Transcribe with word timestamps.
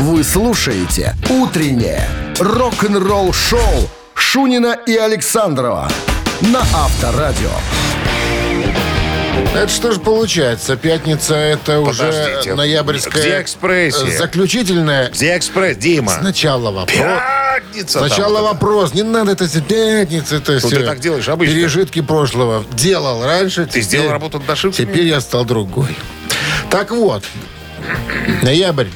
Вы 0.00 0.24
слушаете 0.24 1.14
«Утреннее 1.30 2.06
рок-н-ролл-шоу» 2.38 3.88
Шунина 4.14 4.76
и 4.86 4.96
Александрова 4.96 5.88
на 6.40 6.60
Авторадио. 6.60 7.50
Это 9.54 9.68
что 9.68 9.92
же 9.92 10.00
получается? 10.00 10.76
Пятница 10.76 11.34
это 11.36 11.80
уже 11.80 12.06
Подождите. 12.06 12.54
ноябрьская... 12.54 13.22
Где 13.22 13.40
экспрессия? 13.40 14.18
Заключительная. 14.18 15.10
Где 15.10 15.36
экспресс, 15.36 15.76
Дима? 15.76 16.12
Сначала 16.20 16.70
вопрос. 16.72 16.96
Пятница. 16.96 17.98
там 18.00 18.08
Сначала 18.08 18.40
вот 18.40 18.44
это. 18.44 18.54
вопрос. 18.54 18.94
Не 18.94 19.02
надо 19.02 19.32
это 19.32 19.48
пятница. 19.60 20.36
Это 20.36 20.52
Ну, 20.52 20.58
все. 20.58 20.68
ты 20.70 20.84
так 20.84 20.98
делаешь 21.00 21.28
обычно. 21.28 21.54
Пережитки 21.54 22.00
прошлого. 22.02 22.64
Делал 22.72 23.24
раньше. 23.24 23.66
Ты 23.66 23.80
сделал 23.80 24.10
работу 24.10 24.38
над 24.40 24.50
ошибками? 24.50 24.86
Теперь 24.86 25.06
я 25.06 25.20
стал 25.20 25.44
другой. 25.44 25.96
Так 26.70 26.90
вот. 26.90 27.24
Ноябрь. 28.42 28.88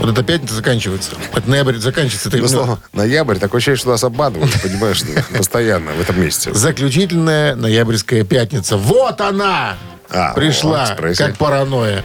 Вот 0.00 0.08
эта 0.08 0.22
пятница 0.22 0.54
заканчивается. 0.54 1.12
Вот 1.34 1.46
ноябрь 1.46 1.76
заканчивается. 1.76 2.30
Это, 2.30 2.48
слово 2.48 2.78
ноябрь, 2.94 3.36
такое 3.36 3.58
ощущение, 3.58 3.76
что 3.78 3.90
нас 3.90 4.02
обманывают, 4.02 4.50
понимаешь, 4.62 5.02
постоянно 5.36 5.92
в 5.92 6.00
этом 6.00 6.20
месте. 6.20 6.54
Заключительная 6.54 7.54
ноябрьская 7.54 8.24
пятница. 8.24 8.78
Вот 8.78 9.20
она! 9.20 9.76
А, 10.08 10.32
Пришла, 10.32 10.86
экспрессия. 10.86 11.26
как 11.28 11.36
паранойя, 11.36 12.02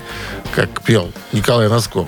как 0.53 0.83
пел 0.83 1.11
Николай 1.31 1.69
Носков. 1.69 2.07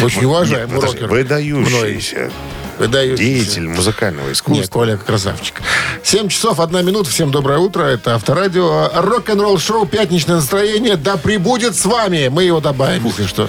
Очень 0.00 0.24
уважаемый 0.24 0.80
рокер. 0.80 1.08
выдающийся 1.08 2.30
Выдающийся. 2.78 3.22
деятель 3.22 3.68
музыкального 3.68 4.26
Нет, 4.26 4.36
искусства. 4.36 4.70
Коля 4.72 4.96
красавчик. 4.96 5.62
7 6.02 6.28
часов, 6.28 6.60
1 6.60 6.84
минута. 6.84 7.10
Всем 7.10 7.30
доброе 7.30 7.58
утро. 7.58 7.84
Это 7.84 8.14
Авторадио. 8.14 8.90
Рок-н-ролл 8.94 9.58
шоу 9.58 9.86
«Пятничное 9.86 10.36
настроение». 10.36 10.96
Да 10.96 11.16
прибудет 11.16 11.74
с 11.74 11.84
вами. 11.84 12.28
Мы 12.28 12.44
его 12.44 12.60
добавим, 12.60 13.06
если 13.06 13.26
что. 13.26 13.48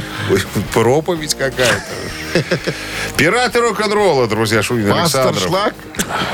Проповедь 0.73 1.35
какая-то. 1.35 2.45
Пираты 3.17 3.59
рок-н-ролла, 3.59 4.27
друзья, 4.27 4.61
Шунин 4.61 4.91
Александров. 4.91 5.43
Шлак. 5.43 5.73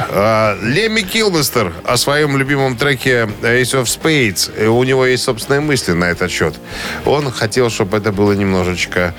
А, 0.09 0.57
Лемми 0.61 1.01
Килмистер 1.01 1.73
о 1.85 1.97
своем 1.97 2.37
любимом 2.37 2.75
треке 2.77 3.29
Ace 3.41 3.81
of 3.81 3.85
Spades. 3.85 4.67
У 4.67 4.83
него 4.83 5.05
есть 5.05 5.23
собственные 5.23 5.61
мысли 5.61 5.93
на 5.93 6.05
этот 6.05 6.29
счет. 6.29 6.55
Он 7.05 7.31
хотел, 7.31 7.69
чтобы 7.69 7.97
это 7.97 8.11
было 8.11 8.33
немножечко 8.33 9.13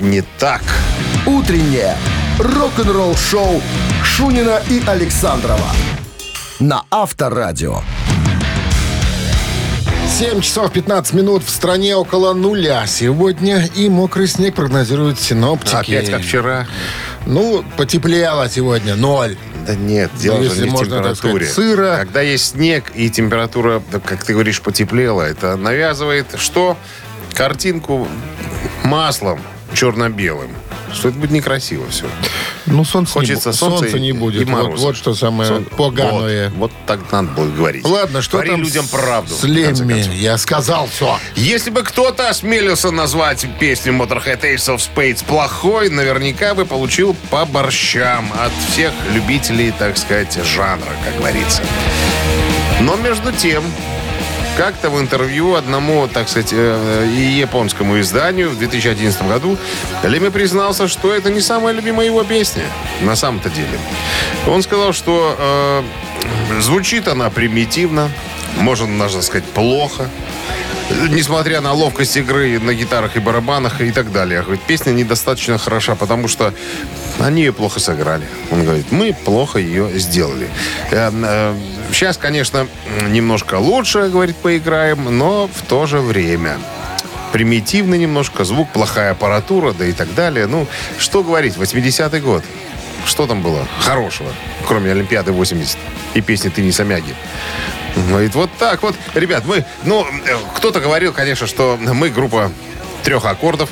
не 0.00 0.22
так. 0.38 0.62
Утреннее 1.26 1.96
рок-н-ролл-шоу 2.38 3.60
Шунина 4.04 4.62
и 4.70 4.80
Александрова 4.86 5.66
на 6.60 6.84
Авторадио. 6.90 7.80
7 10.18 10.40
часов 10.40 10.72
15 10.72 11.14
минут. 11.14 11.44
В 11.44 11.50
стране 11.50 11.94
около 11.96 12.32
нуля 12.34 12.86
сегодня. 12.86 13.68
И 13.76 13.88
мокрый 13.88 14.26
снег 14.26 14.54
прогнозируют 14.56 15.20
синоптики. 15.20 15.74
Опять 15.94 16.10
как 16.10 16.22
вчера. 16.22 16.66
Ну, 17.26 17.64
потеплело 17.76 18.48
сегодня. 18.48 18.96
Ноль. 18.96 19.36
Да 19.66 19.74
нет, 19.74 20.10
дело 20.16 20.38
Ну, 20.38 20.44
же 20.44 20.62
не 20.62 20.70
в 20.70 20.78
температуре. 20.78 21.46
сказать, 21.46 21.50
сыро. 21.52 21.96
Когда 21.98 22.22
есть 22.22 22.52
снег 22.52 22.90
и 22.94 23.10
температура, 23.10 23.82
как 24.04 24.24
ты 24.24 24.32
говоришь, 24.32 24.60
потеплела, 24.62 25.22
это 25.22 25.56
навязывает 25.56 26.26
что? 26.38 26.76
Картинку 27.34 28.08
маслом 28.82 29.40
черно-белым. 29.74 30.50
Что 30.92 31.08
это 31.08 31.18
будет 31.18 31.30
некрасиво 31.30 31.88
все. 31.90 32.06
Ну, 32.66 32.84
солнца, 32.84 33.12
Хочется 33.14 33.50
не, 33.50 33.54
солнца, 33.54 33.78
солнца 33.80 33.98
не 33.98 34.08
и- 34.10 34.12
будет. 34.12 34.42
и 34.42 34.44
вот, 34.44 34.52
мороза. 34.52 34.86
вот 34.86 34.96
что 34.96 35.14
самое 35.14 35.48
Сон- 35.48 35.64
поганое. 35.64 36.50
Вот, 36.50 36.58
вот 36.58 36.72
так 36.86 37.00
надо 37.12 37.28
было 37.28 37.50
говорить. 37.50 37.84
Ладно, 37.84 38.20
что 38.22 38.38
Говори 38.38 38.50
там 38.50 38.62
людям 38.62 38.86
правду. 38.88 39.34
с 39.34 39.42
Лемми? 39.44 40.04
Я 40.14 40.36
сказал 40.38 40.86
все. 40.88 41.18
Если 41.36 41.70
бы 41.70 41.82
кто-то 41.82 42.28
осмелился 42.28 42.90
назвать 42.90 43.46
песню 43.58 43.92
Motorhead 43.92 44.40
Ace 44.42 44.74
of 44.74 44.78
Spades 44.78 45.24
плохой, 45.24 45.88
наверняка 45.90 46.54
бы 46.54 46.64
получил 46.66 47.14
по 47.30 47.44
борщам 47.44 48.30
от 48.38 48.52
всех 48.70 48.92
любителей, 49.12 49.72
так 49.78 49.96
сказать, 49.98 50.38
жанра, 50.44 50.90
как 51.04 51.16
говорится. 51.18 51.62
Но 52.80 52.96
между 52.96 53.32
тем, 53.32 53.62
как-то 54.58 54.90
в 54.90 55.00
интервью 55.00 55.54
одному, 55.54 56.08
так 56.08 56.28
сказать, 56.28 56.52
э, 56.52 57.08
и 57.16 57.38
японскому 57.38 58.00
изданию 58.00 58.50
в 58.50 58.58
2011 58.58 59.28
году 59.28 59.56
Леми 60.02 60.30
признался, 60.30 60.88
что 60.88 61.14
это 61.14 61.30
не 61.30 61.40
самая 61.40 61.72
любимая 61.72 62.06
его 62.06 62.24
песня 62.24 62.64
на 63.00 63.14
самом-то 63.14 63.50
деле. 63.50 63.78
Он 64.48 64.62
сказал, 64.62 64.92
что 64.92 65.36
э, 65.38 66.60
звучит 66.60 67.06
она 67.06 67.30
примитивно, 67.30 68.10
можно 68.56 68.98
даже 68.98 69.22
сказать 69.22 69.44
плохо, 69.44 70.10
несмотря 71.08 71.60
на 71.60 71.72
ловкость 71.72 72.16
игры 72.16 72.58
на 72.58 72.74
гитарах 72.74 73.16
и 73.16 73.20
барабанах 73.20 73.80
и 73.80 73.92
так 73.92 74.10
далее. 74.10 74.44
Песня 74.66 74.90
недостаточно 74.90 75.56
хороша, 75.58 75.94
потому 75.94 76.26
что 76.26 76.52
они 77.20 77.42
ее 77.42 77.52
плохо 77.52 77.80
сыграли. 77.80 78.26
Он 78.50 78.64
говорит, 78.64 78.92
мы 78.92 79.12
плохо 79.12 79.58
ее 79.58 79.90
сделали. 79.98 80.48
сейчас, 81.92 82.16
конечно, 82.16 82.66
немножко 83.08 83.56
лучше, 83.56 84.08
говорит, 84.08 84.36
поиграем, 84.36 85.18
но 85.18 85.48
в 85.52 85.62
то 85.62 85.86
же 85.86 85.98
время 85.98 86.58
примитивно 87.32 87.94
немножко, 87.94 88.44
звук, 88.44 88.70
плохая 88.70 89.12
аппаратура, 89.12 89.72
да 89.72 89.84
и 89.84 89.92
так 89.92 90.14
далее. 90.14 90.46
Ну, 90.46 90.66
что 90.98 91.22
говорить, 91.22 91.56
80-й 91.56 92.20
год. 92.20 92.44
Что 93.04 93.26
там 93.26 93.42
было 93.42 93.66
хорошего, 93.80 94.28
кроме 94.66 94.90
Олимпиады 94.90 95.32
80 95.32 95.78
и 96.14 96.20
песни 96.20 96.48
«Ты 96.48 96.62
не 96.62 96.72
Самяги»? 96.72 97.14
Говорит, 98.08 98.34
вот 98.34 98.50
так 98.58 98.82
вот. 98.82 98.94
Ребят, 99.14 99.44
мы, 99.46 99.64
ну, 99.84 100.04
э, 100.04 100.36
кто-то 100.54 100.80
говорил, 100.80 101.12
конечно, 101.12 101.46
что 101.46 101.78
мы 101.80 102.10
группа 102.10 102.52
трех 103.02 103.24
аккордов. 103.24 103.70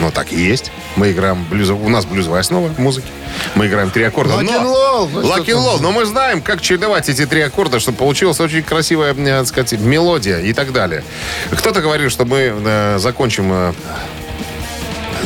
Ну, 0.00 0.10
так 0.10 0.32
и 0.32 0.36
есть. 0.36 0.70
Мы 0.96 1.12
играем 1.12 1.44
блюзов... 1.48 1.80
У 1.80 1.88
нас 1.88 2.04
блюзовая 2.04 2.40
основа 2.40 2.68
в 2.68 2.78
музыке. 2.78 3.06
Мы 3.54 3.66
играем 3.66 3.90
три 3.90 4.04
аккорда. 4.04 4.34
Lock 4.34 4.42
но- 4.42 4.52
roll, 4.52 5.08
ну. 5.12 5.78
Но 5.80 5.92
мы 5.92 6.04
знаем, 6.04 6.42
как 6.42 6.60
чередовать 6.60 7.08
эти 7.08 7.26
три 7.26 7.40
аккорда, 7.42 7.80
чтобы 7.80 7.98
получилась 7.98 8.40
очень 8.40 8.62
красивая, 8.62 9.14
э, 9.14 9.38
так 9.38 9.46
сказать, 9.46 9.72
мелодия 9.80 10.38
и 10.38 10.52
так 10.52 10.72
далее. 10.72 11.04
Кто-то 11.50 11.80
говорил, 11.80 12.10
что 12.10 12.24
мы 12.24 12.52
э, 12.54 12.98
закончим 12.98 13.52
э, 13.52 13.72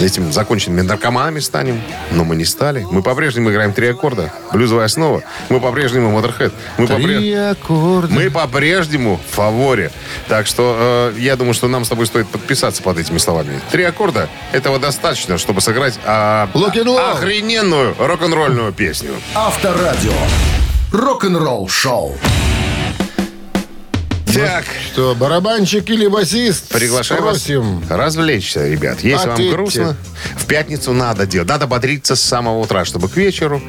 этим 0.02 0.32
законченными 0.32 0.80
наркоманами 0.82 1.40
станем, 1.40 1.80
но 2.10 2.24
мы 2.24 2.36
не 2.36 2.44
стали. 2.44 2.86
Мы 2.90 3.02
по-прежнему 3.02 3.50
играем 3.50 3.72
три 3.72 3.88
аккорда. 3.88 4.32
Блюзовая 4.52 4.86
основа. 4.86 5.22
Мы 5.48 5.60
по-прежнему 5.60 6.16
Motorhead. 6.18 6.52
Мы 6.78 6.86
попре- 6.86 7.18
Три 7.18 7.32
аккорда. 7.34 8.12
мы 8.14 8.30
по-прежнему 8.30 9.20
в 9.30 9.34
фаворе. 9.34 9.90
Так 10.28 10.46
что 10.46 11.12
э, 11.14 11.18
я 11.20 11.36
думаю, 11.36 11.54
что 11.54 11.68
нам 11.68 11.84
с 11.84 11.88
тобой 11.88 12.06
стоит 12.06 12.28
подписаться 12.28 12.82
под 12.82 12.98
этими 12.98 13.18
словами. 13.18 13.60
Три 13.70 13.84
аккорда 13.84 14.28
этого 14.52 14.78
достаточно, 14.78 15.38
чтобы 15.38 15.60
сыграть 15.60 15.98
roll. 16.06 17.12
охрененную 17.12 17.94
рок-н-ролльную 17.98 18.72
песню. 18.72 19.10
Авторадио. 19.34 20.12
Рок-н-ролл-шоу. 20.92 22.16
Так, 24.34 24.64
Что, 24.92 25.14
барабанщик 25.14 25.88
или 25.90 26.06
басист? 26.06 26.68
приглашаем 26.68 27.22
Спросим. 27.22 27.80
вас 27.80 27.90
развлечься, 27.98 28.68
ребят. 28.68 29.00
Если 29.02 29.24
вам 29.26 29.34
Ответьте. 29.34 29.52
грустно, 29.54 29.96
в 30.36 30.44
пятницу 30.46 30.92
надо 30.92 31.26
делать. 31.26 31.48
Надо 31.48 31.66
бодриться 31.66 32.14
с 32.14 32.20
самого 32.20 32.58
утра, 32.58 32.84
чтобы 32.84 33.08
к 33.08 33.16
вечеру 33.16 33.62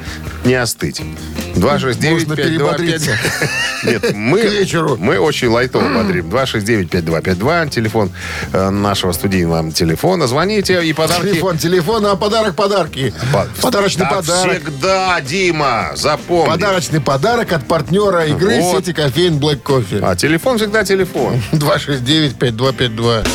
не 0.44 0.54
остыть. 0.54 1.00
269 1.54 2.12
Можно 2.28 2.36
перебодриться. 2.36 3.10
Нет, 3.84 4.12
мы, 4.14 4.42
вечеру. 4.42 4.96
мы 4.98 5.18
очень 5.18 5.48
лайтово 5.48 5.88
бодрим. 5.94 6.28
269-5252, 6.28 7.70
телефон 7.70 8.10
э, 8.52 8.70
нашего 8.70 9.12
студийного 9.12 9.72
телефона. 9.72 10.26
Звоните 10.26 10.84
и 10.84 10.92
подарки... 10.92 11.26
Телефон, 11.30 11.58
телефон, 11.58 12.06
а 12.06 12.16
подарок 12.16 12.54
подарки. 12.54 13.12
По- 13.32 13.48
Подарочный 13.62 14.04
Да 14.04 14.16
подарок. 14.16 14.62
всегда, 14.62 15.20
Дима, 15.22 15.92
запомни. 15.96 16.50
Подарочный 16.50 17.00
подарок 17.00 17.52
от 17.52 17.66
партнера 17.66 18.26
игры 18.26 18.60
Вот. 18.60 18.84
сети 18.84 18.92
кофеин 18.92 19.38
Black 19.38 19.62
Coffee. 19.62 20.00
А 20.02 20.14
телефон 20.16 20.49
всегда 20.58 20.84
телефон. 20.84 21.40
269-5252. 21.52 23.28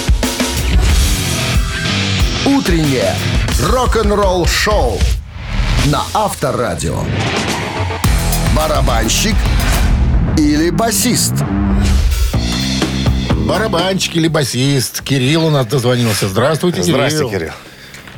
Утреннее 2.45 3.13
рок-н-ролл-шоу 3.61 4.99
на 5.87 6.03
Авторадио. 6.13 6.99
Барабанщик 8.55 9.35
или 10.37 10.69
басист? 10.69 11.33
Барабанщик 13.47 14.15
или 14.15 14.27
басист. 14.27 15.01
Кирилл 15.01 15.45
у 15.45 15.49
нас 15.49 15.65
дозвонился. 15.67 16.27
Здравствуйте, 16.27 16.81
Кирилл. 16.81 16.95
Здрасте, 16.95 17.29
Кирилл. 17.29 17.51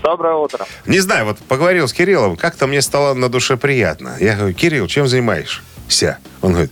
Доброе 0.03 0.35
утро. 0.35 0.65
Не 0.85 0.99
знаю, 0.99 1.25
вот 1.25 1.37
поговорил 1.39 1.87
с 1.87 1.93
Кириллом, 1.93 2.37
как-то 2.37 2.67
мне 2.67 2.81
стало 2.81 3.13
на 3.13 3.29
душе 3.29 3.57
приятно. 3.57 4.15
Я 4.19 4.35
говорю, 4.35 4.53
Кирилл, 4.53 4.87
чем 4.87 5.07
занимаешься? 5.87 6.19
Он 6.41 6.51
говорит, 6.51 6.71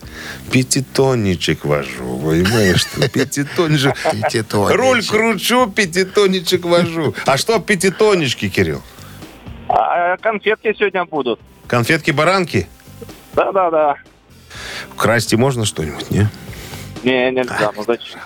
пятитонничек 0.50 1.64
вожу, 1.64 2.18
понимаешь, 2.18 2.80
что 2.80 3.08
пятитонничек. 3.08 3.94
Пятитонничек. 4.12 4.76
Руль 4.76 5.04
кручу, 5.04 5.70
пятитонничек 5.70 6.64
вожу. 6.64 7.14
А 7.26 7.36
что 7.36 7.58
пятитоннички, 7.58 8.48
Кирилл? 8.48 8.82
А 9.68 10.16
конфетки 10.18 10.74
сегодня 10.78 11.04
будут. 11.04 11.40
Конфетки-баранки? 11.66 12.68
Да-да-да. 13.34 13.96
Красти 14.96 15.34
можно 15.34 15.64
что-нибудь, 15.64 16.10
не? 16.10 16.28
Не, 17.06 17.30
нельзя, 17.30 17.70
ну 17.76 17.84
зачем? 17.86 18.18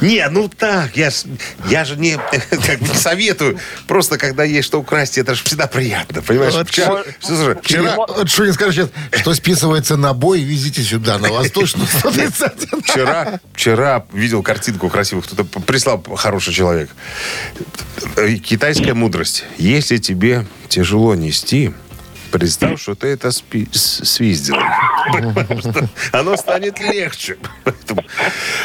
Не, 0.00 0.28
ну 0.30 0.48
так, 0.48 0.96
я, 0.96 1.10
ж- 1.10 1.24
я 1.68 1.84
же 1.84 1.96
не, 1.96 2.16
как 2.30 2.78
бы 2.78 2.88
не 2.88 2.94
советую. 2.94 3.58
Просто 3.88 4.18
когда 4.18 4.44
есть 4.44 4.68
что 4.68 4.78
украсть, 4.80 5.18
это 5.18 5.34
же 5.34 5.42
всегда 5.42 5.66
приятно, 5.66 6.22
понимаешь? 6.22 6.54
Вот 6.54 6.68
Вчера, 6.68 7.02
слушай, 7.20 7.56
вчера, 7.60 7.96
Вот 7.96 8.30
что 8.30 8.46
не 8.46 8.52
скажешь 8.52 8.76
сейчас, 8.76 9.20
что 9.20 9.34
списывается 9.34 9.96
на 9.96 10.14
бой, 10.14 10.42
везите 10.42 10.82
сюда, 10.82 11.18
на 11.18 11.28
Восточную 11.32 11.88
131. 11.92 12.82
вчера, 12.82 13.40
вчера 13.52 14.06
видел 14.12 14.44
картинку 14.44 14.88
красивую, 14.88 15.24
кто-то 15.24 15.42
прислал 15.44 16.00
хороший 16.16 16.54
человек. 16.54 16.88
Э, 18.16 18.32
Китайская 18.36 18.94
мудрость. 18.94 19.44
Если 19.58 19.96
тебе 19.98 20.46
тяжело 20.68 21.16
нести, 21.16 21.72
представь, 22.30 22.80
что 22.80 22.94
ты 22.94 23.08
это 23.08 23.30
спи- 23.32 23.68
с- 23.72 24.04
свиздил. 24.04 24.56
Оно 26.12 26.36
станет 26.36 26.78
легче. 26.80 27.36
Поэтому- 27.64 28.04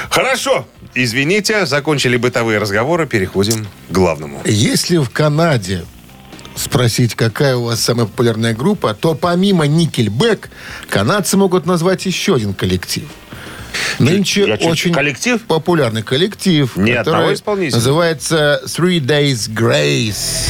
Хорошо. 0.10 0.68
Извините, 0.94 1.66
закончили 1.66 2.18
бытовые 2.18 2.60
разговоры, 2.60 3.06
переходим 3.06 3.66
к 3.90 3.92
главному. 3.92 4.42
Если 4.46 4.98
в 4.98 5.10
Канаде 5.10 5.86
спросить, 6.56 7.16
какая 7.16 7.58
у 7.58 7.66
вас 7.66 7.82
самая 7.82 8.06
популярная 8.06 8.54
группа, 8.54 8.94
то 8.94 9.14
помимо 9.14 9.68
Никельбэк, 9.68 10.50
канадцы 10.90 11.36
могут 11.36 11.66
назвать 11.66 12.06
еще 12.06 12.36
один 12.36 12.54
коллектив. 12.54 13.04
Нынче 14.00 14.46
Я 14.48 14.56
очень 14.56 14.94
коллектив? 14.94 15.42
популярный 15.42 16.02
коллектив, 16.02 16.74
Не 16.78 16.94
который 16.94 17.38
называется 17.72 18.62
Three 18.66 19.00
Days 19.02 19.50
Grace. 19.50 20.50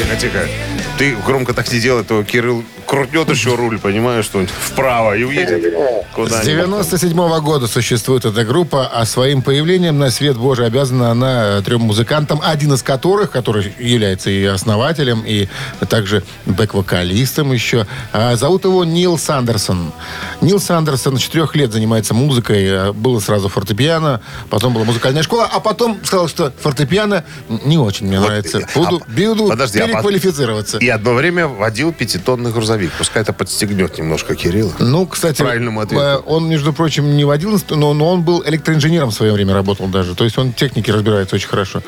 Тихо, 0.00 0.16
тихо. 0.16 0.69
Ты 1.00 1.16
громко 1.24 1.54
так 1.54 1.72
не 1.72 1.80
делай, 1.80 2.04
то 2.04 2.22
Кирилл 2.22 2.62
крутнет 2.84 3.30
еще 3.30 3.54
руль, 3.54 3.78
понимаешь, 3.78 4.26
что 4.26 4.44
вправо 4.46 5.16
и 5.16 5.24
уедет 5.24 5.62
С 5.62 6.14
куда 6.14 6.44
97 6.44 7.40
года 7.40 7.68
существует 7.68 8.26
эта 8.26 8.44
группа, 8.44 8.86
а 8.86 9.06
своим 9.06 9.40
появлением 9.40 9.98
на 9.98 10.10
свет 10.10 10.36
Божий 10.36 10.66
обязана 10.66 11.10
она 11.10 11.58
э, 11.58 11.62
трем 11.62 11.80
музыкантам, 11.80 12.42
один 12.44 12.74
из 12.74 12.82
которых, 12.82 13.30
который 13.30 13.72
является 13.78 14.28
и 14.28 14.44
основателем, 14.44 15.22
и 15.26 15.48
также 15.88 16.22
бэк-вокалистом 16.44 17.50
еще. 17.50 17.86
А 18.12 18.36
зовут 18.36 18.64
его 18.64 18.84
Нил 18.84 19.16
Сандерсон. 19.16 19.94
Нил 20.42 20.60
Сандерсон 20.60 21.16
с 21.16 21.22
четырех 21.22 21.56
лет 21.56 21.72
занимается 21.72 22.12
музыкой. 22.12 22.64
э, 22.66 22.92
Было 22.92 23.20
сразу 23.20 23.48
фортепиано, 23.48 24.20
потом 24.50 24.74
была 24.74 24.84
музыкальная 24.84 25.22
школа, 25.22 25.48
а 25.50 25.60
потом 25.60 25.98
сказал, 26.04 26.28
что 26.28 26.52
фортепиано 26.60 27.24
не 27.64 27.78
очень 27.78 28.06
мне 28.06 28.20
нравится. 28.20 28.58
а- 28.74 28.78
Буду, 28.78 29.02
буду 29.08 29.46
подожди, 29.48 29.78
а 29.78 29.86
переквалифицироваться. 29.86 30.76
И 30.76 30.89
одно 30.90 31.14
время 31.14 31.46
водил 31.48 31.92
пятитонный 31.92 32.52
грузовик. 32.52 32.92
Пускай 32.98 33.22
это 33.22 33.32
подстегнет 33.32 33.98
немножко 33.98 34.34
Кирилла. 34.34 34.72
Ну, 34.78 35.06
кстати, 35.06 35.42
Правильному 35.42 35.80
ответу. 35.80 36.02
э, 36.02 36.16
он, 36.26 36.48
между 36.48 36.72
прочим, 36.72 37.16
не 37.16 37.24
водил, 37.24 37.60
но, 37.70 37.94
но 37.94 38.12
он 38.12 38.22
был 38.22 38.42
электроинженером 38.46 39.10
в 39.10 39.14
свое 39.14 39.32
время 39.32 39.54
работал 39.54 39.86
даже. 39.86 40.14
То 40.14 40.24
есть 40.24 40.36
он 40.38 40.52
в 40.52 40.54
технике 40.56 40.92
разбирается 40.92 41.36
очень 41.36 41.48
хорошо. 41.48 41.82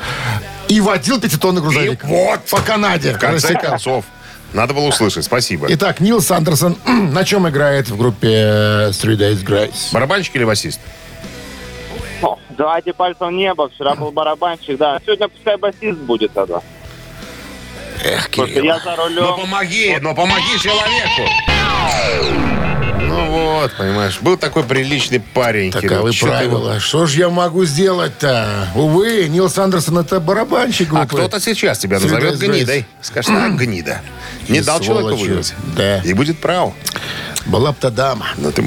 И 0.69 0.81
водил 0.81 1.21
пятитонный 1.21 1.61
грузовик. 1.61 2.05
И 2.05 2.07
вот. 2.07 2.41
По 2.51 2.61
Канаде. 2.61 3.13
В 3.15 3.19
конце 3.19 3.49
Рассекал. 3.49 3.71
концов. 3.73 4.05
Надо 4.53 4.75
было 4.75 4.89
услышать. 4.89 5.25
Спасибо. 5.25 5.67
Итак, 5.71 6.01
Нил 6.01 6.21
Сандерсон 6.21 6.77
на 6.87 7.25
чем 7.25 7.49
играет 7.49 7.89
в 7.89 7.97
группе 7.97 8.29
э, 8.29 8.91
Three 8.91 9.17
Days 9.17 9.45
Grace? 9.45 9.93
Барабанщик 9.93 10.37
или 10.37 10.45
басист? 10.45 10.81
Давайте 12.57 12.93
пальцем 12.93 13.29
в 13.29 13.33
небо. 13.33 13.69
Вчера 13.71 13.95
был 13.95 14.13
барабанщик, 14.13 14.77
да. 14.77 15.01
Сегодня 15.05 15.29
пускай 15.29 15.57
басист 15.57 15.99
будет 16.01 16.33
тогда. 16.33 16.61
Эх, 18.05 18.29
Кирилл. 18.31 18.65
я 18.65 18.79
за 18.81 18.97
Ну 18.97 19.05
рулем. 19.05 19.37
помоги, 19.41 19.97
ну 20.01 20.15
помоги 20.15 20.59
человеку. 20.61 21.29
Ну 23.01 23.27
вот, 23.61 23.73
понимаешь, 23.77 24.19
был 24.21 24.37
такой 24.39 24.63
приличный 24.65 25.21
парень. 25.21 25.71
Кирилл. 25.71 25.91
Таковы 25.91 26.13
Чё 26.13 26.27
ты 26.27 26.33
правила. 26.33 26.81
Что 26.81 27.07
ж 27.07 27.15
я 27.17 27.29
могу 27.29 27.65
сделать-то? 27.65 28.69
Увы, 28.75 29.29
Нил 29.29 29.51
Сандерсон 29.51 29.99
это 29.99 30.19
барабанщик 30.21 30.89
его- 30.89 30.97
А 30.99 31.01
группы. 31.07 31.17
кто-то 31.27 31.41
сейчас 31.41 31.79
тебя 31.79 31.99
назовет 32.01 32.35
Grace. 32.35 32.47
гнидой. 32.49 32.87
Скажет, 33.03 33.31
так, 33.35 33.57
гнида. 33.57 34.01
Не 34.49 34.59
И 34.59 34.63
дал 34.63 34.81
человеку 34.81 35.21
выбрать. 35.21 35.55
Да. 35.77 35.99
И 35.99 36.13
будет 36.15 36.39
прав. 36.41 36.73
Была 37.47 37.73
б 37.73 37.77
та 37.81 37.91
дама. 37.91 38.29
Но 38.39 38.51
ты, 38.51 38.65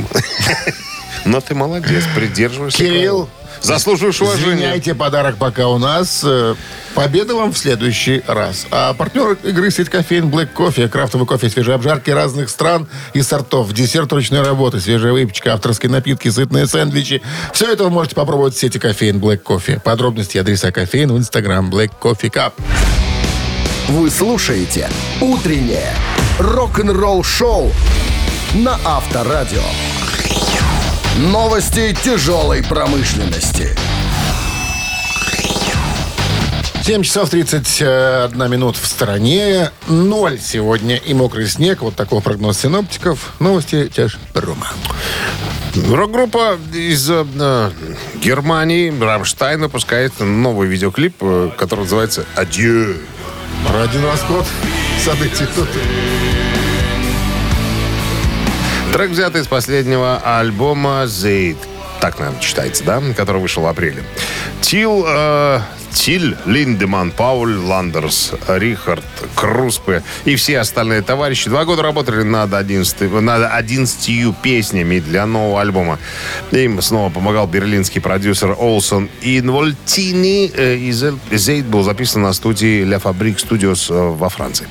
но 1.26 1.42
ты 1.42 1.56
молодец, 1.56 2.04
придерживаешься. 2.14 2.78
Кирилл, 2.78 3.26
правил. 3.26 3.30
Заслуживаешь 3.66 4.22
уважения. 4.22 4.54
Извиняйте, 4.54 4.96
подарок 4.96 5.38
пока 5.38 5.68
у 5.68 5.78
нас. 5.78 6.22
Э, 6.24 6.56
Победа 6.96 7.36
вам 7.36 7.52
в 7.52 7.58
следующий 7.58 8.24
раз. 8.26 8.68
А 8.72 8.94
партнер 8.94 9.38
игры 9.44 9.70
сеть 9.70 9.90
кофеин 9.90 10.30
Black 10.30 10.50
Coffee. 10.56 10.88
Крафтовый 10.88 11.28
кофе, 11.28 11.50
свежие 11.50 11.76
обжарки 11.76 12.10
разных 12.10 12.50
стран 12.50 12.88
и 13.14 13.22
сортов. 13.22 13.74
Десерт 13.74 14.14
ручной 14.14 14.42
работы, 14.42 14.80
свежая 14.80 15.12
выпечка, 15.12 15.54
авторские 15.54 15.92
напитки, 15.92 16.30
сытные 16.30 16.68
сэндвичи. 16.68 17.22
Все 17.54 17.70
это 17.72 17.84
вы 17.84 17.90
можете 17.90 18.16
попробовать 18.16 18.56
в 18.56 18.60
сети 18.60 18.80
кофеин 18.80 19.18
Black 19.18 19.44
Coffee. 19.44 19.82
Подробности 19.82 20.38
и 20.38 20.40
адреса 20.40 20.72
кофеин 20.72 21.12
в 21.12 21.18
инстаграм 21.18 21.70
Black 21.70 21.92
Coffee 22.02 22.32
Cup. 22.32 22.54
Вы 23.90 24.10
слушаете 24.10 24.90
«Утреннее 25.20 25.94
рок-н-ролл-шоу» 26.40 27.72
на 28.56 28.80
Авторадио. 28.86 29.62
Новости 31.18 31.96
тяжелой 32.04 32.62
промышленности. 32.62 33.70
7 36.84 37.04
часов 37.04 37.30
31 37.30 38.52
минут 38.52 38.76
в 38.76 38.86
стороне. 38.86 39.72
Ноль 39.88 40.38
сегодня 40.42 40.98
и 40.98 41.14
мокрый 41.14 41.48
снег. 41.48 41.84
Вот 41.84 41.96
такой 41.96 42.20
прогноз 42.22 42.60
синоптиков. 42.60 43.34
Новости 43.40 43.88
тяж 43.88 44.18
Рома. 44.34 44.68
Рок-группа 45.90 46.58
из 46.74 47.10
э, 47.10 47.26
э, 47.40 47.72
Германии, 48.16 48.94
Рамштайн, 49.02 49.62
выпускает 49.62 50.20
новый 50.20 50.68
видеоклип, 50.68 51.16
э, 51.22 51.52
который 51.58 51.82
называется 51.82 52.26
«Адью». 52.36 52.98
Один 53.74 54.04
расход. 54.04 54.46
Событий 55.02 55.46
тут. 55.56 55.70
Трек 58.96 59.10
взят 59.10 59.36
из 59.36 59.46
последнего 59.46 60.22
альбома 60.24 61.06
«Зейд». 61.06 61.58
Так, 62.00 62.18
наверное, 62.18 62.40
читается, 62.40 62.82
да? 62.86 63.04
Который 63.18 63.42
вышел 63.42 63.64
в 63.64 63.68
апреле. 63.68 64.06
Тил, 64.62 65.04
э, 65.06 65.60
Тиль, 65.92 66.38
Линдеман, 66.46 67.12
Пауль, 67.12 67.58
Ландерс, 67.58 68.32
Рихард, 68.48 69.04
Круспе 69.36 70.02
и 70.24 70.38
все 70.38 70.60
остальные 70.60 71.02
товарищи 71.02 71.50
два 71.50 71.66
года 71.66 71.82
работали 71.82 72.24
над 72.24 72.54
11, 72.54 73.12
над 73.20 73.52
11 73.52 74.34
песнями 74.42 75.00
для 75.00 75.26
нового 75.26 75.60
альбома. 75.60 76.00
Им 76.52 76.82
снова 76.82 77.10
помогал 77.10 77.48
берлинский 77.48 78.00
продюсер 78.00 78.56
Олсон 78.58 79.10
Инвольтини. 79.22 80.54
Э, 80.56 80.76
и 80.78 80.92
«Зе- 80.92 81.20
«Зейд» 81.32 81.66
был 81.66 81.84
записан 81.84 82.22
на 82.22 82.32
студии 82.32 82.86
La 82.86 83.02
Fabrique 83.02 83.46
Studios 83.46 83.92
во 84.16 84.30
Франции. 84.30 84.70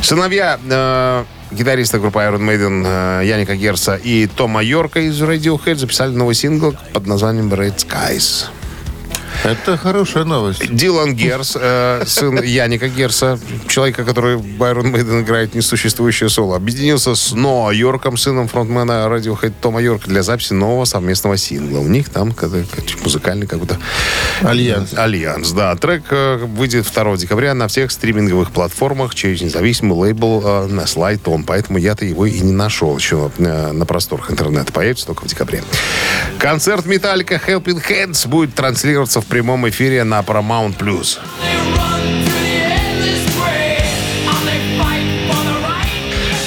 Сыновья 0.00 0.60
э, 0.64 1.24
гитариста 1.50 1.98
группы 1.98 2.18
Iron 2.20 2.40
Maiden 2.40 2.84
э, 2.86 3.26
Яника 3.26 3.54
Герса 3.54 3.96
и 3.96 4.26
Тома 4.26 4.62
Йорка 4.62 5.00
из 5.00 5.20
Radiohead 5.22 5.76
записали 5.76 6.12
новый 6.12 6.34
сингл 6.34 6.74
под 6.92 7.06
названием 7.06 7.52
Red 7.52 7.76
Skies. 7.76 8.46
Это 9.44 9.76
хорошая 9.76 10.24
новость. 10.24 10.74
Дилан 10.74 11.14
Герс, 11.14 11.56
э, 11.58 12.02
сын 12.06 12.42
Яника 12.42 12.88
Герса, 12.88 13.38
человека, 13.68 14.04
который 14.04 14.36
Iron 14.36 14.92
Maiden 14.92 15.22
играет 15.22 15.54
несуществующее 15.54 16.28
соло, 16.28 16.56
объединился 16.56 17.14
с 17.14 17.32
Ноа 17.32 17.72
Йорком, 17.72 18.16
сыном 18.16 18.48
фронтмена 18.48 19.06
Radiohead 19.08 19.54
Тома 19.60 19.80
Йорка, 19.80 20.08
для 20.08 20.22
записи 20.22 20.52
нового 20.52 20.84
совместного 20.84 21.36
сингла. 21.36 21.78
У 21.78 21.88
них 21.88 22.08
там 22.08 22.32
какой-то 22.32 22.66
музыкальный 23.02 23.46
какой-то 23.46 23.78
Альянс. 24.42 24.94
Альянс, 24.94 25.52
да. 25.52 25.74
Трек 25.76 26.04
э, 26.10 26.36
выйдет 26.36 26.86
2 26.92 27.16
декабря 27.16 27.54
на 27.54 27.68
всех 27.68 27.90
стриминговых 27.90 28.50
платформах 28.50 29.14
через 29.14 29.40
независимый 29.40 29.96
лейбл 29.96 30.42
э, 30.44 30.66
на 30.66 30.86
Слайтон. 30.86 31.44
Поэтому 31.44 31.78
я-то 31.78 32.04
его 32.04 32.26
и 32.26 32.40
не 32.40 32.52
нашел 32.52 32.96
еще 32.96 33.30
э, 33.38 33.72
на 33.72 33.86
просторах 33.86 34.30
интернета. 34.30 34.72
Появится 34.72 35.06
только 35.06 35.24
в 35.24 35.26
декабре. 35.26 35.62
Концерт 36.38 36.86
Металлика 36.86 37.40
Helping 37.46 37.82
Hands 37.88 38.28
будет 38.28 38.54
транслироваться 38.54 39.20
в 39.20 39.26
прямом 39.28 39.68
эфире 39.68 40.04
на 40.04 40.20
Paramount+. 40.20 40.76
Plus. 40.76 41.18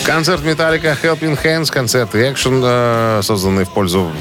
Концерт 0.04 0.44
Металлика 0.44 0.98
Helping 1.02 1.42
Hands, 1.42 1.72
концерт 1.72 2.16
экшен, 2.16 2.62
э, 2.64 3.22
созданный 3.24 3.66
в 3.66 3.70
пользу 3.70 4.12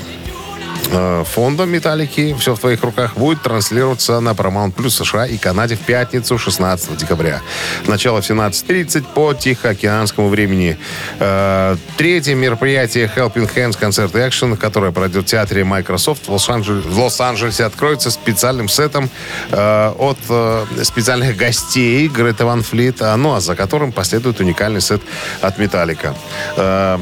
фонда 1.24 1.64
Металлики 1.64 2.34
«Все 2.38 2.54
в 2.54 2.60
твоих 2.60 2.82
руках» 2.82 3.16
будет 3.16 3.42
транслироваться 3.42 4.20
на 4.20 4.30
Paramount 4.30 4.74
Plus 4.74 4.90
США 4.90 5.26
и 5.26 5.38
Канаде 5.38 5.76
в 5.76 5.80
пятницу 5.80 6.38
16 6.38 6.96
декабря. 6.96 7.40
Начало 7.86 8.20
в 8.20 8.28
17.30 8.28 9.04
по 9.14 9.34
Тихоокеанскому 9.34 10.28
времени. 10.28 10.78
Э, 11.18 11.76
Третье 11.96 12.34
мероприятие 12.34 13.10
Helping 13.14 13.48
Hands 13.54 13.78
концерт 13.78 14.14
экшен, 14.16 14.56
которое 14.56 14.92
пройдет 14.92 15.24
в 15.24 15.26
театре 15.26 15.64
Microsoft 15.64 16.28
в 16.28 16.32
Лос-Анджелесе, 16.32 17.64
откроется 17.64 18.10
специальным 18.10 18.68
сетом 18.68 19.10
э, 19.50 19.92
от 19.98 20.18
э, 20.28 20.66
специальных 20.82 21.36
гостей 21.36 22.08
Грета 22.08 22.46
Ван 22.46 22.62
Флит, 22.62 23.00
а, 23.02 23.16
ну 23.16 23.34
а 23.34 23.40
за 23.40 23.54
которым 23.54 23.92
последует 23.92 24.40
уникальный 24.40 24.80
сет 24.80 25.02
от 25.40 25.58
Металлика. 25.58 26.14
Э, 26.56 26.98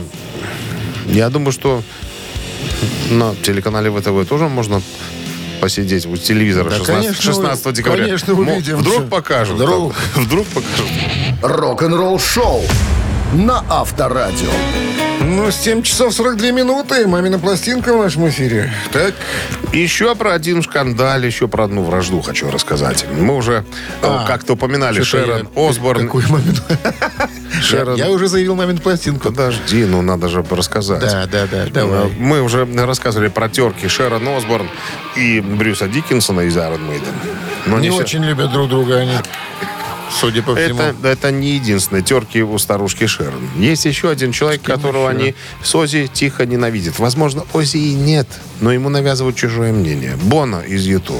Я 1.06 1.30
думаю, 1.30 1.52
что 1.52 1.82
на 3.10 3.34
телеканале 3.42 3.90
ВТВ 3.90 4.28
тоже 4.28 4.48
можно 4.48 4.80
посидеть 5.60 6.06
у 6.06 6.16
телевизора 6.16 6.70
Да, 6.70 6.76
16, 6.78 6.86
конечно, 7.04 7.22
16 7.22 7.64
вы- 7.66 7.72
декабря. 7.72 8.04
конечно, 8.04 8.34
увидим 8.34 8.78
Вдруг 8.78 9.08
покажут. 9.08 9.56
Вдруг. 9.56 9.94
там. 10.14 10.24
Вдруг 10.24 10.46
покажут. 10.48 10.86
Рок-н-ролл 11.42 12.18
шоу 12.20 12.62
на 13.32 13.64
Авторадио. 13.68 14.50
Ну, 15.20 15.50
7 15.50 15.82
часов 15.82 16.14
42 16.14 16.50
минуты. 16.52 17.06
Мамина 17.06 17.38
пластинка 17.38 17.92
в 17.92 17.98
нашем 18.02 18.28
эфире. 18.28 18.72
Так, 18.92 19.14
Еще 19.72 20.14
про 20.14 20.32
один 20.32 20.62
скандал, 20.62 21.20
еще 21.20 21.48
про 21.48 21.64
одну 21.64 21.82
вражду 21.82 22.22
хочу 22.22 22.50
рассказать. 22.50 23.04
Мы 23.18 23.34
уже 23.36 23.52
э, 23.52 23.62
А, 24.02 24.24
как-то 24.26 24.54
упоминали 24.54 25.02
Шерон 25.02 25.48
я- 25.54 25.68
Осборн. 25.68 26.06
Какой 26.06 26.24
момент? 26.28 26.62
Шерон- 27.62 27.98
Я 27.98 28.08
уже 28.10 28.28
заявил 28.28 28.54
мамину 28.54 28.78
пластинку. 28.80 29.28
Подожди, 29.28 29.84
ну 29.84 30.00
надо 30.02 30.28
же 30.28 30.42
рассказать. 30.48 31.00
Да, 31.00 31.26
да, 31.30 31.46
да, 31.50 31.64
Э, 31.66 31.70
давай. 31.70 32.10
Мы 32.18 32.40
уже 32.40 32.64
рассказывали 32.86 33.28
про 33.28 33.48
терки 33.50 33.88
Шерон 33.88 34.26
Осборн 34.28 34.68
и 35.16 35.40
Брюса 35.40 35.88
Диккенсона 35.88 36.42
из 36.42 36.56
Iron 36.56 36.80
Maiden. 36.88 37.12
Но 37.66 37.78
Не 37.80 37.90
все- 37.90 37.98
очень 38.00 38.24
любят 38.24 38.50
друг 38.52 38.68
друга 38.70 38.98
они, 38.98 39.12
судя 40.10 40.42
по 40.42 40.54
всему. 40.54 40.80
Это, 40.80 41.08
это 41.08 41.30
не 41.30 41.54
единственные 41.54 42.02
терки 42.02 42.42
у 42.42 42.58
старушки 42.58 43.06
Шерон. 43.06 43.48
Есть 43.56 43.84
еще 43.84 44.10
один 44.10 44.32
человек, 44.32 44.62
которого 44.62 45.08
они 45.08 45.34
с 45.62 45.74
Ози 45.74 46.08
тихо 46.12 46.46
ненавидят. 46.46 46.98
Возможно, 46.98 47.44
Ози 47.52 47.78
и 47.78 47.94
нет, 47.94 48.28
но 48.60 48.72
ему 48.72 48.88
навязывают 48.88 49.36
чужое 49.36 49.72
мнение. 49.72 50.16
Бона 50.22 50.60
из 50.60 50.86
Юту. 50.86 51.16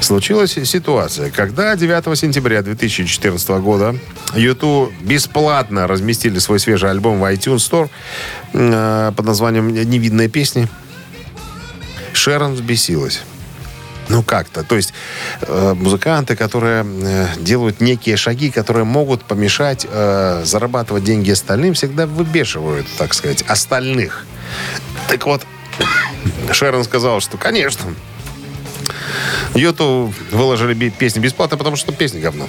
Случилась 0.00 0.52
ситуация, 0.52 1.30
когда 1.30 1.74
9 1.76 2.18
сентября 2.18 2.62
2014 2.62 3.48
года 3.60 3.96
Юту 4.34 4.92
бесплатно 5.00 5.86
разместили 5.86 6.38
свой 6.38 6.60
свежий 6.60 6.90
альбом 6.90 7.20
в 7.20 7.24
iTunes 7.24 7.56
Store 7.56 7.88
э, 8.52 9.12
под 9.16 9.24
названием 9.24 9.68
«Невидные 9.68 10.28
песни». 10.28 10.68
Шерон 12.12 12.54
взбесилась. 12.54 13.22
Ну 14.08 14.22
как-то. 14.22 14.64
То 14.64 14.76
есть 14.76 14.92
э, 15.42 15.74
музыканты, 15.74 16.36
которые 16.36 16.84
э, 16.84 17.26
делают 17.38 17.80
некие 17.80 18.16
шаги, 18.16 18.50
которые 18.50 18.84
могут 18.84 19.24
помешать 19.24 19.86
э, 19.90 20.42
зарабатывать 20.44 21.04
деньги 21.04 21.30
остальным, 21.30 21.74
всегда 21.74 22.06
выбешивают, 22.06 22.86
так 22.98 23.14
сказать, 23.14 23.42
остальных. 23.42 24.26
Так 25.08 25.26
вот, 25.26 25.42
Шерон 26.52 26.84
сказал, 26.84 27.20
что, 27.20 27.36
конечно, 27.38 27.94
Юту 29.54 30.12
выложили 30.32 30.90
песни 30.90 31.20
бесплатно, 31.20 31.56
потому 31.56 31.76
что 31.76 31.92
песни 31.92 32.20
говно. 32.20 32.48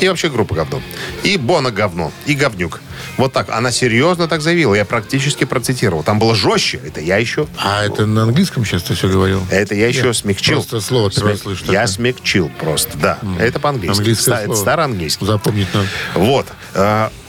И 0.00 0.08
вообще 0.08 0.30
группа 0.30 0.54
говно. 0.54 0.80
И 1.22 1.36
Бона 1.36 1.70
говно. 1.70 2.12
И 2.24 2.34
говнюк. 2.34 2.80
Вот 3.18 3.32
так. 3.32 3.50
Она 3.50 3.70
серьезно 3.70 4.26
так 4.26 4.40
заявила. 4.40 4.74
Я 4.74 4.84
практически 4.86 5.44
процитировал. 5.44 6.02
Там 6.02 6.18
было 6.18 6.34
жестче. 6.34 6.80
Это 6.84 7.00
я 7.00 7.18
еще 7.18 7.46
А 7.62 7.84
это 7.84 8.06
на 8.06 8.22
английском 8.22 8.64
сейчас 8.64 8.82
ты 8.84 8.94
все 8.94 9.08
говорил? 9.08 9.42
это 9.50 9.74
я 9.74 9.88
еще 9.88 10.06
Я 10.06 10.12
смягчил. 10.14 10.54
просто 10.54 10.80
слово 10.80 11.10
первый 11.10 11.32
раз 11.32 11.40
слышу 11.40 11.64
Я 11.66 11.72
такое. 11.82 11.86
смягчил 11.88 12.50
просто, 12.58 12.96
да. 12.98 13.18
Это 13.38 13.60
по-английски. 13.60 13.98
Английское 13.98 14.22
Ста- 14.36 14.44
слово. 14.46 14.56
Староанглийский. 14.56 15.26
Запомнить 15.26 15.68
надо. 15.74 15.88
Вот. 16.14 16.46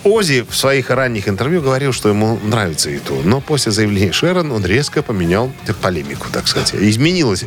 Ози 0.04 0.46
в 0.50 0.56
своих 0.56 0.90
ранних 0.90 1.28
интервью 1.28 1.62
говорил, 1.62 1.92
что 1.92 2.10
ему 2.10 2.40
нравится 2.44 2.90
и 2.90 3.00
то. 3.00 3.20
Но 3.24 3.42
после 3.42 3.72
заявления 3.72 4.12
Шерон 4.12 4.52
он 4.52 4.66
резко 4.66 5.02
поменял 5.02 5.52
полемику, 5.82 6.28
так 6.32 6.48
сказать. 6.48 6.74
Изменилась 6.76 7.44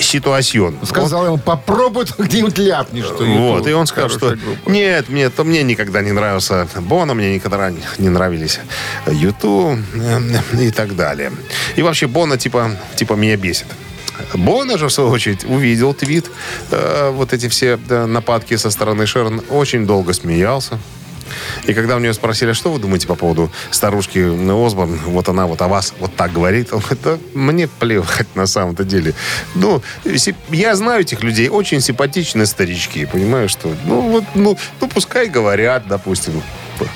ситуацион. 0.00 0.76
Сказал 0.84 1.26
ему, 1.26 1.38
попробуй 1.38 2.06
где-нибудь 2.18 2.58
ляпни, 2.58 3.02
что 3.02 3.24
Вот, 3.24 3.66
и 3.66 3.72
он 3.72 3.86
сказал, 3.86 4.10
что 4.10 4.36
группа. 4.36 4.70
нет, 4.70 5.08
мне, 5.08 5.28
то 5.30 5.44
мне 5.44 5.62
никогда 5.62 6.02
не 6.02 6.12
нравился 6.12 6.68
Бона, 6.76 7.14
мне 7.14 7.34
никогда 7.34 7.72
не 7.98 8.08
нравились 8.08 8.60
Юту 9.06 9.78
э, 9.94 10.20
и 10.60 10.70
так 10.70 10.96
далее. 10.96 11.32
И 11.76 11.82
вообще 11.82 12.06
Бона 12.06 12.38
типа, 12.38 12.76
типа 12.96 13.14
меня 13.14 13.36
бесит. 13.36 13.66
Бона 14.34 14.78
же, 14.78 14.88
в 14.88 14.92
свою 14.92 15.10
очередь, 15.10 15.44
увидел 15.44 15.94
твит, 15.94 16.30
э, 16.70 17.10
вот 17.10 17.32
эти 17.32 17.48
все 17.48 17.76
да, 17.76 18.06
нападки 18.06 18.56
со 18.56 18.70
стороны 18.70 19.06
Шерон, 19.06 19.42
очень 19.48 19.86
долго 19.86 20.12
смеялся. 20.12 20.78
И 21.66 21.74
когда 21.74 21.96
у 21.96 21.98
нее 21.98 22.14
спросили, 22.14 22.52
что 22.52 22.72
вы 22.72 22.78
думаете 22.78 23.06
по 23.06 23.14
поводу 23.14 23.50
старушки 23.70 24.18
Осборн, 24.66 24.98
вот 25.06 25.28
она 25.28 25.46
вот 25.46 25.62
о 25.62 25.68
вас 25.68 25.94
вот 25.98 26.14
так 26.16 26.32
говорит, 26.32 26.72
он 26.72 26.80
говорит, 26.80 26.98
да 27.02 27.18
мне 27.34 27.68
плевать 27.68 28.26
на 28.34 28.46
самом-то 28.46 28.84
деле. 28.84 29.14
Ну, 29.54 29.82
я 30.50 30.76
знаю 30.76 31.02
этих 31.02 31.22
людей, 31.22 31.48
очень 31.48 31.80
симпатичные 31.80 32.46
старички, 32.46 33.06
понимаю, 33.06 33.48
что, 33.48 33.74
ну, 33.84 34.00
вот, 34.00 34.24
ну, 34.34 34.56
ну, 34.80 34.88
пускай 34.88 35.28
говорят, 35.28 35.86
допустим, 35.88 36.42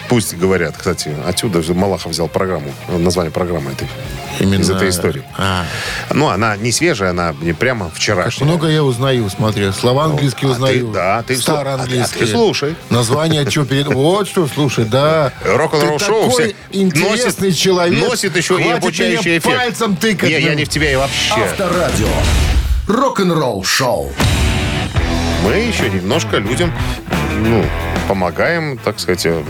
Пусть 0.09 0.35
говорят. 0.37 0.76
Кстати, 0.76 1.14
отсюда 1.26 1.62
же 1.62 1.75
Малахов 1.75 2.12
взял 2.12 2.29
программу, 2.29 2.73
название 2.88 3.31
программы 3.31 3.73
этой, 3.73 3.88
Именно- 4.41 4.61
из 4.62 4.71
этой 4.71 4.88
истории. 4.91 5.23
А, 5.37 5.64
Ну, 6.12 6.29
она 6.29 6.57
не 6.57 6.73
свежая, 6.73 7.11
она 7.11 7.35
не 7.41 7.53
прямо 7.53 7.87
как 7.87 7.95
вчерашняя. 7.97 8.47
много 8.47 8.69
я 8.69 8.83
узнаю, 8.83 9.29
смотри. 9.31 9.71
Слова 9.73 10.05
английские 10.05 10.50
а 10.50 10.53
узнаю. 10.55 10.87
ты- 10.88 10.93
да, 10.93 11.23
ты 11.23 11.37
Староанглийские. 11.37 12.23
а 12.23 12.26
ты 12.26 12.33
слушай. 12.33 12.76
Название 12.91 13.49
что 13.50 13.64
перед... 13.64 13.87
Вот 13.87 14.29
что, 14.29 14.47
слушай, 14.47 14.85
да. 14.85 15.33
Рок-н-ролл 15.45 15.99
шоу 15.99 16.31
такой 16.31 16.57
интересный 16.71 17.49
носит, 17.49 17.59
человек. 17.59 18.09
носит 18.09 18.37
еще 18.37 18.55
и 18.59 18.62
Хватит 18.64 18.79
обучающий 18.85 19.26
меня 19.31 19.38
эффект. 19.38 19.57
пальцем 19.57 19.97
тыкать. 19.97 20.29
Не, 20.31 20.41
я 20.41 20.50
ну. 20.50 20.57
не 20.59 20.64
в 20.64 20.69
тебя 20.69 20.93
и 20.93 20.97
вообще. 20.97 21.35
Авторадио. 21.35 22.09
Рок-н-ролл 22.87 23.64
шоу. 23.64 24.12
Мы 25.43 25.53
еще 25.55 25.91
немножко 25.91 26.38
людям, 26.38 26.73
ну, 27.43 27.64
помогаем, 28.09 28.79
так 28.79 28.99
сказать, 28.99 29.26
э, 29.26 29.43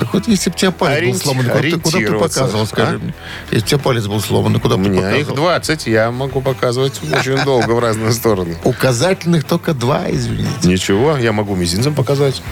Так 0.00 0.12
вот, 0.12 0.26
если 0.28 0.50
бы 0.50 0.56
у 0.56 0.58
тебя 0.58 0.70
палец 0.70 1.00
был 1.00 1.08
Ориенти- 1.08 1.22
сломан, 1.22 1.46
куда 1.46 1.60
ты, 1.60 1.78
куда 1.78 1.98
ты 1.98 2.12
показывал, 2.12 2.66
скажи 2.66 2.96
а? 2.96 2.98
мне? 2.98 3.14
Если 3.50 3.64
у 3.64 3.68
тебя 3.68 3.78
палец 3.78 4.06
был 4.06 4.20
сломан, 4.20 4.60
куда 4.60 4.74
у 4.76 4.82
ты 4.82 4.88
меня 4.88 5.10
их 5.12 5.28
показывал? 5.28 5.36
20, 5.36 5.86
я 5.86 6.10
могу 6.10 6.40
показывать 6.40 7.00
очень 7.02 7.42
долго 7.44 7.72
в 7.72 7.78
разные 7.78 8.12
стороны. 8.12 8.56
Указательных 8.64 9.44
только 9.44 9.72
два, 9.74 10.04
извините. 10.10 10.48
Ничего, 10.68 11.16
я 11.16 11.32
могу 11.32 11.54
мизинцем 11.54 11.94
показать. 11.94 12.42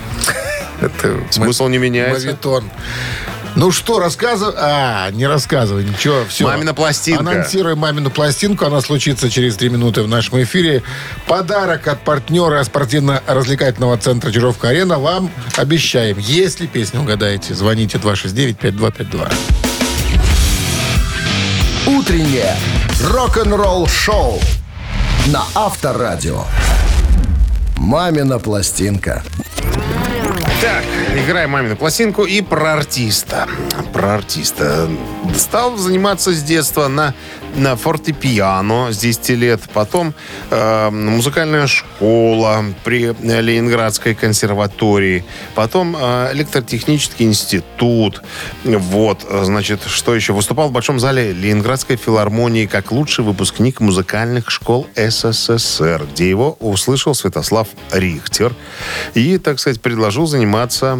Это 0.80 1.20
Смысл 1.30 1.68
не 1.68 1.78
меняется. 1.78 2.26
Мавитон. 2.26 2.64
Ну 3.54 3.70
что, 3.70 3.98
рассказывай? 3.98 4.54
А, 4.56 5.10
не 5.10 5.26
рассказывай, 5.26 5.84
ничего, 5.84 6.24
все. 6.28 6.44
Мамина 6.44 6.72
пластинка. 6.72 7.20
Анонсируем 7.20 7.78
мамину 7.78 8.10
пластинку. 8.10 8.64
Она 8.64 8.80
случится 8.80 9.30
через 9.30 9.56
три 9.56 9.68
минуты 9.68 10.02
в 10.02 10.08
нашем 10.08 10.42
эфире. 10.42 10.82
Подарок 11.26 11.86
от 11.86 12.02
партнера 12.02 12.62
спортивно-развлекательного 12.64 13.98
центра 13.98 14.30
Чижовка-Арена 14.32 14.98
вам 14.98 15.30
обещаем. 15.56 16.18
Если 16.18 16.66
песню 16.66 17.02
угадаете, 17.02 17.54
звоните 17.54 17.98
269-5252. 17.98 19.32
Утреннее 21.86 22.56
рок-н-ролл 23.10 23.86
шоу 23.86 24.40
на 25.26 25.42
Авторадио. 25.54 26.44
Мамина 27.76 28.38
пластинка. 28.38 29.22
Так, 30.62 30.84
играем 31.16 31.50
мамину 31.50 31.74
пластинку 31.74 32.22
и 32.22 32.40
про 32.40 32.74
артиста. 32.74 33.48
Про 33.92 34.14
артиста. 34.14 34.88
Стал 35.36 35.76
заниматься 35.76 36.32
с 36.32 36.40
детства 36.40 36.86
на, 36.86 37.14
на 37.56 37.76
фортепиано 37.76 38.92
с 38.92 38.98
10 38.98 39.28
лет. 39.30 39.60
Потом 39.72 40.14
э, 40.50 40.90
музыкальная 40.90 41.66
школа 41.66 42.64
при 42.84 43.14
Ленинградской 43.22 44.14
консерватории. 44.14 45.24
Потом 45.54 45.96
э, 45.98 46.30
электротехнический 46.32 47.26
институт. 47.26 48.22
Вот, 48.64 49.26
значит, 49.42 49.80
что 49.86 50.14
еще? 50.14 50.32
Выступал 50.32 50.68
в 50.68 50.72
Большом 50.72 50.98
зале 50.98 51.32
Ленинградской 51.32 51.96
филармонии 51.96 52.66
как 52.66 52.92
лучший 52.92 53.24
выпускник 53.24 53.80
музыкальных 53.80 54.50
школ 54.50 54.86
СССР, 54.94 56.06
где 56.12 56.28
его 56.28 56.56
услышал 56.60 57.14
Святослав 57.14 57.68
Рихтер. 57.90 58.54
И, 59.14 59.38
так 59.38 59.58
сказать, 59.58 59.80
предложил 59.80 60.26
заниматься 60.26 60.98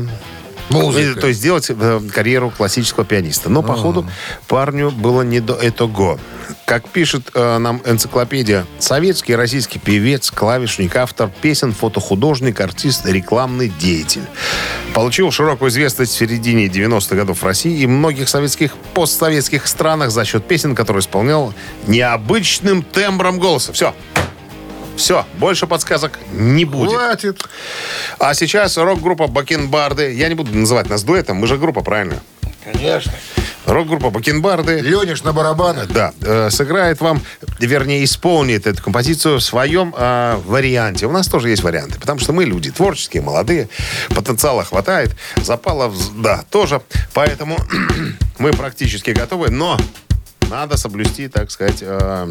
Музыкой. 0.73 1.13
Э, 1.13 1.15
То 1.15 1.27
есть 1.29 1.41
сделать 1.41 1.67
э, 1.69 2.01
карьеру 2.13 2.51
классического 2.51 3.05
пианиста. 3.05 3.49
Но, 3.49 3.63
походу, 3.63 4.07
парню 4.49 4.91
было 4.91 5.23
не 5.23 5.41
до 5.41 5.55
этого. 5.55 6.19
Как 6.65 6.89
пишет 6.89 7.31
э, 7.35 7.59
нам 7.59 7.83
энциклопедия, 7.85 8.67
советский 8.79 9.35
российский 9.35 9.79
певец, 9.79 10.31
клавишник, 10.31 10.97
автор 10.97 11.31
песен, 11.41 11.73
фотохудожник, 11.73 12.61
артист, 12.61 13.07
рекламный 13.07 13.69
деятель. 13.69 14.23
Получил 14.95 15.31
широкую 15.31 15.71
известность 15.71 16.13
в 16.13 16.17
середине 16.17 16.67
90-х 16.67 17.17
годов 17.17 17.43
в 17.43 17.45
России 17.45 17.81
и 17.81 17.87
многих 17.87 18.29
советских, 18.29 18.73
постсоветских 18.95 19.67
странах 19.67 20.11
за 20.11 20.25
счет 20.25 20.47
песен, 20.47 20.75
которые 20.75 21.01
исполнял 21.01 21.55
необычным 21.87 22.83
тембром 22.83 23.39
голоса. 23.39 23.73
Все. 23.73 23.95
Все, 24.97 25.27
больше 25.39 25.67
подсказок 25.67 26.19
не 26.33 26.65
будет. 26.65 26.93
Хватит. 26.93 27.45
А 28.19 28.35
сейчас 28.35 28.77
рок-группа 28.77 29.27
Бакенбарды. 29.27 30.13
Я 30.15 30.29
не 30.29 30.35
буду 30.35 30.57
называть 30.57 30.89
нас 30.89 31.03
дуэтом, 31.03 31.39
мы 31.39 31.47
же 31.47 31.57
группа, 31.59 31.83
правильно? 31.83 32.21
Конечно. 32.65 33.13
Рок-группа 33.67 34.11
Бакенбарды. 34.11 34.81
Лениш 34.81 35.23
на 35.23 35.33
барабанах. 35.33 35.89
Да, 35.89 36.13
э, 36.21 36.51
сыграет 36.51 37.01
вам, 37.01 37.23
вернее, 37.61 38.05
исполнит 38.05 38.67
эту 38.67 38.83
композицию 38.83 39.39
в 39.39 39.43
своем 39.43 39.95
э, 39.97 40.41
варианте. 40.45 41.07
У 41.07 41.13
нас 41.13 41.29
тоже 41.29 41.49
есть 41.51 41.63
варианты, 41.63 41.99
потому 41.99 42.19
что 42.19 42.33
мы 42.33 42.45
люди 42.45 42.71
творческие, 42.71 43.23
молодые, 43.23 43.69
потенциала 44.15 44.65
хватает, 44.65 45.17
запала, 45.37 45.89
вз- 45.89 46.11
да, 46.21 46.45
тоже. 46.51 46.83
Поэтому 47.15 47.57
мы 48.39 48.51
практически 48.53 49.11
готовы, 49.11 49.51
но 49.51 49.79
надо 50.53 50.77
соблюсти, 50.77 51.29
так 51.29 51.51
сказать, 51.51 51.79
э, 51.81 52.29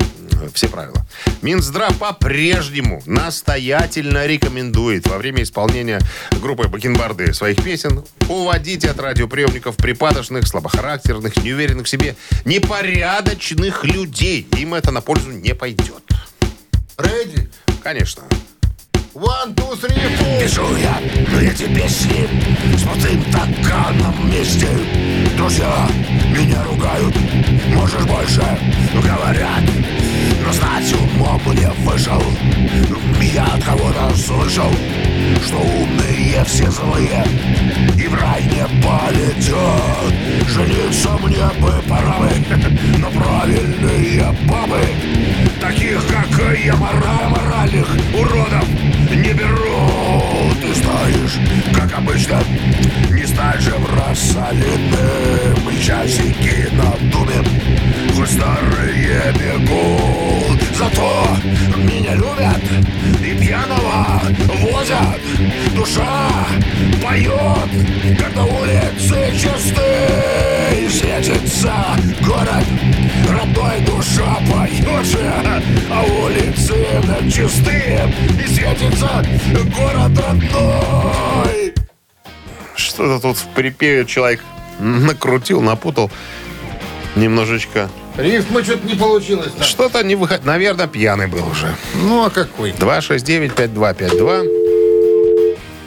все 0.54 0.68
правила. 0.68 1.04
Минздрав 1.42 1.98
по-прежнему 1.98 3.02
настоятельно 3.08 4.28
рекомендует 4.28 5.08
во 5.08 5.18
время 5.18 5.42
исполнения 5.42 6.00
группой 6.40 6.68
Бакенбарды 6.68 7.34
своих 7.34 7.64
песен 7.64 8.04
уводить 8.30 8.86
от 8.86 9.00
радиоприемников 9.00 9.76
припадочных, 9.76 10.48
слабохарактерных, 10.48 11.36
неуверенных 11.38 11.88
в 11.88 11.90
себе, 11.90 12.16
непорядочных 12.46 13.84
людей. 13.86 14.48
Им 14.56 14.76
это 14.76 14.92
на 14.92 15.02
пользу 15.02 15.32
не 15.32 15.56
пойдет. 15.56 16.04
Ready? 16.98 17.50
Конечно. 17.82 18.24
One, 19.14 19.54
two, 19.56 19.76
three, 19.76 20.16
four. 20.16 20.40
Пишу 20.42 20.76
я 20.78 20.98
эти 21.42 21.64
песни 21.64 22.30
с 22.78 22.84
пустым 22.84 23.22
стаканом 23.30 24.14
вместе. 24.22 24.70
Друзья 25.36 25.90
меня 26.30 26.64
ругают, 26.64 27.14
можешь 27.74 28.06
больше? 28.06 28.42
Говорят 28.94 29.64
знать 30.54 30.94
умом 30.94 31.42
мне 31.46 31.70
вышел 31.80 32.22
Я 33.22 33.46
от 33.46 33.64
кого-то 33.64 34.16
слышал, 34.16 34.72
что 35.46 35.58
умные 35.58 36.44
все 36.46 36.70
злые. 36.70 37.26
И 37.98 38.08
в 38.08 38.16
рай 38.16 38.44
не 38.44 38.66
полетят. 38.82 40.14
Жениться 40.48 41.10
мне 41.24 41.46
бы 41.60 41.82
пора 41.88 42.18
бы 42.20 42.30
Но 42.98 43.10
правильные 43.12 44.36
бабы. 44.48 44.82
Таких, 45.60 46.06
как 46.08 46.58
я, 46.58 46.76
мора 46.76 47.30
моральных 47.30 47.88
уродов 48.14 48.68
не 49.12 49.34
берут 49.34 50.60
Ты 50.62 50.74
знаешь, 50.74 51.40
как 51.74 51.98
обычно 51.98 52.42
Не 53.12 53.26
стать 53.26 53.62
же 53.62 53.72
в 53.72 53.96
раз 53.96 54.20
солидным 54.20 55.70
И 55.70 55.82
Хоть 58.22 58.34
старые 58.34 59.34
бегут. 59.34 60.62
Зато 60.78 61.26
меня 61.78 62.14
любят 62.14 62.62
И 63.20 63.34
пьяного 63.34 64.22
возят. 64.60 65.20
Душа 65.74 66.46
поет 67.02 68.20
Когда 68.20 68.44
улицы 68.44 69.32
чисты 69.34 69.82
И 70.80 70.88
светится 70.88 71.74
город 72.22 72.64
Родной 73.28 73.80
душа 73.88 74.38
поет 74.52 75.06
же 75.08 75.34
А 75.90 76.04
улицы 76.04 76.76
чистые 77.28 78.14
И 78.40 78.48
светится 78.48 79.26
город 79.76 80.12
родной. 80.28 81.74
Что-то 82.76 83.20
тут 83.20 83.38
в 83.38 83.48
припеве 83.56 84.06
человек 84.06 84.44
накрутил, 84.80 85.62
напутал 85.62 86.12
немножечко. 87.16 87.90
Рифма 88.18 88.64
что-то 88.64 88.86
не 88.88 88.96
получилось. 88.96 89.52
да. 89.58 89.64
Что-то 89.64 90.04
не 90.04 90.16
выходит. 90.16 90.46
Наверное, 90.46 90.88
пьяный 90.88 91.28
был 91.28 91.48
уже. 91.50 91.74
Ну, 91.96 92.26
а 92.26 92.30
какой? 92.30 92.72
269-5252. 92.72 94.68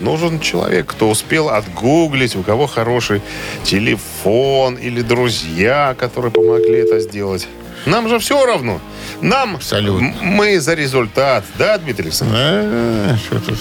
Нужен 0.01 0.41
человек, 0.41 0.87
кто 0.87 1.09
успел 1.09 1.49
отгуглить, 1.49 2.35
у 2.37 2.43
кого 2.43 2.67
хороший 2.67 3.23
телефон 3.63 4.75
или 4.75 5.01
друзья, 5.03 5.95
которые 5.99 6.31
помогли 6.33 6.79
это 6.79 7.01
сделать. 7.01 7.47
Нам 7.87 8.09
же 8.09 8.19
все 8.19 8.45
равно. 8.45 8.81
Нам 9.21 9.57
Абсолютно. 9.57 10.15
мы 10.23 10.59
за 10.61 10.75
результат. 10.75 11.45
Да, 11.59 11.79
Дмитрий 11.79 12.07
Александрович? 12.07 12.43
А, 12.45 13.17
что 13.25 13.39
тут? 13.41 13.59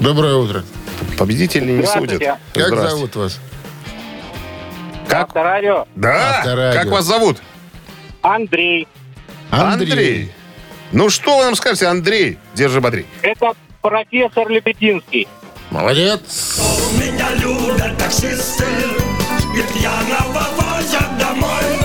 Доброе 0.00 0.36
утро. 0.36 0.64
Победители 1.18 1.72
не 1.72 1.86
судят. 1.86 2.22
Как 2.52 2.76
зовут 2.90 3.16
вас? 3.16 3.38
Как? 5.08 5.28
Авторадио. 5.28 5.86
Да. 5.94 6.38
Авторадио. 6.38 6.80
Как 6.80 6.90
вас 6.90 7.04
зовут? 7.04 7.42
Андрей. 8.22 8.86
Ну 10.92 11.10
что 11.10 11.38
вы 11.38 11.44
нам 11.44 11.54
скажете, 11.56 11.86
Андрей? 11.86 12.38
Держи, 12.54 12.80
бодри. 12.80 13.06
Это 13.22 13.52
профессор 13.82 14.48
Лебединский. 14.48 15.28
Молодец. 15.70 16.58
Меня 16.92 17.30
любят 17.34 17.96
таксисты 17.98 18.64
И 19.56 19.78
пьяного 19.78 20.46
возят 20.56 21.18
домой 21.18 21.78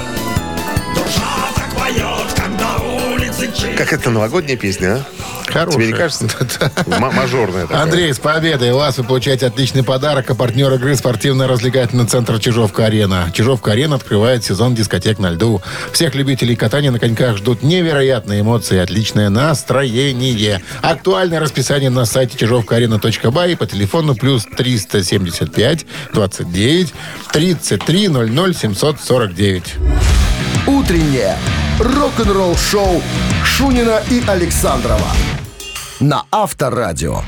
Душа 0.93 1.49
так 1.55 1.75
поет, 1.75 2.28
Как 3.77 3.93
это 3.93 4.09
новогодняя 4.09 4.57
песня, 4.57 4.95
а? 4.95 5.51
Хорошая. 5.51 5.79
Тебе 5.79 5.87
не 5.87 5.93
кажется? 5.93 6.27
Мажорная 6.87 7.63
такая. 7.63 7.83
Андрей, 7.83 8.13
с 8.13 8.19
победой! 8.19 8.71
У 8.71 8.77
вас 8.77 8.97
вы 8.97 9.03
получаете 9.03 9.47
отличный 9.47 9.83
подарок. 9.83 10.29
А 10.29 10.35
партнер 10.35 10.71
игры 10.73 10.95
спортивно-развлекательный 10.95 12.05
центр 12.05 12.39
Чижовка-Арена. 12.39 13.31
Чижовка-Арена 13.33 13.95
открывает 13.95 14.43
сезон 14.43 14.75
дискотек 14.75 15.19
на 15.19 15.31
льду. 15.31 15.61
Всех 15.91 16.15
любителей 16.15 16.55
катания 16.55 16.91
на 16.91 16.99
коньках 16.99 17.37
ждут 17.37 17.63
невероятные 17.63 18.41
эмоции 18.41 18.75
и 18.75 18.79
отличное 18.79 19.29
настроение. 19.29 20.61
Актуальное 20.81 21.39
расписание 21.39 21.89
на 21.89 22.05
сайте 22.05 22.37
чижовкаарена.бай 22.37 23.53
и 23.53 23.55
по 23.55 23.65
телефону 23.65 24.15
плюс 24.15 24.45
375 24.45 25.85
29 26.13 26.93
33 27.31 28.07
00 28.07 28.53
749. 28.55 29.63
Утреннее 30.67 31.35
рок-н-ролл-шоу 31.79 33.01
Шунина 33.45 34.01
и 34.09 34.21
Александрова 34.27 35.07
на 36.01 36.23
Авторадио. 36.31 37.21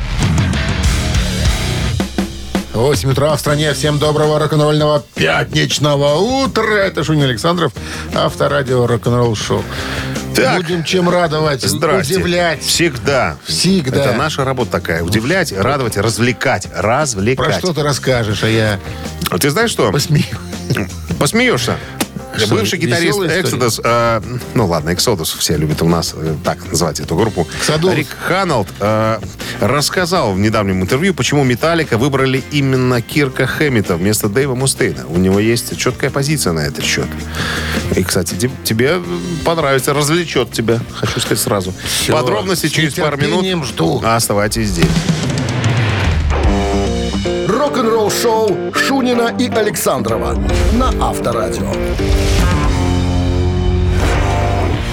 8 2.73 3.11
утра 3.11 3.35
в 3.35 3.39
стране. 3.39 3.73
Всем 3.73 3.99
доброго 3.99 4.39
рок-н-ролльного 4.39 5.03
пятничного 5.15 6.15
утра. 6.15 6.63
Это 6.85 7.03
Шунин 7.03 7.23
Александров, 7.23 7.73
авторадио 8.13 8.87
рок-н-ролл 8.87 9.35
шоу. 9.35 9.63
Так. 10.35 10.57
Будем 10.63 10.83
чем 10.85 11.09
радовать, 11.09 11.61
Здрасте. 11.61 12.15
удивлять. 12.15 12.61
Всегда. 12.63 13.37
Всегда. 13.45 13.97
Это 14.05 14.13
наша 14.13 14.45
работа 14.45 14.71
такая. 14.71 15.03
Удивлять, 15.03 15.51
радовать, 15.51 15.97
развлекать. 15.97 16.69
Про 16.71 16.81
Развлекать. 17.01 17.57
что 17.59 17.73
ты 17.73 17.83
расскажешь, 17.83 18.43
а 18.43 18.47
я 18.49 18.79
А 19.29 19.37
Ты 19.37 19.49
знаешь 19.49 19.71
что? 19.71 19.91
посмею. 19.91 20.25
Посмеешься. 21.19 21.75
Что, 22.45 22.56
Бывший 22.56 22.80
гитарист? 22.80 23.19
Exodus, 23.19 23.80
э, 23.84 24.21
ну 24.54 24.67
ладно, 24.67 24.89
Exodus 24.91 25.38
все 25.38 25.58
любят 25.58 25.82
у 25.82 25.88
нас 25.88 26.13
э, 26.15 26.36
так 26.43 26.65
называть 26.71 26.99
эту 26.99 27.15
группу. 27.15 27.47
Exodus. 27.67 27.95
Рик 27.95 28.08
Ханалд 28.27 28.67
э, 28.80 29.19
рассказал 29.60 30.34
в 30.34 30.39
недавнем 30.39 30.82
интервью, 30.82 31.13
почему 31.13 31.43
Металлика 31.43 31.97
выбрали 31.97 32.43
именно 32.51 33.01
Кирка 33.01 33.45
Хэммита 33.47 33.95
вместо 33.95 34.27
Дэйва 34.30 34.56
Мустейна. 34.56 35.06
У 35.08 35.17
него 35.17 35.39
есть 35.39 35.77
четкая 35.77 36.10
позиция 36.10 36.54
на 36.54 36.62
этот 36.62 36.84
счет. 36.84 37.08
И, 37.95 38.04
кстати, 38.04 38.36
те- 38.36 38.51
тебе 38.63 39.01
понравится, 39.43 39.93
развлечет 39.93 40.51
тебя, 40.51 40.80
хочу 40.93 41.19
сказать 41.19 41.39
сразу. 41.39 41.73
Всё, 42.01 42.13
Подробности 42.13 42.67
через 42.67 42.93
пару 42.93 43.17
минут. 43.17 43.65
жду. 43.65 44.01
Оставайтесь 44.04 44.67
здесь. 44.69 44.86
Рок-н-ролл-шоу 47.62 48.74
Шунина 48.74 49.36
и 49.38 49.47
Александрова 49.47 50.34
на 50.74 50.89
Авторадио. 51.00 51.71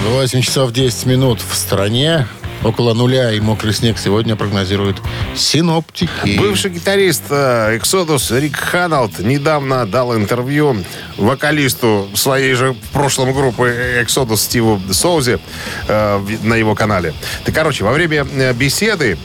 8 0.05 0.41
часов 0.41 0.71
10 0.71 1.07
минут 1.07 1.39
в 1.41 1.55
стране. 1.55 2.27
Около 2.63 2.93
нуля 2.93 3.31
и 3.31 3.39
мокрый 3.39 3.73
снег 3.73 3.97
сегодня 3.97 4.35
прогнозируют 4.35 5.01
синоптики. 5.35 6.37
Бывший 6.37 6.69
гитарист 6.69 7.23
э, 7.31 7.75
Exodus 7.79 8.39
Рик 8.39 8.55
Ханалд 8.55 9.17
недавно 9.17 9.87
дал 9.87 10.15
интервью 10.15 10.77
вокалисту 11.17 12.07
своей 12.13 12.53
же 12.53 12.73
в 12.73 12.89
прошлом 12.89 13.33
группы 13.33 14.03
Exodus 14.05 14.37
Стиву 14.37 14.79
Соузе 14.91 15.39
э, 15.87 16.21
на 16.43 16.53
его 16.53 16.75
канале. 16.75 17.15
Ты, 17.45 17.51
короче, 17.51 17.83
во 17.83 17.93
время 17.93 18.27
э, 18.31 18.53
беседы 18.53 19.17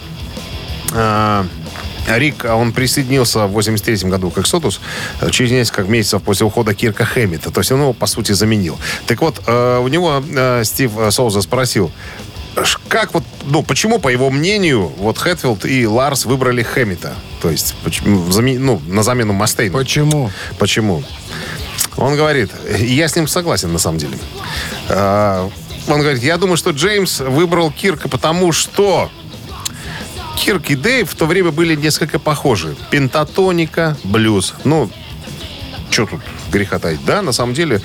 э, 0.95 1.45
Рик, 2.09 2.45
а 2.45 2.57
он 2.57 2.73
присоединился 2.73 3.47
в 3.47 3.53
83 3.53 4.11
году 4.11 4.31
к 4.31 4.38
Exodus 4.38 4.81
э, 5.21 5.31
через 5.31 5.51
несколько 5.51 5.83
месяцев 5.83 6.23
после 6.23 6.47
ухода 6.47 6.75
Кирка 6.75 7.05
Хэммита. 7.05 7.51
То 7.51 7.61
есть 7.61 7.73
он 7.73 7.81
его, 7.81 7.93
по 7.93 8.07
сути, 8.07 8.33
заменил. 8.33 8.79
Так 9.07 9.21
вот, 9.21 9.40
э, 9.47 9.79
у 9.79 9.88
него 9.88 10.23
э, 10.27 10.62
Стив 10.64 10.93
Соуза 11.11 11.40
спросил, 11.43 11.90
как 12.88 13.14
вот, 13.14 13.25
ну, 13.45 13.62
почему, 13.62 13.99
по 13.99 14.09
его 14.09 14.31
мнению, 14.31 14.93
вот 14.99 15.19
Хэтфилд 15.19 15.64
и 15.64 15.87
Ларс 15.87 16.25
выбрали 16.25 16.62
Хэммита? 16.62 17.14
То 17.43 17.51
есть, 17.51 17.75
почему, 17.83 18.25
ну, 18.33 18.81
на 18.87 19.03
замену 19.03 19.33
Мастейну. 19.33 19.77
Почему? 19.77 20.31
Почему? 20.59 21.03
Он 21.97 22.17
говорит, 22.17 22.53
я 22.79 23.09
с 23.09 23.17
ним 23.17 23.27
согласен 23.27 23.73
на 23.73 23.79
самом 23.79 23.99
деле. 23.99 24.19
Он 24.88 26.01
говорит, 26.01 26.23
я 26.23 26.38
думаю, 26.38 26.57
что 26.57 26.71
Джеймс 26.71 27.21
выбрал 27.21 27.71
Кирка, 27.71 28.09
потому 28.09 28.53
что 28.53 29.11
Кирк 30.37 30.70
и 30.70 30.75
Дэйв 30.75 31.11
в 31.11 31.14
то 31.14 31.27
время 31.27 31.51
были 31.51 31.75
несколько 31.75 32.18
похожи. 32.18 32.77
Пентатоника, 32.90 33.97
блюз. 34.05 34.55
Ну, 34.64 34.90
что 35.95 36.07
тут 36.07 36.21
греха 36.51 36.79
таить? 36.79 37.05
Да, 37.05 37.23
на 37.23 37.33
самом 37.33 37.55
деле 37.55 37.81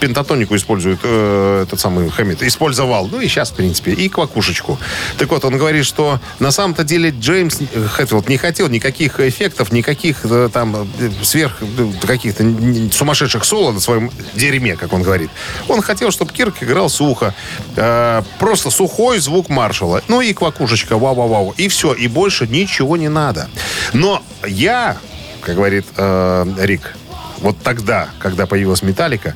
пентатонику 0.00 0.54
использует 0.54 1.00
э, 1.02 1.64
этот 1.66 1.80
самый 1.80 2.10
Хэммит. 2.10 2.42
Использовал. 2.42 3.08
Ну 3.08 3.20
и 3.20 3.26
сейчас, 3.26 3.50
в 3.50 3.54
принципе. 3.54 3.92
И 3.92 4.08
квакушечку. 4.08 4.78
Так 5.18 5.30
вот, 5.30 5.44
он 5.44 5.56
говорит, 5.56 5.86
что 5.86 6.20
на 6.38 6.50
самом-то 6.50 6.84
деле 6.84 7.10
Джеймс 7.10 7.58
Хэтфилд 7.94 8.28
не 8.28 8.36
хотел 8.36 8.68
никаких 8.68 9.18
эффектов, 9.18 9.72
никаких 9.72 10.24
э, 10.24 10.50
там 10.52 10.88
э, 10.98 11.10
сверх 11.22 11.56
э, 11.62 12.06
каких-то 12.06 12.44
сумасшедших 12.92 13.44
соло 13.44 13.72
на 13.72 13.80
своем 13.80 14.10
дерьме, 14.34 14.76
как 14.76 14.92
он 14.92 15.02
говорит. 15.02 15.30
Он 15.68 15.80
хотел, 15.80 16.10
чтобы 16.10 16.32
Кирк 16.32 16.62
играл 16.62 16.90
сухо. 16.90 17.34
Э, 17.76 18.22
просто 18.38 18.70
сухой 18.70 19.18
звук 19.18 19.48
маршала. 19.48 20.02
Ну 20.08 20.20
и 20.20 20.34
квакушечка, 20.34 20.98
вау-вау-вау. 20.98 21.54
И 21.56 21.68
все. 21.68 21.94
И 21.94 22.08
больше 22.08 22.46
ничего 22.46 22.96
не 22.96 23.08
надо. 23.08 23.48
Но 23.94 24.22
я, 24.46 24.98
как 25.40 25.56
говорит 25.56 25.86
э, 25.96 26.46
Рик, 26.58 26.94
вот 27.44 27.58
тогда, 27.62 28.08
когда 28.20 28.46
появилась 28.46 28.82
Металлика, 28.82 29.34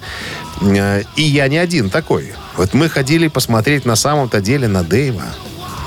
э, 0.63 1.03
и 1.17 1.23
я 1.23 1.47
не 1.49 1.59
один 1.59 1.91
такой. 1.91 2.33
Вот 2.57 2.73
мы 2.73 2.89
ходили 2.89 3.29
посмотреть 3.29 3.85
на 3.85 3.97
самом-то 3.97 4.41
деле 4.41 4.67
на 4.67 4.83
Дэйва. 4.83 5.25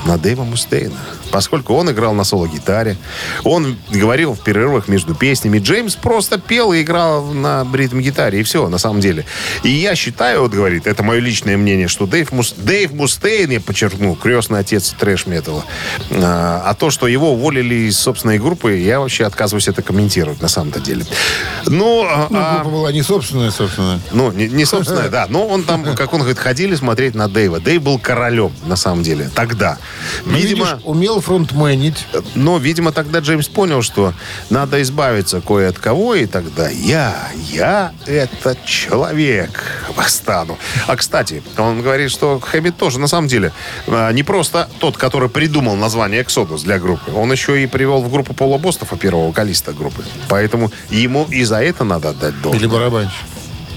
На 0.06 0.16
Дэйва 0.18 0.44
Мустейна. 0.44 1.00
Поскольку 1.32 1.74
он 1.74 1.90
играл 1.90 2.12
на 2.12 2.24
соло-гитаре, 2.24 2.96
он 3.42 3.76
говорил 3.90 4.34
в 4.34 4.40
перерывах 4.44 4.86
между 4.86 5.14
песнями. 5.14 5.58
Джеймс 5.58 5.96
просто 5.96 6.38
пел 6.38 6.72
и 6.74 6.82
играл 6.82 7.24
на 7.24 7.66
ритм-гитаре, 7.72 8.40
и 8.40 8.42
все, 8.42 8.68
на 8.68 8.76
самом 8.78 9.00
деле. 9.00 9.24
И 9.62 9.70
я 9.70 9.94
считаю, 9.94 10.42
вот 10.42 10.52
говорит, 10.52 10.86
это 10.86 11.02
мое 11.02 11.20
личное 11.20 11.56
мнение, 11.56 11.88
что 11.88 12.06
Дэйв, 12.06 12.32
Мус... 12.32 12.52
Дэйв 12.56 12.92
Мустейн, 12.92 13.50
я 13.50 13.60
подчеркну, 13.60 14.14
крестный 14.14 14.58
отец 14.60 14.94
трэш-металла. 14.98 15.64
А, 16.10 16.62
а 16.66 16.74
то, 16.74 16.90
что 16.90 17.06
его 17.06 17.32
уволили 17.32 17.86
из 17.88 17.98
собственной 17.98 18.38
группы, 18.38 18.76
я 18.76 19.00
вообще 19.00 19.24
отказываюсь 19.24 19.68
это 19.68 19.80
комментировать, 19.80 20.42
на 20.42 20.48
самом-то 20.48 20.80
деле. 20.80 21.06
Ну, 21.66 22.04
а- 22.06 22.26
Ну, 22.28 22.38
а- 22.38 22.54
группа 22.56 22.70
была 22.76 22.92
не 22.92 23.02
собственная, 23.02 23.50
собственно. 23.50 23.98
ну, 24.12 24.30
не, 24.32 24.48
не 24.48 24.66
собственно, 24.66 25.08
да. 25.08 25.26
Но 25.30 25.46
он 25.46 25.64
там, 25.64 25.94
как 25.94 26.12
он 26.12 26.20
говорит, 26.20 26.38
ходили 26.38 26.74
смотреть 26.74 27.14
на 27.14 27.28
Дэйва. 27.28 27.58
Дэйв 27.60 27.82
был 27.82 27.98
королем, 27.98 28.52
на 28.66 28.76
самом 28.76 29.02
деле, 29.02 29.30
тогда. 29.34 29.78
Ну, 30.26 30.36
Видимо, 30.36 30.78
умел 30.84 31.21
фронтменить. 31.22 32.06
но, 32.34 32.58
видимо, 32.58 32.92
тогда 32.92 33.20
Джеймс 33.20 33.48
понял, 33.48 33.82
что 33.82 34.12
надо 34.50 34.82
избавиться 34.82 35.40
кое 35.40 35.68
от 35.70 35.78
кого, 35.78 36.14
и 36.14 36.26
тогда 36.26 36.68
я, 36.68 37.28
я 37.50 37.92
этот 38.06 38.64
человек 38.64 39.82
восстану. 39.96 40.58
А, 40.86 40.96
кстати, 40.96 41.42
он 41.56 41.82
говорит, 41.82 42.10
что 42.10 42.40
Хэббит 42.40 42.76
тоже, 42.76 42.98
на 42.98 43.08
самом 43.08 43.28
деле, 43.28 43.52
а, 43.86 44.10
не 44.12 44.22
просто 44.22 44.68
тот, 44.78 44.96
который 44.96 45.28
придумал 45.28 45.76
название 45.76 46.22
Exodus 46.22 46.64
для 46.64 46.78
группы. 46.78 47.12
Он 47.12 47.32
еще 47.32 47.62
и 47.62 47.66
привел 47.66 48.02
в 48.02 48.10
группу 48.10 48.34
Пола 48.34 48.58
Бостова, 48.58 48.96
первого 48.96 49.28
вокалиста 49.28 49.72
группы. 49.72 50.04
Поэтому 50.28 50.70
ему 50.90 51.26
и 51.30 51.44
за 51.44 51.62
это 51.62 51.84
надо 51.84 52.10
отдать 52.10 52.40
должное. 52.42 52.60
Или 52.60 52.66
барабанщик. 52.66 53.24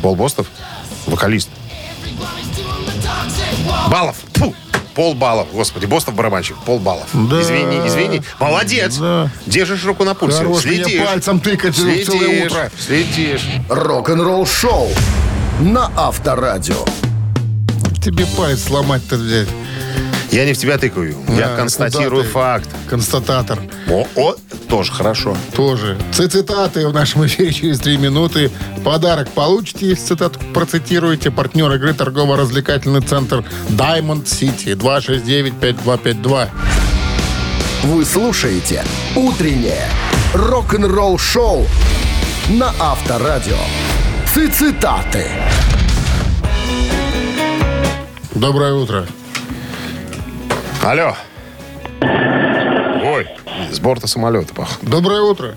Пол 0.02 0.16
Бостов? 0.16 0.48
Вокалист. 1.08 1.50
Балов. 3.90 4.25
Фу. 4.96 5.02
Пол 5.02 5.14
баллов. 5.14 5.48
Господи, 5.54 5.86
Бостов 5.86 6.16
барабанщик. 6.16 6.56
Пол 6.66 6.80
баллов. 6.80 7.08
Да. 7.14 7.42
Извини, 7.42 7.88
извини. 7.88 8.22
Молодец. 8.40 8.98
Да. 8.98 9.30
Держишь 9.46 9.84
руку 9.86 10.04
на 10.04 10.14
пульсе. 10.14 10.38
Хорош 10.40 10.62
Следишь. 10.64 11.02
пальцем 11.06 11.40
тыкать 11.40 11.76
Следишь. 11.76 12.08
целое 12.08 12.46
утро. 12.46 12.72
Следишь. 12.80 13.46
Рок-н-ролл 13.70 14.46
шоу 14.46 14.90
на 15.60 15.92
Авторадио. 15.98 16.86
Тебе 18.04 18.26
палец 18.38 18.64
сломать-то 18.64 19.16
взять. 19.16 19.48
Я 20.36 20.44
не 20.44 20.52
в 20.52 20.58
тебя 20.58 20.78
тыкаю. 20.78 21.16
Я 21.30 21.54
А, 21.54 21.56
констатирую 21.56 22.10
куда 22.10 22.24
ты? 22.24 22.30
факт. 22.30 22.70
Констататор. 22.90 23.58
О, 23.90 24.06
о, 24.18 24.36
тоже 24.68 24.92
хорошо. 24.92 25.38
Тоже. 25.56 25.98
Цитаты 26.12 26.86
в 26.90 26.94
нашем 26.94 27.26
эфире 27.26 27.54
через 27.54 27.80
три 27.80 27.96
минуты. 27.96 28.52
Подарок 28.84 29.30
получите, 29.30 29.88
если 29.88 30.08
цитату 30.08 30.42
процитируете. 30.54 31.32
Партнер 31.32 31.72
игры 31.76 31.94
торгово-развлекательный 31.94 33.00
центр 33.00 33.46
Diamond 33.70 34.26
City 34.26 34.76
269-5252. 34.76 36.50
Вы 37.84 38.04
слушаете 38.04 38.84
«Утреннее 39.16 39.88
рок-н-ролл-шоу» 40.34 41.66
на 42.50 42.74
Авторадио. 42.78 43.56
Цитаты. 44.34 45.28
Доброе 48.34 48.74
утро. 48.74 49.08
Алло. 50.84 51.16
Ой, 52.02 53.28
с 53.72 53.80
борта 53.80 54.08
самолета, 54.08 54.54
пах. 54.54 54.80
Доброе 54.82 55.22
утро. 55.22 55.56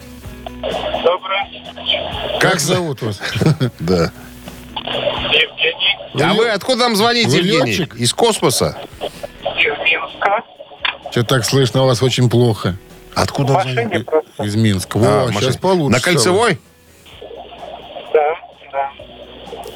Доброе. 1.05 1.49
Как 2.41 2.61
зовут 2.61 3.03
вас? 3.03 3.21
Да. 3.81 4.11
Евгений 4.75 6.23
А 6.23 6.35
вы 6.35 6.49
откуда 6.49 6.85
нам 6.85 6.97
звоните, 6.97 7.29
Вы 7.31 7.37
Евгений? 7.39 7.71
летчик? 7.73 7.95
Из 7.97 8.13
космоса? 8.13 8.77
из 9.01 9.79
Минска. 9.85 10.43
Что 11.11 11.23
так 11.25 11.45
слышно, 11.45 11.83
у 11.85 11.87
вас 11.87 12.03
очень 12.03 12.29
плохо. 12.31 12.77
Откуда 13.15 13.53
В 13.53 13.57
машине 13.57 14.01
просто. 14.01 14.45
Из 14.45 14.57
Минска. 14.57 14.99
Во, 14.99 15.07
А, 15.07 15.27
сейчас 15.29 15.35
машина. 15.35 15.59
получится. 15.61 15.91
На 15.91 16.01
кольцевой? 16.01 16.61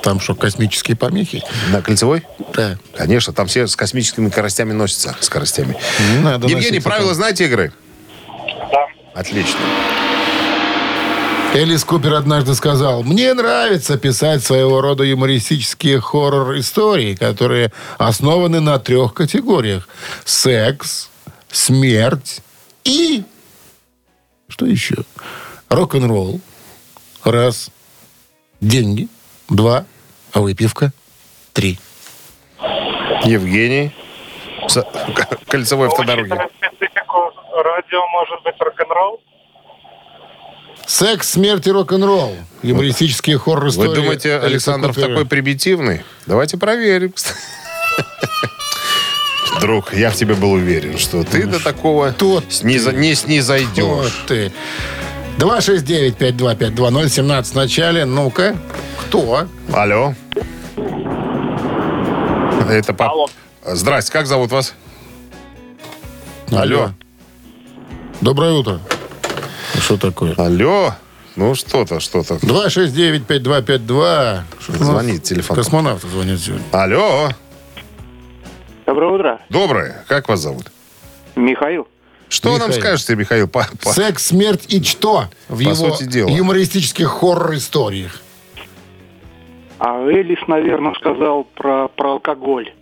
Там 0.03 0.19
что, 0.21 0.35
космические 0.35 0.97
помехи? 0.97 1.43
На 1.71 1.81
кольцевой? 1.81 2.25
Да. 2.55 2.77
Конечно, 2.97 3.33
там 3.33 3.47
все 3.47 3.67
с 3.67 3.77
космическими 3.77 4.29
скоростями 4.29 4.73
носятся. 4.73 5.17
Скоростями. 5.21 5.77
Надо 6.23 6.49
Евгений, 6.49 6.81
правила 6.81 7.09
там. 7.09 7.17
знаете 7.17 7.45
игры? 7.45 7.73
Да. 8.73 8.87
Отлично. 9.15 9.61
Элис 11.55 11.85
Купер 11.85 12.15
однажды 12.15 12.55
сказал, 12.55 13.03
«Мне 13.03 13.35
нравится 13.35 13.99
писать 13.99 14.43
своего 14.43 14.81
рода 14.81 15.05
юмористические 15.05 16.01
хоррор-истории, 16.01 17.15
которые 17.15 17.71
основаны 17.99 18.61
на 18.61 18.79
трех 18.79 19.13
категориях. 19.13 19.87
Секс, 20.25 21.11
смерть 21.51 22.41
и... 22.85 23.25
Что 24.49 24.65
еще? 24.65 24.97
Рок-н-ролл. 25.69 26.41
Раз. 27.23 27.69
Деньги. 28.63 29.09
Два. 29.51 29.85
А 30.33 30.41
выпивка. 30.41 30.93
Три. 31.53 31.79
Евгений. 33.25 33.93
С- 34.69 34.85
Кольцевой 35.49 35.89
автодороги. 35.89 36.31
Радио, 36.31 38.07
может 38.09 38.43
быть, 38.45 38.55
рок-н-ролл? 38.59 39.21
Секс, 40.87 41.31
смерть 41.31 41.67
и 41.67 41.71
рок-н-ролл. 41.71 42.35
Юмористические 42.63 43.39
хоррор-истории. 43.39 43.89
Вы 43.91 43.95
думаете, 43.95 44.37
Александров 44.39 44.95
Купера. 44.95 45.11
такой 45.11 45.27
примитивный? 45.27 46.03
Давайте 46.27 46.57
проверим. 46.59 47.13
Друг, 49.61 49.93
я 49.95 50.11
в 50.11 50.15
тебе 50.17 50.35
был 50.35 50.53
уверен, 50.53 50.99
что 50.99 51.23
ты 51.25 51.47
до 51.47 51.63
такого 51.63 52.13
Тот 52.13 52.45
сниза- 52.51 52.93
не 52.93 53.15
снизойдешь. 53.15 53.85
Вот 53.85 54.13
ты. 54.27 54.51
269-5252-017 55.39 57.43
в 57.45 57.55
начале. 57.55 58.05
Ну-ка. 58.05 58.57
Кто? 59.01 59.47
Алло. 59.73 60.15
Это 62.69 62.93
пап. 62.95 63.13
Алло. 63.13 63.27
Здрасте, 63.67 64.13
как 64.13 64.27
зовут 64.27 64.53
вас? 64.53 64.75
Алло. 66.51 66.91
Доброе 68.21 68.53
утро. 68.53 68.81
Что 69.81 69.97
такое? 69.97 70.35
Алло. 70.37 70.95
Ну, 71.35 71.55
что-то, 71.55 71.99
что-то. 72.01 72.35
269-5252. 72.35 74.41
Что 74.61 74.73
у 74.73 74.77
нас 74.77 74.87
Звонит 74.87 75.23
телефон. 75.23 75.57
Космонавты 75.57 76.09
звонят 76.09 76.39
сегодня. 76.39 76.65
Алло. 76.73 77.31
Доброе 78.87 79.13
утро. 79.13 79.41
Доброе. 79.49 80.05
Как 80.09 80.29
вас 80.29 80.41
зовут? 80.41 80.71
Михаил. 81.35 81.89
Что 82.33 82.57
нам 82.57 82.69
Михаил. 82.69 82.81
скажете, 82.83 83.17
Михаил? 83.17 83.47
По- 83.49 83.69
по- 83.83 83.93
Секс, 83.93 84.27
смерть 84.27 84.65
и 84.69 84.83
что? 84.83 85.29
В 85.49 85.57
По 85.59 85.61
его 85.61 85.75
сути 85.75 86.05
дела. 86.05 86.31
юмористических 86.31 87.07
хоррор-историях. 87.09 88.21
А 89.79 90.01
Элис, 90.09 90.39
наверное, 90.49 90.95
сказал 90.95 91.45
про, 91.45 91.89
про 91.89 92.13
алкоголь. 92.13 92.73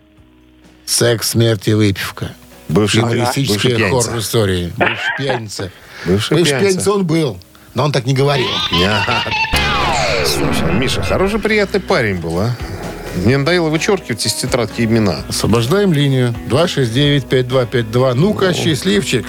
Секс, 0.85 1.31
смерть 1.31 1.67
и 1.67 1.73
выпивка. 1.73 2.31
Бывший, 2.69 3.01
Юмористические 3.01 3.75
пьяница. 3.75 4.07
хоррор-истории. 4.07 4.71
Бывший 4.77 5.17
пьяница. 5.17 5.71
Бывший 6.05 6.37
Бывший 6.37 6.45
пьяница. 6.53 6.59
пьяница 6.69 6.91
он 6.93 7.05
был. 7.05 7.37
Но 7.73 7.83
он 7.83 7.91
так 7.91 8.05
не 8.05 8.13
говорил. 8.13 8.47
Слушай, 10.25 10.71
Миша, 10.73 11.01
хороший 11.03 11.39
приятный 11.39 11.79
парень 11.81 12.17
был, 12.19 12.39
а? 12.39 12.55
Мне 13.25 13.37
надоело 13.37 13.67
вычеркивать 13.69 14.25
из 14.25 14.33
тетрадки 14.33 14.81
имена. 14.83 15.25
Освобождаем 15.27 15.91
линию. 15.91 16.33
269-5252. 16.49 18.13
Ну-ка, 18.13 18.53
счастливчик. 18.53 19.25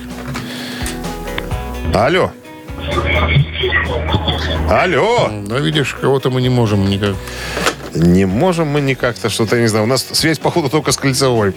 Алло. 1.94 2.30
Алло. 4.70 5.30
Да 5.46 5.58
видишь, 5.58 5.94
кого-то 6.00 6.30
мы 6.30 6.40
не 6.40 6.48
можем 6.48 6.88
никак. 6.88 7.14
Не 7.94 8.24
можем 8.24 8.68
мы 8.68 8.80
никак-то 8.80 9.28
что-то, 9.28 9.56
я 9.56 9.62
не 9.62 9.68
знаю. 9.68 9.84
У 9.84 9.88
нас 9.88 10.02
связь, 10.02 10.38
походу, 10.38 10.70
только 10.70 10.92
с 10.92 10.96
кольцевой. 10.96 11.52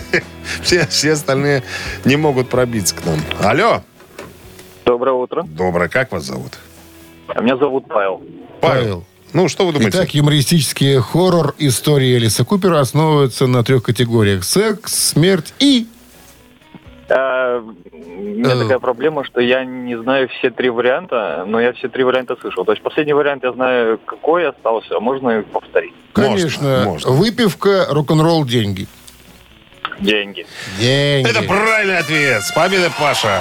Все, 0.62 0.86
все 0.86 1.12
остальные 1.12 1.62
не 2.04 2.16
могут 2.16 2.48
пробиться 2.48 2.94
к 2.94 3.04
нам. 3.04 3.20
Алло. 3.40 3.82
Доброе 4.86 5.12
утро. 5.12 5.42
Доброе. 5.42 5.88
Как 5.88 6.12
вас 6.12 6.24
зовут? 6.24 6.58
А 7.28 7.42
Меня 7.42 7.56
зовут 7.56 7.86
Павел. 7.86 8.22
Павел. 8.60 9.04
Ну, 9.34 9.48
что 9.48 9.66
вы 9.66 9.72
думаете? 9.72 9.98
Итак, 9.98 10.14
юмористический 10.14 11.00
хоррор 11.00 11.54
истории 11.58 12.16
Элиса 12.16 12.44
Купера 12.44 12.80
основывается 12.80 13.46
на 13.46 13.62
трех 13.62 13.82
категориях. 13.82 14.44
Секс, 14.44 14.94
смерть 15.10 15.52
и... 15.58 15.86
Э, 17.08 17.60
У 17.92 17.96
меня 17.96 18.54
Э. 18.54 18.58
такая 18.62 18.78
проблема, 18.78 19.24
что 19.24 19.40
я 19.40 19.64
не 19.64 19.96
знаю 20.00 20.28
все 20.28 20.50
три 20.50 20.70
варианта, 20.70 21.44
но 21.46 21.60
я 21.60 21.72
все 21.72 21.88
три 21.88 22.04
варианта 22.04 22.36
слышал. 22.40 22.64
То 22.64 22.72
есть 22.72 22.82
последний 22.82 23.12
вариант 23.12 23.44
я 23.44 23.52
знаю, 23.52 23.98
какой 24.04 24.48
остался, 24.48 24.96
а 24.96 25.00
можно 25.00 25.42
повторить. 25.42 25.92
Конечно, 26.12 26.82
можно. 26.86 27.10
выпивка, 27.10 27.86
рок-н-ролл, 27.90 28.44
деньги. 28.44 28.86
Деньги. 30.00 30.46
Деньги. 30.80 31.30
Это 31.30 31.42
правильный 31.42 31.98
ответ. 31.98 32.42
С 32.42 32.52
победой, 32.52 32.90
Паша. 32.98 33.40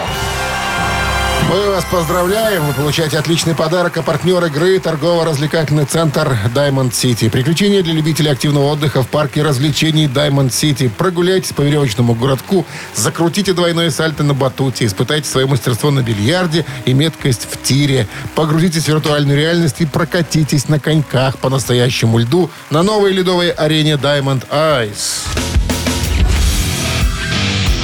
Мы 1.54 1.70
вас 1.70 1.86
поздравляем. 1.86 2.66
Вы 2.66 2.74
получаете 2.74 3.20
отличный 3.20 3.54
подарок. 3.54 3.96
А 3.98 4.02
партнер 4.02 4.44
игры 4.46 4.80
торгово-развлекательный 4.80 5.86
центр 5.86 6.36
Diamond 6.56 6.94
City. 6.94 7.30
Приключения 7.30 7.84
для 7.84 7.94
любителей 7.94 8.32
активного 8.32 8.72
отдыха 8.72 9.04
в 9.04 9.08
парке 9.08 9.44
развлечений 9.44 10.08
Diamond 10.08 10.50
City. 10.50 10.89
Прогуляйтесь 10.89 11.54
по 11.54 11.62
веревочному 11.62 12.16
городку, 12.16 12.66
закрутите 12.96 13.54
двойное 13.54 13.92
сальто 13.92 14.24
на 14.24 14.34
батуте, 14.34 14.88
испытайте 14.88 15.30
свое 15.30 15.46
мастерство 15.46 15.92
на 15.92 16.02
бильярде 16.02 16.66
и 16.86 16.94
меткость 16.96 17.48
в 17.48 17.62
тире. 17.62 18.08
Погрузитесь 18.34 18.86
в 18.86 18.88
виртуальную 18.88 19.38
реальность 19.38 19.80
и 19.80 19.86
прокатитесь 19.86 20.70
на 20.70 20.80
коньках 20.80 21.38
по 21.38 21.50
настоящему 21.50 22.18
льду 22.18 22.50
на 22.72 22.82
новой 22.82 23.12
ледовой 23.12 23.52
арене 23.52 23.94
Diamond 23.94 24.48
Ice. 24.50 25.28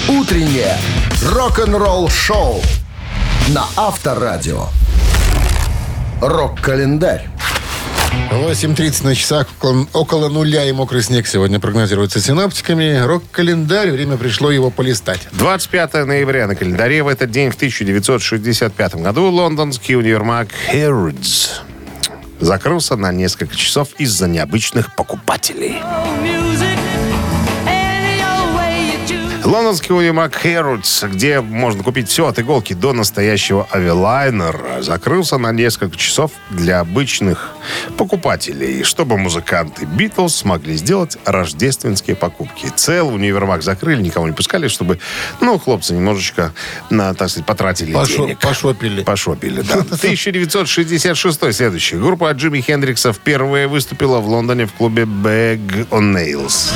Утреннее 0.08 0.76
рок-н-ролл-шоу 1.22 2.64
на 3.48 3.66
Авторадио. 3.76 4.68
Рок-календарь. 6.22 7.28
8.30 8.32 9.06
на 9.06 9.16
часах, 9.16 9.48
около, 9.58 9.88
около 9.94 10.30
нуля 10.30 10.66
и 10.66 10.72
мокрый 10.72 11.02
снег 11.02 11.28
сегодня 11.28 11.60
прогнозируется 11.60 12.20
синаптиками. 12.20 13.00
Рок-календарь, 13.06 13.92
время 13.92 14.18
пришло 14.18 14.52
его 14.52 14.70
полистать. 14.70 15.28
25 15.32 16.06
ноября 16.06 16.48
на 16.48 16.56
календаре 16.56 17.02
в 17.04 17.08
этот 17.08 17.32
день 17.32 17.52
в 17.52 17.56
1965 17.56 18.96
году 18.96 19.30
лондонский 19.30 19.96
универмаг 19.96 20.50
Harrods 20.72 21.50
закрылся 22.40 22.96
на 22.96 23.12
несколько 23.12 23.56
часов 23.56 23.90
из-за 23.98 24.28
необычных 24.28 24.96
покупателей. 24.96 25.78
Лондонский 29.50 29.96
универмаг 29.96 30.46
Harrods, 30.46 31.10
где 31.10 31.42
можно 31.42 31.82
купить 31.82 32.08
все 32.08 32.28
от 32.28 32.38
иголки 32.38 32.74
до 32.74 32.94
настоящего 32.94 33.68
авилайнера, 33.72 34.84
закрылся 34.84 35.40
на 35.40 35.52
несколько 35.52 35.98
часов 35.98 36.32
для 36.52 36.80
обычных 36.82 37.50
покупателей, 37.98 38.84
чтобы 38.84 39.18
музыканты 39.18 39.86
Битлз 39.86 40.36
смогли 40.36 40.76
сделать 40.78 41.18
рождественские 41.26 42.16
покупки. 42.16 42.68
Целый 42.76 43.16
универмаг 43.16 43.64
закрыли, 43.64 44.04
никого 44.04 44.28
не 44.28 44.34
пускали, 44.34 44.68
чтобы, 44.68 45.00
ну, 45.42 45.58
хлопцы 45.58 45.96
немножечко, 45.96 46.54
на, 46.92 47.16
так 47.16 47.30
сказать, 47.32 47.48
потратили 47.48 47.92
Пошо- 47.92 48.18
денег. 48.18 48.38
пошопили. 48.40 49.02
Пошопили, 49.02 49.62
да. 49.62 49.74
1966 49.80 51.54
следующий. 51.56 51.96
Группа 51.96 52.32
Джимми 52.34 52.62
Хендрикса 52.62 53.14
впервые 53.14 53.68
выступила 53.68 54.20
в 54.20 54.28
Лондоне 54.28 54.68
в 54.68 54.74
клубе 54.74 55.04
Bag 55.06 55.88
on 55.90 56.14
Nails. 56.16 56.72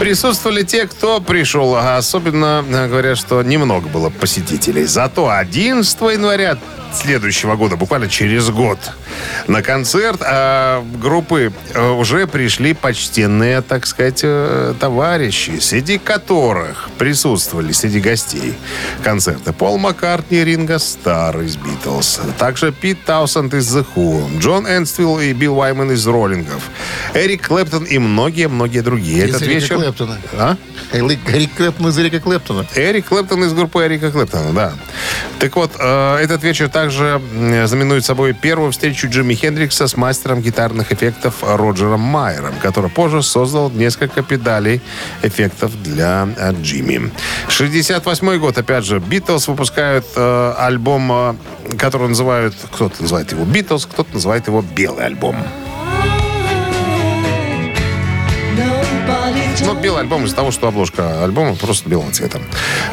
Присутствовали 0.00 0.62
те, 0.62 0.86
кто 0.86 1.20
пришел, 1.20 1.76
а 1.76 1.98
особенно 1.98 2.64
э, 2.66 2.88
говорят, 2.88 3.18
что 3.18 3.42
немного 3.42 3.86
было 3.86 4.08
посетителей. 4.08 4.84
Зато 4.84 5.28
11 5.28 6.00
января 6.00 6.56
следующего 6.94 7.54
года, 7.54 7.76
буквально 7.76 8.08
через 8.08 8.48
год, 8.48 8.78
на 9.46 9.62
концерт 9.62 10.20
а, 10.24 10.84
группы 11.00 11.52
э, 11.74 11.90
уже 11.90 12.26
пришли 12.26 12.74
почтенные, 12.74 13.62
так 13.62 13.86
сказать, 13.86 14.20
э, 14.22 14.74
товарищи, 14.78 15.58
среди 15.60 15.98
которых 15.98 16.90
присутствовали 16.98 17.72
среди 17.72 18.00
гостей 18.00 18.54
концерта 19.02 19.52
Пол 19.52 19.78
Маккартни, 19.78 20.44
Ринго 20.44 20.78
Стар 20.78 21.40
из 21.40 21.56
Битлз, 21.56 22.20
также 22.38 22.72
Пит 22.72 23.04
Таусенд 23.04 23.54
из 23.54 23.74
The 23.74 23.86
Who, 23.94 24.38
Джон 24.38 24.66
Энтвистл 24.66 25.20
и 25.20 25.32
Билл 25.32 25.58
Уайман 25.58 25.92
из 25.92 26.06
Роллингов, 26.06 26.70
Эрик 27.14 27.48
Клэптон 27.48 27.84
и 27.84 27.98
многие-многие 27.98 28.80
другие. 28.80 29.26
Из 29.26 29.34
Этот 29.34 29.42
Эрика 29.42 29.54
вечер... 29.54 29.76
Клэптона. 29.76 30.18
А? 30.34 30.56
Эрик 30.92 31.54
Клэптон 31.56 31.88
из 31.88 31.98
Эрика 31.98 32.20
Клэптона. 32.20 32.66
Эрик 32.74 33.06
Клэптон 33.06 33.44
из 33.44 33.52
группы 33.52 33.84
Эрика 33.84 34.10
Клэптона, 34.10 34.52
да. 34.52 34.72
Так 35.38 35.56
вот, 35.56 35.72
э, 35.78 36.16
этот 36.16 36.42
вечер 36.42 36.68
также 36.68 37.20
знаменует 37.66 38.04
собой 38.04 38.32
первую 38.34 38.72
встречу 38.72 38.99
Джимми 39.08 39.34
Хендрикса 39.34 39.86
с 39.88 39.96
мастером 39.96 40.40
гитарных 40.40 40.92
эффектов 40.92 41.42
Роджером 41.42 42.00
Майером, 42.00 42.54
который 42.62 42.90
позже 42.90 43.22
создал 43.22 43.70
несколько 43.70 44.22
педалей 44.22 44.80
эффектов 45.22 45.82
для 45.82 46.28
э, 46.36 46.52
Джимми. 46.60 47.10
68 47.48 48.38
год, 48.38 48.58
опять 48.58 48.84
же, 48.84 48.98
Битлз 48.98 49.48
выпускают 49.48 50.06
э, 50.16 50.54
альбом, 50.58 51.12
э, 51.12 51.34
который 51.78 52.08
называют, 52.08 52.54
кто-то 52.72 53.02
называет 53.02 53.32
его 53.32 53.44
Битлз, 53.44 53.86
кто-то 53.86 54.14
называет 54.14 54.46
его 54.46 54.62
Белый 54.62 55.06
альбом. 55.06 55.36
Ну, 59.58 59.74
белый 59.74 60.00
альбом 60.02 60.24
из-за 60.24 60.36
того, 60.36 60.50
что 60.50 60.68
обложка 60.68 61.22
альбома 61.22 61.54
просто 61.54 61.88
белого 61.88 62.10
цвета. 62.12 62.40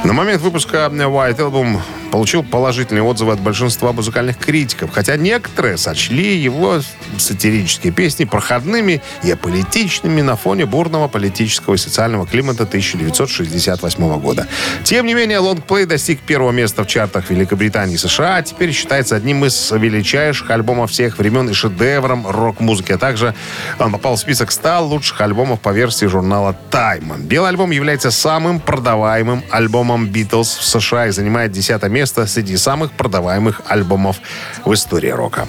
На 0.04 0.14
момент 0.14 0.42
выпуска 0.42 0.90
White 0.92 1.38
Album 1.38 1.80
получил 2.12 2.44
положительные 2.44 3.04
отзывы 3.04 3.34
от 3.34 3.40
большинства 3.40 3.92
музыкальных 3.94 4.38
критиков, 4.38 4.92
хотя 4.92 5.18
некоторые 5.18 5.78
сочли 5.78 6.38
его 6.38 6.82
сатирические 7.18 7.94
песни 7.94 8.26
проходными 8.26 9.02
и 9.24 9.32
аполитичными 9.32 10.22
на 10.22 10.36
фоне 10.36 10.66
бурного 10.66 11.08
политического 11.08 11.76
и 11.76 11.78
социального 11.78 12.26
климата 12.26 12.64
1968 12.64 14.20
года. 14.20 14.48
Тем 14.84 15.06
не 15.06 15.14
менее, 15.14 15.40
лонгплей 15.40 15.86
достиг 15.86 16.22
первого 16.22 16.52
места 16.52 16.84
в 16.84 16.88
чартах 16.88 17.30
Великобритании 17.30 17.96
и 17.96 17.98
США, 17.98 18.38
а 18.38 18.42
теперь 18.42 18.72
считается 18.72 19.16
одним 19.16 19.46
из 19.46 19.72
величайших 19.72 20.50
альбомов 20.50 20.92
всех 20.92 21.18
времен 21.18 21.50
и 21.50 21.54
шедевром 21.54 22.26
рок-музыки. 22.28 22.94
А 22.94 22.98
также 22.98 23.36
он 23.80 23.92
попал 23.92 24.16
в 24.16 24.20
список 24.20 24.52
100 24.52 24.86
лучших 24.86 25.22
альбомов 25.22 25.60
по 25.60 25.70
версии 25.70 26.06
журнала 26.06 26.47
Time. 26.72 27.20
Белый 27.24 27.50
альбом 27.50 27.72
является 27.72 28.12
самым 28.12 28.60
продаваемым 28.60 29.44
альбомом 29.50 30.08
Битлз 30.08 30.58
в 30.58 30.66
США 30.66 31.08
и 31.08 31.12
занимает 31.12 31.52
десятое 31.52 31.90
место 31.90 32.28
среди 32.28 32.58
самых 32.58 32.92
продаваемых 32.92 33.62
альбомов 33.68 34.18
в 34.66 34.74
истории 34.74 35.10
рока. 35.10 35.48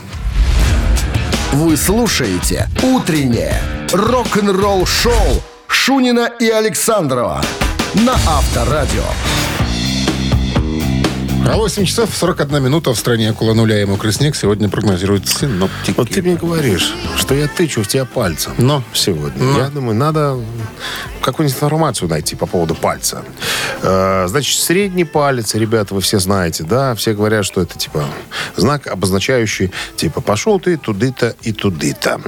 Вы 1.53 1.77
слушаете 1.77 2.69
«Утреннее 2.83 3.61
рок-н-ролл-шоу» 3.93 5.43
Шунина 5.67 6.31
и 6.39 6.49
Александрова 6.49 7.43
на 7.95 8.13
Авторадио. 8.13 9.05
А 11.47 11.57
8 11.57 11.85
часов 11.85 12.11
41 12.15 12.63
минута 12.63 12.93
в 12.93 12.99
стране 12.99 13.31
около 13.31 13.55
нуля 13.55 13.81
и 13.81 13.85
мокрый 13.85 14.13
снег 14.13 14.37
сегодня 14.37 14.69
прогнозируют 14.69 15.29
синоптики. 15.29 15.95
Вот 15.97 16.11
ты 16.11 16.23
мне 16.23 16.35
говоришь, 16.35 16.93
что 17.17 17.35
я 17.35 17.49
тычу 17.49 17.83
в 17.83 17.89
тебя 17.89 18.05
пальцем. 18.05 18.53
Но. 18.59 18.83
Сегодня. 18.93 19.57
Я 19.57 19.69
думаю, 19.69 19.97
надо 19.97 20.39
какую-нибудь 21.21 21.57
информацию 21.57 22.09
найти 22.09 22.37
по 22.37 22.47
поводу 22.47 22.75
пальца. 22.75 23.23
Э, 23.83 24.27
значит, 24.29 24.59
средний 24.61 25.05
палец, 25.05 25.55
ребята, 25.55 25.95
вы 25.95 26.01
все 26.01 26.19
знаете, 26.19 26.65
да? 26.65 26.95
Все 26.95 27.13
говорят, 27.15 27.45
что 27.45 27.61
это, 27.61 27.79
типа, 27.79 28.05
знак, 28.57 28.87
обозначающий, 28.87 29.71
типа, 29.97 30.21
пошел 30.21 30.59
ты 30.59 30.77
туды-то 30.77 31.35
и 31.43 31.53
туды-то. 31.53 32.21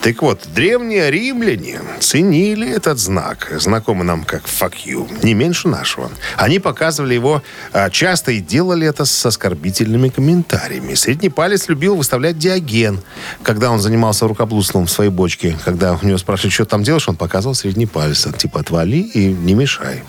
Так 0.00 0.22
вот, 0.22 0.46
древние 0.54 1.10
римляне 1.10 1.80
ценили 2.00 2.70
этот 2.70 2.98
знак, 2.98 3.52
знакомый 3.58 4.04
нам 4.04 4.24
как 4.24 4.44
fuck 4.44 4.74
you, 4.86 5.08
не 5.24 5.34
меньше 5.34 5.68
нашего. 5.68 6.10
Они 6.36 6.58
показывали 6.58 7.14
его 7.14 7.42
э, 7.72 7.90
часто 7.90 8.32
и 8.32 8.40
делали 8.56 8.86
это 8.86 9.04
с 9.04 9.26
оскорбительными 9.26 10.08
комментариями. 10.08 10.94
Средний 10.94 11.28
палец 11.28 11.68
любил 11.68 11.94
выставлять 11.94 12.38
Диоген, 12.38 13.02
когда 13.42 13.70
он 13.70 13.80
занимался 13.80 14.26
рукоблудством 14.26 14.86
в 14.86 14.90
своей 14.90 15.10
бочке. 15.10 15.58
Когда 15.62 15.92
у 15.92 16.06
него 16.06 16.16
спрашивают, 16.16 16.54
что 16.54 16.64
там 16.64 16.82
делаешь, 16.82 17.06
он 17.06 17.16
показывал 17.16 17.54
средний 17.54 17.84
палец. 17.84 18.26
Типа, 18.38 18.60
отвали 18.60 18.96
и 18.96 19.26
не 19.26 19.52
мешай. 19.52 20.04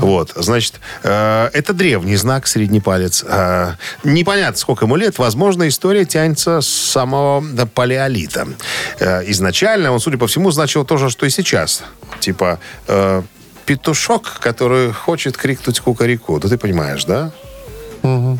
Вот, 0.00 0.32
значит, 0.36 0.80
э, 1.02 1.48
это 1.54 1.72
древний 1.72 2.16
знак, 2.16 2.46
средний 2.46 2.80
палец. 2.80 3.24
Э, 3.26 3.76
непонятно, 4.04 4.58
сколько 4.58 4.84
ему 4.84 4.96
лет. 4.96 5.18
Возможно, 5.18 5.66
история 5.66 6.04
тянется 6.04 6.60
с 6.60 6.68
самого 6.68 7.42
да, 7.42 7.64
палеолита. 7.64 8.48
Э, 9.00 9.22
изначально 9.30 9.92
он, 9.92 10.00
судя 10.00 10.18
по 10.18 10.26
всему, 10.26 10.50
значил 10.50 10.84
то 10.84 10.98
же, 10.98 11.08
что 11.08 11.24
и 11.24 11.30
сейчас. 11.30 11.84
Типа, 12.20 12.58
э, 12.86 13.22
петушок, 13.64 14.40
который 14.40 14.92
хочет 14.92 15.38
крикнуть 15.38 15.80
кукареку. 15.80 16.38
Да 16.38 16.50
ты 16.50 16.58
понимаешь, 16.58 17.04
да? 17.06 17.32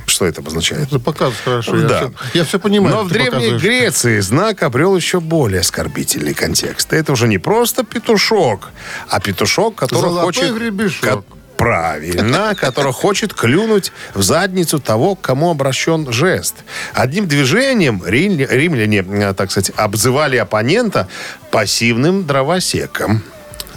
Что 0.06 0.26
это 0.26 0.40
обозначает? 0.40 0.88
Это 0.88 0.98
показывает 0.98 1.40
хорошо. 1.44 1.76
Я, 1.76 1.88
Да. 1.88 1.98
все, 1.98 2.12
я 2.38 2.44
все 2.44 2.58
понимаю. 2.58 2.96
Но 2.96 3.02
в 3.04 3.08
Древней 3.08 3.30
показываешь. 3.30 3.62
Греции 3.62 4.20
знак 4.20 4.62
обрел 4.62 4.96
еще 4.96 5.20
более 5.20 5.60
оскорбительный 5.60 6.34
контекст. 6.34 6.92
Это 6.92 7.12
уже 7.12 7.28
не 7.28 7.38
просто 7.38 7.84
петушок, 7.84 8.70
а 9.08 9.20
петушок, 9.20 9.74
который 9.74 10.02
Золотой 10.02 10.24
хочет... 10.24 10.54
гребешок. 10.54 11.24
Правильно, 11.56 12.54
который 12.60 12.92
хочет 12.92 13.34
клюнуть 13.34 13.90
в 14.14 14.22
задницу 14.22 14.78
того, 14.78 15.16
к 15.16 15.20
кому 15.22 15.50
обращен 15.50 16.10
жест. 16.12 16.54
Одним 16.94 17.26
движением 17.26 18.00
рим- 18.06 18.38
римляне, 18.48 18.98
э, 19.06 19.34
так 19.34 19.50
сказать, 19.50 19.72
обзывали 19.76 20.36
оппонента 20.36 21.08
пассивным 21.50 22.24
дровосеком. 22.26 23.24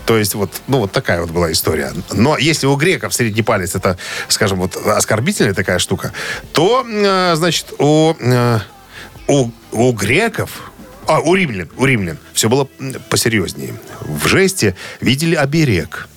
То 0.05 0.17
есть 0.17 0.35
вот, 0.35 0.61
ну, 0.67 0.79
вот 0.79 0.91
такая 0.91 1.21
вот 1.21 1.31
была 1.31 1.51
история. 1.51 1.93
Но 2.11 2.37
если 2.37 2.67
у 2.67 2.75
греков 2.75 3.13
средний 3.13 3.43
палец 3.43 3.75
это, 3.75 3.97
скажем, 4.27 4.59
вот 4.59 4.75
оскорбительная 4.75 5.53
такая 5.53 5.79
штука, 5.79 6.11
то, 6.53 6.85
э, 6.87 7.35
значит, 7.35 7.73
у, 7.77 8.13
э, 8.19 8.59
у, 9.27 9.51
у 9.71 9.91
греков, 9.93 10.71
а, 11.07 11.19
у 11.19 11.35
римлян, 11.35 11.69
у 11.77 11.85
римлян 11.85 12.17
все 12.33 12.49
было 12.49 12.67
посерьезнее. 13.09 13.73
В 14.01 14.27
жесте 14.27 14.75
видели 14.99 15.35
оберег. 15.35 16.07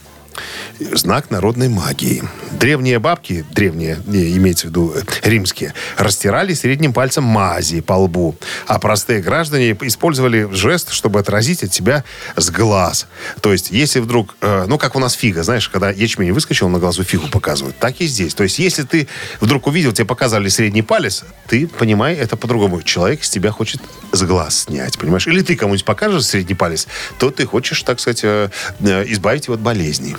Знак 0.79 1.31
народной 1.31 1.69
магии. 1.69 2.23
Древние 2.65 2.99
бабки, 2.99 3.45
древние, 3.51 3.99
не, 4.07 4.39
имеется 4.39 4.69
в 4.69 4.71
виду 4.71 4.95
э, 4.97 5.03
римские, 5.23 5.75
растирали 5.99 6.55
средним 6.55 6.95
пальцем 6.95 7.23
мази 7.23 7.83
по 7.83 7.93
лбу, 7.93 8.37
а 8.67 8.79
простые 8.79 9.21
граждане 9.21 9.77
использовали 9.83 10.49
жест, 10.51 10.91
чтобы 10.91 11.19
отразить 11.19 11.63
от 11.63 11.75
себя 11.75 12.05
с 12.37 12.49
глаз. 12.49 13.07
То 13.43 13.53
есть, 13.53 13.71
если 13.71 14.01
вдруг, 14.01 14.35
э, 14.41 14.65
ну, 14.67 14.79
как 14.79 14.97
у 14.97 14.99
нас 14.99 15.13
фига, 15.13 15.43
знаешь, 15.43 15.69
когда 15.69 15.91
ячмень 15.91 16.33
выскочил, 16.33 16.71
на 16.71 16.79
глазу 16.79 17.05
фигу 17.05 17.29
показывают, 17.29 17.77
так 17.79 18.01
и 18.01 18.07
здесь. 18.07 18.33
То 18.33 18.45
есть, 18.45 18.59
если 18.59 18.85
ты 18.85 19.09
вдруг 19.43 19.67
увидел, 19.67 19.93
тебе 19.93 20.07
показали 20.07 20.49
средний 20.49 20.81
палец, 20.81 21.23
ты 21.47 21.67
понимай, 21.67 22.15
это 22.15 22.39
по-другому. 22.39 22.81
Человек 22.81 23.25
с 23.25 23.29
тебя 23.29 23.51
хочет 23.51 23.83
с 24.11 24.23
глаз 24.23 24.61
снять, 24.61 24.99
понимаешь? 24.99 25.27
Или 25.27 25.43
ты 25.43 25.55
кому-нибудь 25.55 25.85
покажешь 25.85 26.25
средний 26.25 26.55
палец, 26.55 26.87
то 27.19 27.31
ты 27.31 27.45
хочешь, 27.45 27.83
так 27.83 28.01
сказать, 28.01 28.25
э, 28.25 28.49
избавить 28.81 29.49
его 29.49 29.55
от 29.55 29.61
болезни. 29.61 30.17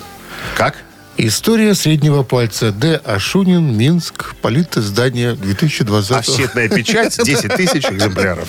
Как? 0.55 0.75
История 1.17 1.75
среднего 1.75 2.23
пальца. 2.23 2.71
Д. 2.71 2.95
Ашунин, 3.05 3.77
Минск, 3.77 4.35
политиздание 4.41 5.33
2020. 5.33 6.11
Офсетная 6.11 6.67
печать, 6.67 7.17
10 7.23 7.55
тысяч 7.55 7.85
экземпляров. 7.85 8.47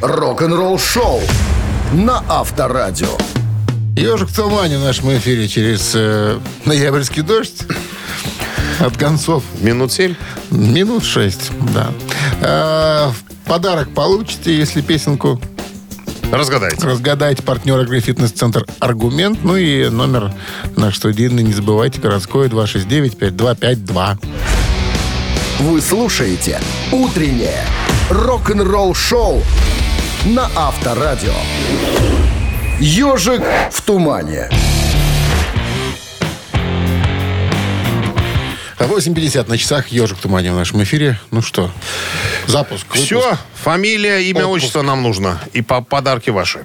Рок-н-ролл 0.00 0.78
шоу 0.78 1.20
на 1.92 2.24
Авторадио. 2.28 3.18
Ежик 3.96 4.30
в 4.30 4.34
тумане 4.34 4.78
в 4.78 4.82
нашем 4.82 5.14
эфире 5.18 5.46
через 5.46 5.92
э, 5.94 6.38
ноябрьский 6.64 7.22
дождь. 7.22 7.62
От 8.80 8.96
концов 8.96 9.44
Минут 9.60 9.92
7. 9.92 10.14
минут 10.50 11.04
шесть, 11.04 11.52
да. 11.74 11.92
В 12.40 13.14
подарок 13.46 13.94
получите, 13.94 14.56
если 14.56 14.80
песенку 14.80 15.40
Разгадайте. 16.32 16.86
разгадаете. 16.86 17.42
Партнер 17.42 17.80
игры 17.80 18.00
«Фитнес-центр 18.00 18.66
Аргумент». 18.80 19.44
Ну 19.44 19.56
и 19.56 19.88
номер 19.88 20.32
наш 20.76 20.96
студийный, 20.96 21.42
не 21.42 21.52
забывайте, 21.52 22.00
городской 22.00 22.48
269-5252. 22.48 24.18
Вы 25.60 25.80
слушаете 25.80 26.60
«Утреннее 26.90 27.64
рок-н-ролл-шоу» 28.10 29.42
на 30.26 30.50
Авторадио. 30.56 31.34
«Ежик 32.80 33.42
в 33.70 33.80
тумане». 33.82 34.50
8.50 38.78 39.48
на 39.48 39.58
часах 39.58 39.88
«Ежик 39.88 40.18
тумане» 40.18 40.52
в 40.52 40.56
нашем 40.56 40.82
эфире. 40.82 41.18
Ну 41.30 41.42
что, 41.42 41.70
запуск. 42.46 42.84
выпуск. 42.86 43.04
Все, 43.04 43.38
фамилия, 43.54 44.20
имя, 44.30 44.40
Отпуск. 44.46 44.56
отчество 44.56 44.82
нам 44.82 45.02
нужно. 45.02 45.40
И 45.52 45.62
по 45.62 45.80
подарки 45.80 46.30
ваши. 46.30 46.60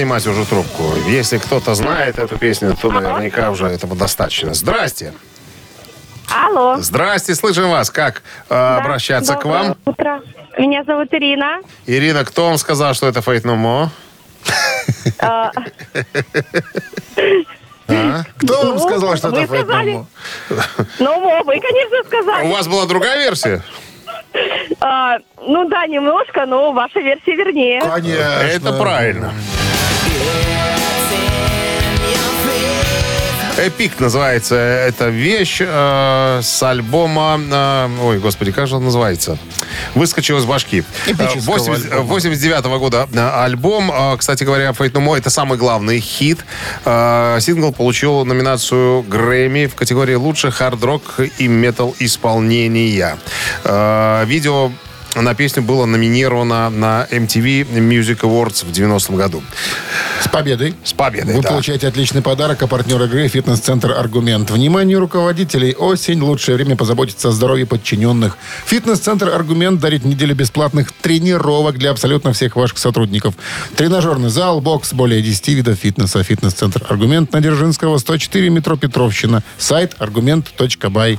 Снимать 0.00 0.26
уже 0.26 0.46
трубку. 0.46 0.94
Если 1.08 1.36
кто-то 1.36 1.74
знает 1.74 2.18
эту 2.18 2.38
песню, 2.38 2.74
то 2.80 2.90
наверняка 2.90 3.50
уже 3.50 3.66
этого 3.66 3.94
достаточно. 3.94 4.54
Здрасте. 4.54 5.12
Алло. 6.34 6.76
Здрасте, 6.78 7.34
слышим 7.34 7.68
вас. 7.68 7.90
Как 7.90 8.22
э, 8.48 8.54
обращаться 8.54 9.34
к 9.34 9.44
вам? 9.44 9.76
Утро. 9.84 10.22
Меня 10.56 10.84
зовут 10.84 11.08
Ирина. 11.12 11.58
Ирина, 11.86 12.24
кто 12.24 12.46
вам 12.46 12.56
сказал, 12.56 12.94
что 12.94 13.08
это 13.08 13.20
Фейт 13.20 13.44
Нумо? 13.44 13.90
А, 15.18 15.50
Кто 18.38 18.62
вам 18.62 18.76
Ну, 18.76 18.78
сказал, 18.78 19.16
что 19.16 19.28
это 19.28 19.46
Фред 19.48 19.64
сказали. 19.66 19.92
Мамо? 19.92 20.06
Ну, 21.00 21.44
вы, 21.44 21.60
конечно, 21.60 22.00
У 22.00 22.04
сказали. 22.06 22.52
вас 22.52 22.68
была 22.68 22.86
другая 22.86 23.18
версия? 23.18 23.62
А, 24.80 25.16
ну 25.40 25.68
да, 25.68 25.86
немножко, 25.86 26.46
но 26.46 26.72
ваша 26.72 27.00
версия 27.00 27.34
вернее. 27.34 27.80
Конечно. 27.80 28.22
Это 28.22 28.72
правильно. 28.74 29.32
Эпик 33.60 34.00
называется 34.00 34.54
эта 34.56 35.08
вещь 35.10 35.58
э, 35.60 36.40
с 36.42 36.62
альбома... 36.62 37.38
э, 37.38 37.88
ой, 38.02 38.18
господи, 38.18 38.52
как 38.52 38.66
же 38.66 38.76
он 38.76 38.84
называется? 38.84 39.36
Выскочил 39.94 40.38
из 40.38 40.46
башки. 40.46 40.82
Эпического 41.06 41.58
80 41.58 41.92
альбома. 41.92 42.02
89 42.08 42.64
года 42.78 43.08
э, 43.12 43.18
альбом. 43.18 43.90
Э, 43.92 44.16
Кстати 44.16 44.44
говоря, 44.44 44.72
Фейт 44.72 44.94
No 44.94 45.04
More 45.04 45.18
это 45.18 45.28
самый 45.28 45.58
главный 45.58 46.00
хит. 46.00 46.38
Э, 46.86 47.36
Сингл 47.42 47.70
получил 47.74 48.24
номинацию 48.24 49.02
Грэмми 49.02 49.66
в 49.66 49.74
категории 49.74 50.14
«Лучший 50.14 50.50
хард-рок 50.52 51.20
и 51.36 51.46
метал 51.46 51.94
исполнения». 51.98 53.18
Э, 53.64 54.24
Видео 54.24 54.72
на 55.14 55.34
песню 55.34 55.62
было 55.62 55.86
номинировано 55.86 56.70
на 56.70 57.06
MTV 57.10 57.66
Music 57.70 58.20
Awards 58.20 58.64
в 58.64 58.72
90 58.72 59.12
году. 59.14 59.42
С 60.22 60.28
победой. 60.28 60.74
С 60.84 60.92
победой, 60.92 61.34
Вы 61.34 61.42
да. 61.42 61.48
получаете 61.48 61.88
отличный 61.88 62.22
подарок, 62.22 62.62
а 62.62 62.66
партнер 62.66 63.02
игры 63.02 63.26
«Фитнес-центр 63.28 63.92
Аргумент». 63.92 64.50
Внимание 64.50 64.98
руководителей! 64.98 65.74
Осень– 65.74 66.20
лучшее 66.22 66.56
время 66.56 66.76
позаботиться 66.76 67.28
о 67.28 67.32
здоровье 67.32 67.66
подчиненных. 67.66 68.36
«Фитнес-центр 68.66 69.30
Аргумент» 69.30 69.80
дарит 69.80 70.04
неделю 70.04 70.34
бесплатных 70.34 70.92
тренировок 70.92 71.78
для 71.78 71.90
абсолютно 71.90 72.32
всех 72.32 72.56
ваших 72.56 72.78
сотрудников. 72.78 73.34
Тренажерный 73.76 74.28
зал, 74.28 74.60
бокс, 74.60 74.92
более 74.92 75.22
10 75.22 75.48
видов 75.48 75.78
фитнеса. 75.78 76.22
«Фитнес-центр 76.22 76.84
Аргумент» 76.88 77.32
на 77.32 77.40
Дзержинского, 77.40 77.98
104, 77.98 78.50
метро 78.50 78.76
Петровщина. 78.76 79.42
Сайт 79.58 79.94
аргумент.бай. 79.98 81.18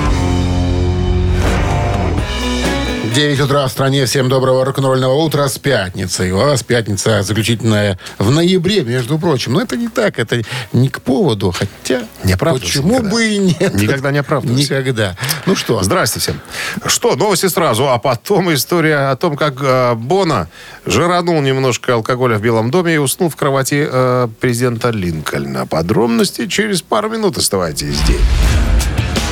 9 3.13 3.41
утра 3.41 3.67
в 3.67 3.71
стране. 3.71 4.05
Всем 4.05 4.29
доброго 4.29 4.63
рок-н-ролльного 4.63 5.15
утра 5.15 5.49
с 5.49 5.57
пятницей. 5.57 6.31
У 6.31 6.37
вас 6.37 6.63
пятница 6.63 7.23
заключительная 7.23 7.99
в 8.17 8.31
ноябре, 8.31 8.83
между 8.83 9.19
прочим. 9.19 9.51
Но 9.53 9.61
это 9.61 9.75
не 9.75 9.89
так, 9.89 10.17
это 10.17 10.41
не 10.71 10.87
к 10.87 11.01
поводу. 11.01 11.51
Хотя, 11.51 12.03
Не 12.23 12.37
почему 12.37 12.93
никогда. 12.93 13.09
бы 13.09 13.25
и 13.25 13.37
нет? 13.37 13.73
Никогда 13.73 14.11
не 14.11 14.19
оправдывайся. 14.19 14.61
Никогда. 14.75 15.17
Ну 15.45 15.57
что, 15.57 15.83
Здрасте 15.83 16.21
всем. 16.21 16.39
Что, 16.85 17.17
новости 17.17 17.47
сразу, 17.47 17.89
а 17.89 17.97
потом 17.97 18.53
история 18.53 19.09
о 19.11 19.15
том, 19.17 19.35
как 19.35 19.55
э, 19.61 19.93
Бона 19.95 20.47
жиранул 20.85 21.41
немножко 21.41 21.95
алкоголя 21.95 22.37
в 22.37 22.41
Белом 22.41 22.71
доме 22.71 22.95
и 22.95 22.97
уснул 22.97 23.29
в 23.29 23.35
кровати 23.35 23.87
э, 23.91 24.27
президента 24.39 24.89
Линкольна. 24.89 25.67
Подробности 25.67 26.47
через 26.47 26.81
пару 26.81 27.09
минут 27.09 27.37
оставайтесь 27.37 27.93
здесь. 27.93 28.21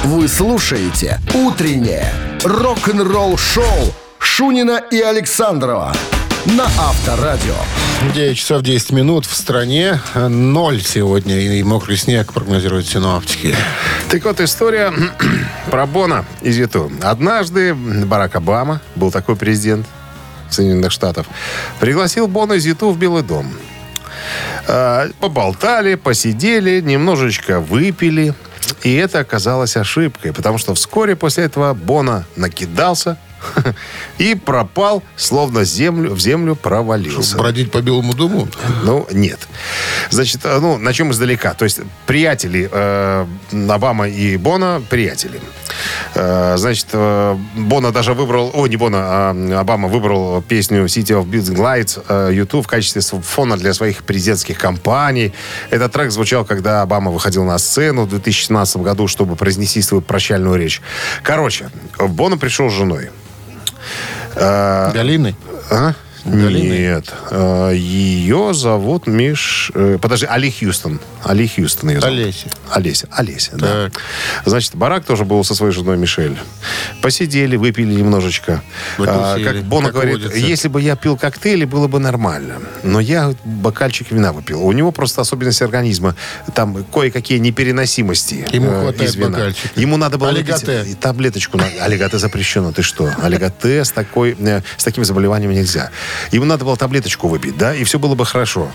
Вы 0.05 0.29
слушаете 0.29 1.19
«Утреннее 1.33 2.09
рок-н-ролл-шоу» 2.45 3.93
Шунина 4.17 4.81
и 4.89 5.01
Александрова 5.01 5.93
на 6.45 6.63
Авторадио. 6.63 7.55
9 8.15 8.37
часов 8.37 8.61
10 8.61 8.91
минут 8.91 9.25
в 9.25 9.35
стране. 9.35 9.99
Ноль 10.15 10.81
сегодня. 10.81 11.37
И 11.37 11.63
мокрый 11.63 11.97
снег 11.97 12.31
прогнозируют 12.31 12.87
синоптики. 12.87 13.53
Так 14.09 14.23
вот, 14.23 14.39
история 14.39 14.93
про 15.69 15.85
Бона 15.85 16.25
из 16.41 16.57
Юту. 16.57 16.89
Однажды 17.03 17.73
Барак 17.75 18.37
Обама, 18.37 18.81
был 18.95 19.11
такой 19.11 19.35
президент, 19.35 19.85
Соединенных 20.49 20.93
Штатов, 20.93 21.27
пригласил 21.81 22.27
Бона 22.27 22.53
и 22.53 22.59
Зиту 22.59 22.91
в 22.91 22.97
Белый 22.97 23.23
дом. 23.23 23.53
А, 24.65 25.09
Поболтали, 25.19 25.95
посидели, 25.95 26.79
немножечко 26.79 27.59
выпили. 27.59 28.33
И 28.83 28.93
это 28.95 29.19
оказалось 29.19 29.75
ошибкой, 29.77 30.33
потому 30.33 30.57
что 30.57 30.73
вскоре 30.73 31.15
после 31.15 31.45
этого 31.45 31.73
Бона 31.73 32.25
накидался 32.35 33.17
и 34.17 34.35
пропал, 34.35 35.03
словно 35.15 35.63
землю, 35.63 36.11
в 36.13 36.19
землю 36.19 36.55
провалился. 36.55 37.37
Бродить 37.37 37.71
по 37.71 37.81
Белому 37.81 38.13
дому? 38.13 38.47
Ну, 38.83 39.07
нет. 39.11 39.39
Значит, 40.09 40.41
э, 40.43 40.59
ну, 40.59 40.77
начнем 40.77 41.11
издалека. 41.11 41.53
То 41.53 41.65
есть, 41.65 41.79
приятели 42.05 42.69
э, 42.71 43.25
Обама 43.69 44.07
и 44.09 44.37
Бона, 44.37 44.81
приятели. 44.89 45.39
Э, 46.15 46.55
значит, 46.57 46.87
э, 46.93 47.37
Бона 47.55 47.91
даже 47.91 48.13
выбрал, 48.13 48.51
о, 48.53 48.67
не 48.67 48.77
Бона, 48.77 48.99
а 49.01 49.59
Обама 49.59 49.87
выбрал 49.87 50.41
песню 50.41 50.85
City 50.85 51.19
of 51.19 51.25
Building 51.25 51.57
Lights 51.57 52.03
э, 52.07 52.33
YouTube 52.33 52.65
в 52.65 52.67
качестве 52.67 53.01
фона 53.01 53.57
для 53.57 53.73
своих 53.73 54.03
президентских 54.03 54.57
кампаний. 54.57 55.33
Этот 55.69 55.91
трек 55.91 56.11
звучал, 56.11 56.45
когда 56.45 56.81
Обама 56.81 57.11
выходил 57.11 57.43
на 57.43 57.57
сцену 57.57 58.03
в 58.03 58.09
2017 58.09 58.77
году, 58.77 59.07
чтобы 59.07 59.35
произнести 59.35 59.81
свою 59.81 60.01
прощальную 60.01 60.55
речь. 60.55 60.81
Короче, 61.23 61.69
Бона 61.97 62.37
пришел 62.37 62.69
с 62.69 62.73
женой. 62.73 63.09
Галины? 64.35 65.35
а? 65.69 65.93
Нет. 66.25 67.13
Ее 67.73 68.53
зовут 68.53 69.07
Миш... 69.07 69.71
э, 69.73 69.97
Подожди, 70.01 70.25
Али 70.25 70.51
Хьюстон. 70.51 70.99
Али 71.23 71.47
Хьюстон 71.47 71.89
ее 71.91 72.01
зовут. 72.01 72.17
Олеся. 72.19 72.47
Олеся. 72.71 73.07
Олеся, 73.11 73.51
да. 73.53 73.89
Значит, 74.45 74.75
Барак 74.75 75.05
тоже 75.05 75.25
был 75.25 75.43
со 75.43 75.55
своей 75.55 75.73
женой 75.73 75.97
Мишель. 75.97 76.37
Посидели, 77.01 77.55
выпили 77.55 77.93
немножечко. 77.93 78.61
А, 78.97 79.33
Потусили, 79.33 79.43
как 79.47 79.63
Бона 79.63 79.85
как 79.87 79.93
говорит, 79.95 80.13
водится. 80.23 80.37
если 80.37 80.67
бы 80.67 80.81
я 80.81 80.95
пил 80.95 81.17
коктейли, 81.17 81.65
было 81.65 81.87
бы 81.87 81.99
нормально. 81.99 82.55
Но 82.83 82.99
я 82.99 83.33
бокальчик 83.45 84.11
вина 84.11 84.33
выпил. 84.33 84.63
У 84.65 84.71
него 84.71 84.91
просто 84.91 85.21
особенность 85.21 85.61
организма. 85.61 86.15
Там 86.53 86.83
кое-какие 86.85 87.37
непереносимости 87.39 88.45
Ему 88.51 88.71
э, 88.71 88.81
хватает 88.81 89.09
из 89.09 89.15
вина. 89.15 89.29
бокальчика. 89.29 89.79
Ему 89.79 89.97
надо 89.97 90.17
было 90.17 90.29
Олиготе. 90.29 90.79
выпить 90.81 90.99
таблеточку. 90.99 91.59
Олиготе 91.81 92.17
запрещено. 92.17 92.71
Ты 92.71 92.81
что? 92.81 93.09
Олиготе 93.21 93.83
с, 93.85 93.91
такой, 93.91 94.35
э, 94.39 94.61
с 94.77 94.83
таким 94.83 95.05
заболеванием 95.05 95.51
нельзя. 95.51 95.91
Ему 96.31 96.45
надо 96.45 96.65
было 96.65 96.77
таблеточку 96.77 97.27
выпить, 97.27 97.57
да, 97.57 97.73
и 97.75 97.83
все 97.83 97.99
было 97.99 98.15
бы 98.15 98.25
хорошо. 98.25 98.71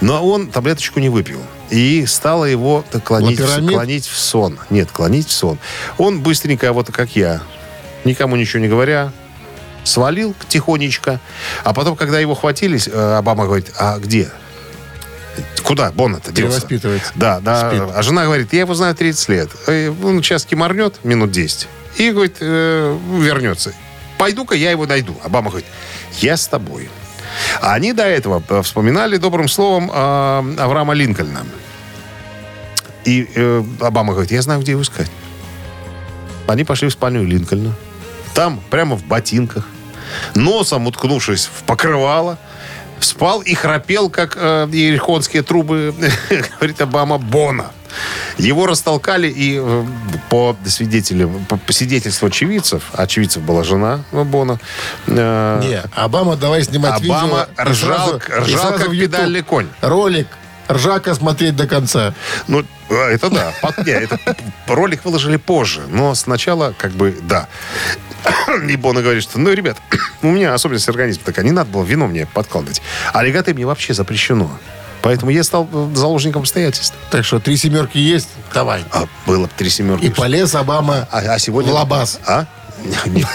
Но 0.00 0.24
он 0.26 0.48
таблеточку 0.50 1.00
не 1.00 1.08
выпил. 1.08 1.40
И 1.70 2.06
стало 2.06 2.44
его 2.44 2.84
клонить, 3.04 3.38
в- 3.38 3.42
Лапирамид? 3.42 3.72
клонить 3.72 4.06
в 4.06 4.16
сон. 4.18 4.58
Нет, 4.70 4.90
клонить 4.92 5.28
в 5.28 5.32
сон. 5.32 5.58
Он 5.98 6.20
быстренько, 6.20 6.72
вот 6.72 6.90
как 6.92 7.16
я, 7.16 7.40
никому 8.04 8.36
ничего 8.36 8.60
не 8.60 8.68
говоря, 8.68 9.12
свалил 9.84 10.34
тихонечко. 10.48 11.20
А 11.64 11.72
потом, 11.72 11.96
когда 11.96 12.20
его 12.20 12.34
хватились, 12.34 12.88
э, 12.88 13.14
Обама 13.18 13.44
говорит, 13.46 13.72
а 13.78 13.98
где? 13.98 14.30
Куда 15.64 15.90
Боннет 15.92 16.22
делся? 16.24 16.60
Перевоспитывается. 16.60 17.12
Да, 17.14 17.40
да. 17.40 17.70
Спит. 17.70 17.82
А 17.94 18.02
жена 18.02 18.24
говорит, 18.24 18.52
я 18.52 18.60
его 18.60 18.74
знаю 18.74 18.94
30 18.94 19.28
лет. 19.30 19.50
Он 20.02 20.22
сейчас 20.22 20.44
киморнет 20.44 21.02
минут 21.04 21.30
10. 21.30 21.68
И, 21.96 22.10
говорит, 22.10 22.36
э, 22.40 22.98
вернется. 23.18 23.72
Пойду-ка 24.18 24.54
я 24.54 24.70
его 24.70 24.86
найду. 24.86 25.16
Обама 25.24 25.50
говорит, 25.50 25.68
я 26.20 26.36
с 26.36 26.46
тобой. 26.46 26.88
А 27.60 27.74
они 27.74 27.92
до 27.92 28.04
этого 28.04 28.42
э, 28.48 28.62
вспоминали 28.62 29.16
добрым 29.16 29.48
словом 29.48 29.90
э, 29.90 29.94
Авраама 30.58 30.94
Линкольна. 30.94 31.46
И 33.04 33.28
э, 33.34 33.64
Обама 33.80 34.12
говорит, 34.12 34.30
я 34.32 34.42
знаю, 34.42 34.60
где 34.60 34.72
его 34.72 34.82
искать. 34.82 35.10
Они 36.46 36.64
пошли 36.64 36.88
в 36.88 36.92
спальню 36.92 37.24
Линкольна. 37.24 37.74
Там, 38.34 38.60
прямо 38.70 38.96
в 38.96 39.04
ботинках, 39.04 39.66
носом 40.34 40.86
уткнувшись 40.86 41.46
в 41.46 41.64
покрывало, 41.64 42.38
спал 43.00 43.40
и 43.40 43.54
храпел, 43.54 44.10
как 44.10 44.36
э, 44.36 44.68
иерихонские 44.72 45.42
трубы, 45.42 45.94
говорит 46.58 46.80
Обама, 46.80 47.18
Бона. 47.18 47.72
Его 48.38 48.66
растолкали, 48.66 49.28
и 49.28 49.58
э, 49.62 49.84
по 50.30 50.56
свидетелям, 50.66 51.44
по, 51.46 51.56
по 51.56 51.72
свидетельству 51.72 52.28
очевидцев, 52.28 52.84
а 52.94 53.02
очевидцев 53.02 53.42
была 53.42 53.64
жена 53.64 54.00
Бона, 54.12 54.58
э, 55.06 55.60
Не, 55.62 55.82
Обама 55.94 56.36
давай 56.36 56.64
снимать 56.64 57.02
Обама 57.02 57.46
видео. 57.58 57.62
и 57.64 57.68
ржал- 57.68 57.74
сразу- 58.20 58.20
ржал, 58.44 58.74
и 58.74 58.78
как 58.78 58.90
педальный 58.90 59.42
конь. 59.42 59.68
Ролик. 59.80 60.28
Ржака 60.70 61.14
смотреть 61.14 61.56
до 61.56 61.66
конца. 61.66 62.14
Ну, 62.46 62.64
э, 62.88 62.94
это 62.94 63.28
да. 63.28 63.52
Под- 63.60 63.84
не, 63.84 63.92
это 63.92 64.18
ролик 64.68 65.04
выложили 65.04 65.36
позже, 65.36 65.82
но 65.88 66.14
сначала 66.14 66.72
как 66.78 66.92
бы 66.92 67.14
да. 67.22 67.48
И 68.68 68.76
Бона 68.76 69.02
говорит, 69.02 69.22
что, 69.24 69.38
ну, 69.40 69.52
ребят, 69.52 69.76
у 70.22 70.28
меня 70.28 70.54
особенность 70.54 70.88
организма 70.88 71.24
такая, 71.24 71.44
не 71.44 71.50
надо 71.50 71.70
было 71.70 71.82
вино 71.84 72.06
мне 72.06 72.26
подкладывать. 72.26 72.80
А 73.12 73.22
регаты 73.24 73.52
мне 73.54 73.66
вообще 73.66 73.92
запрещено. 73.92 74.56
Поэтому 75.02 75.30
я 75.30 75.42
стал 75.42 75.68
заложником 75.94 76.42
обстоятельств. 76.42 76.94
Так 77.10 77.24
что 77.24 77.40
три 77.40 77.56
семерки 77.56 77.98
есть? 77.98 78.28
Давай. 78.54 78.84
А 78.92 79.04
было 79.26 79.46
бы 79.46 79.50
три 79.56 79.68
семерки. 79.68 80.04
И 80.04 80.10
полез 80.10 80.54
Обама 80.54 81.08
А, 81.10 81.18
а 81.18 81.38
сегодня... 81.38 81.72
в 81.72 81.74
лабаз. 81.74 82.20
А? 82.26 82.46
Нет. 83.06 83.26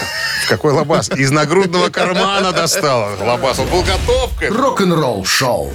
В 0.44 0.48
какой 0.48 0.72
лабаз? 0.72 1.10
Из 1.10 1.30
нагрудного 1.30 1.90
кармана 1.90 2.52
достала 2.52 3.10
лабаз. 3.20 3.58
Он 3.58 3.68
был 3.68 3.82
готов 3.82 4.30
к. 4.38 4.50
Рок-н-ролл 4.50 5.24
шоу. 5.24 5.72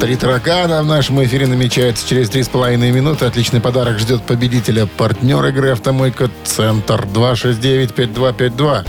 Три 0.00 0.16
таракана 0.16 0.82
в 0.82 0.86
нашем 0.86 1.22
эфире 1.24 1.46
намечается 1.46 2.06
через 2.08 2.28
три 2.28 2.42
с 2.42 2.48
половиной 2.48 2.90
минуты. 2.90 3.24
Отличный 3.24 3.60
подарок 3.60 4.00
ждет 4.00 4.22
победителя. 4.24 4.86
Партнер 4.86 5.44
игры 5.46 5.70
«Автомойка 5.70 6.28
Центр» 6.44 7.04
269-5252. 7.04 8.84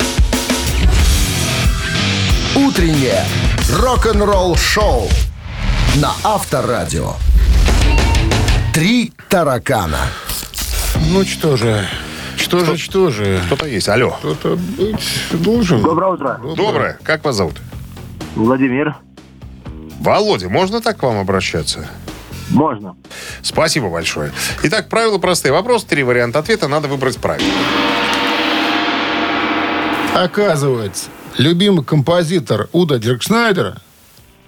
Утреннее 2.56 3.26
рок-н-ролл 3.72 4.56
шоу 4.56 5.08
на 5.96 6.12
Авторадио. 6.24 7.14
Три 8.74 9.14
таракана. 9.30 10.00
Ну 11.10 11.24
что 11.24 11.58
же, 11.58 11.88
что 12.38 12.66
же, 12.66 12.78
что 12.78 13.12
же. 13.12 13.42
Кто-то 13.46 13.68
есть. 13.68 13.88
Алло. 13.90 14.12
Кто-то 14.20 14.56
быть 14.56 15.06
должен. 15.32 15.82
Доброе 15.82 16.14
утро. 16.14 16.40
Доброе. 16.56 16.98
Как 17.04 17.24
вас 17.24 17.36
зовут? 17.36 17.56
Владимир. 18.36 18.96
Володя, 20.00 20.50
можно 20.50 20.82
так 20.82 20.98
к 20.98 21.04
вам 21.04 21.18
обращаться? 21.18 21.88
Можно. 22.50 22.96
Спасибо 23.42 23.90
большое. 23.90 24.32
Итак, 24.64 24.90
правила 24.90 25.18
простые. 25.18 25.52
Вопрос, 25.52 25.86
три 25.86 26.04
варианта 26.04 26.40
ответа. 26.40 26.68
Надо 26.68 26.88
выбрать 26.88 27.18
правильно. 27.18 27.52
Оказывается, 30.14 31.06
любимый 31.38 31.84
композитор 31.84 32.70
Уда 32.72 33.00
Диркшнайдера 33.00 33.82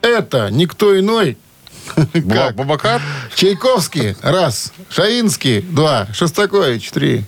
это 0.02 0.50
никто 0.52 0.98
иной, 1.00 1.38
как 2.30 2.56
Бабакар? 2.56 3.02
Чайковский, 3.34 4.16
раз, 4.22 4.74
Шаинский, 4.90 5.62
два, 5.62 6.08
Шостакович, 6.14 6.92
три. 6.92 7.24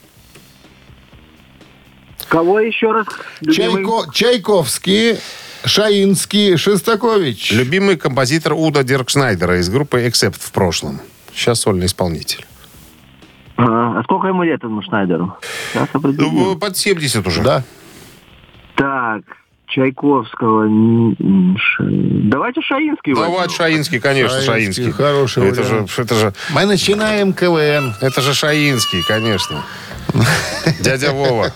Кого 2.30 2.60
еще 2.60 2.92
раз? 2.92 3.08
Чайко- 3.42 4.12
Чайковский, 4.14 5.18
Шаинский, 5.66 6.58
Шостакович. 6.58 7.52
Любимый 7.54 7.98
композитор 7.98 8.54
Уда 8.54 8.84
Диркшнайдера 8.84 9.60
из 9.60 9.70
группы 9.70 10.06
Accept 10.06 10.38
в 10.40 10.52
прошлом. 10.52 11.00
Сейчас 11.34 11.62
сольный 11.62 11.86
исполнитель. 11.86 12.46
А, 13.56 14.00
а 14.00 14.04
сколько 14.04 14.28
ему 14.28 14.44
лет 14.44 14.60
этому 14.60 14.82
Шнайдеру? 14.84 15.36
Сейчас 15.74 15.88
определим. 15.94 16.34
Ну, 16.34 16.56
под 16.58 16.78
70 16.78 17.26
уже. 17.26 17.42
Да. 17.42 17.64
Так, 18.76 19.24
Чайковского. 19.68 20.68
Давайте 20.70 22.62
Шаинский. 22.62 23.14
Давай, 23.14 23.30
возьмем. 23.30 23.50
Шаинский, 23.56 24.00
конечно, 24.00 24.42
Шаинский, 24.42 24.84
Шаинский. 24.84 24.92
хороший 24.92 25.44
это 25.50 25.64
же, 25.64 25.70
вариант. 25.74 25.94
это 25.98 26.16
же, 26.16 26.34
Мы 26.54 26.66
начинаем 26.66 27.34
КВН. 27.34 27.94
это 28.02 28.22
же 28.22 28.34
Шаинский, 28.34 29.04
конечно. 29.08 29.64
Дядя 30.80 31.12
Вова. 31.12 31.54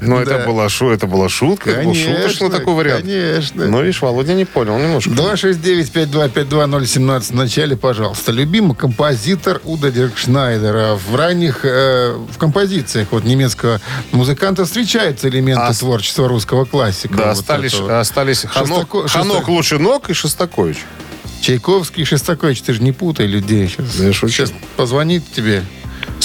Ну, 0.00 0.18
это 0.18 0.44
была 0.46 0.68
шу, 0.68 0.90
это 0.90 1.06
была 1.06 1.28
шутка, 1.28 1.70
это 1.70 1.84
был 1.84 1.94
шуточный 1.94 2.50
такой 2.50 2.74
вариант. 2.74 3.04
Конечно. 3.04 3.66
Ну, 3.66 3.80
видишь, 3.80 4.02
Володя 4.02 4.34
не 4.34 4.44
понял 4.44 4.78
немножко. 4.78 5.10
269-5252-017 5.10 7.20
в 7.20 7.34
начале, 7.34 7.76
пожалуйста. 7.76 8.32
Любимый 8.32 8.74
композитор 8.74 9.60
Уда 9.64 9.90
Диркшнайдера. 9.90 10.96
В 10.96 11.14
ранних 11.14 11.60
э, 11.64 12.14
в 12.14 12.38
композициях 12.38 13.08
вот 13.10 13.24
немецкого 13.24 13.80
музыканта 14.12 14.64
встречаются 14.64 15.28
элементы 15.28 15.62
А- 15.62 15.72
творчества 15.72 16.28
русского 16.28 16.64
классика. 16.64 17.16
Да, 17.16 17.30
остались, 17.30 17.74
остались 17.74 18.42
Ханок, 18.42 18.92
ног 19.78 20.10
и 20.10 20.12
Шостакович. 20.12 20.78
Чайковский 21.40 22.02
и 22.02 22.04
Шостакович. 22.04 22.62
Ты 22.62 22.74
же 22.74 22.82
не 22.82 22.92
путай 22.92 23.26
людей 23.26 23.68
сейчас. 23.68 23.94
Я 23.96 24.12
шучу. 24.12 24.32
Сейчас 24.32 24.52
позвонит 24.76 25.22
тебе 25.32 25.62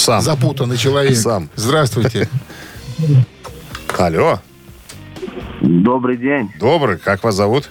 Сам. 0.02 0.20
запутанный 0.20 0.76
человек. 0.76 1.16
Сам. 1.16 1.48
Здравствуйте. 1.54 2.28
Алло, 3.98 4.40
Добрый 5.60 6.16
день. 6.16 6.50
добрый, 6.58 6.98
как 6.98 7.22
вас 7.22 7.36
зовут? 7.36 7.70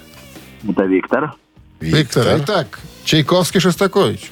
Это 0.68 0.86
Виктор. 0.86 1.34
Виктор, 1.82 2.38
итак, 2.38 2.80
Чайковский, 3.04 3.60
Шостакович. 3.60 4.32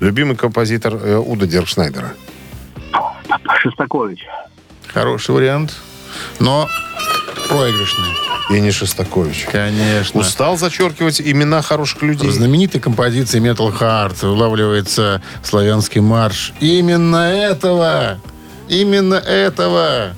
Любимый 0.00 0.34
композитор 0.36 0.94
э, 0.94 1.16
Уда 1.16 1.46
Диркшнайдера. 1.46 2.14
Шостакович. 3.60 4.26
Хороший 4.88 5.34
вариант. 5.34 5.74
но 6.40 6.68
проигрышный. 7.48 8.08
И 8.50 8.60
не 8.60 8.70
Шостакович. 8.70 9.46
Конечно. 9.50 10.20
Устал 10.20 10.56
зачеркивать 10.56 11.20
имена 11.20 11.62
хороших 11.62 12.02
людей. 12.02 12.28
В 12.28 12.32
знаменитой 12.32 12.80
композиции 12.80 13.40
Metal 13.40 13.76
Heart 13.76 14.24
улавливается 14.26 15.20
славянский 15.42 16.00
марш. 16.00 16.52
Именно 16.60 17.32
этого, 17.32 18.18
именно 18.68 19.14
этого 19.14 20.14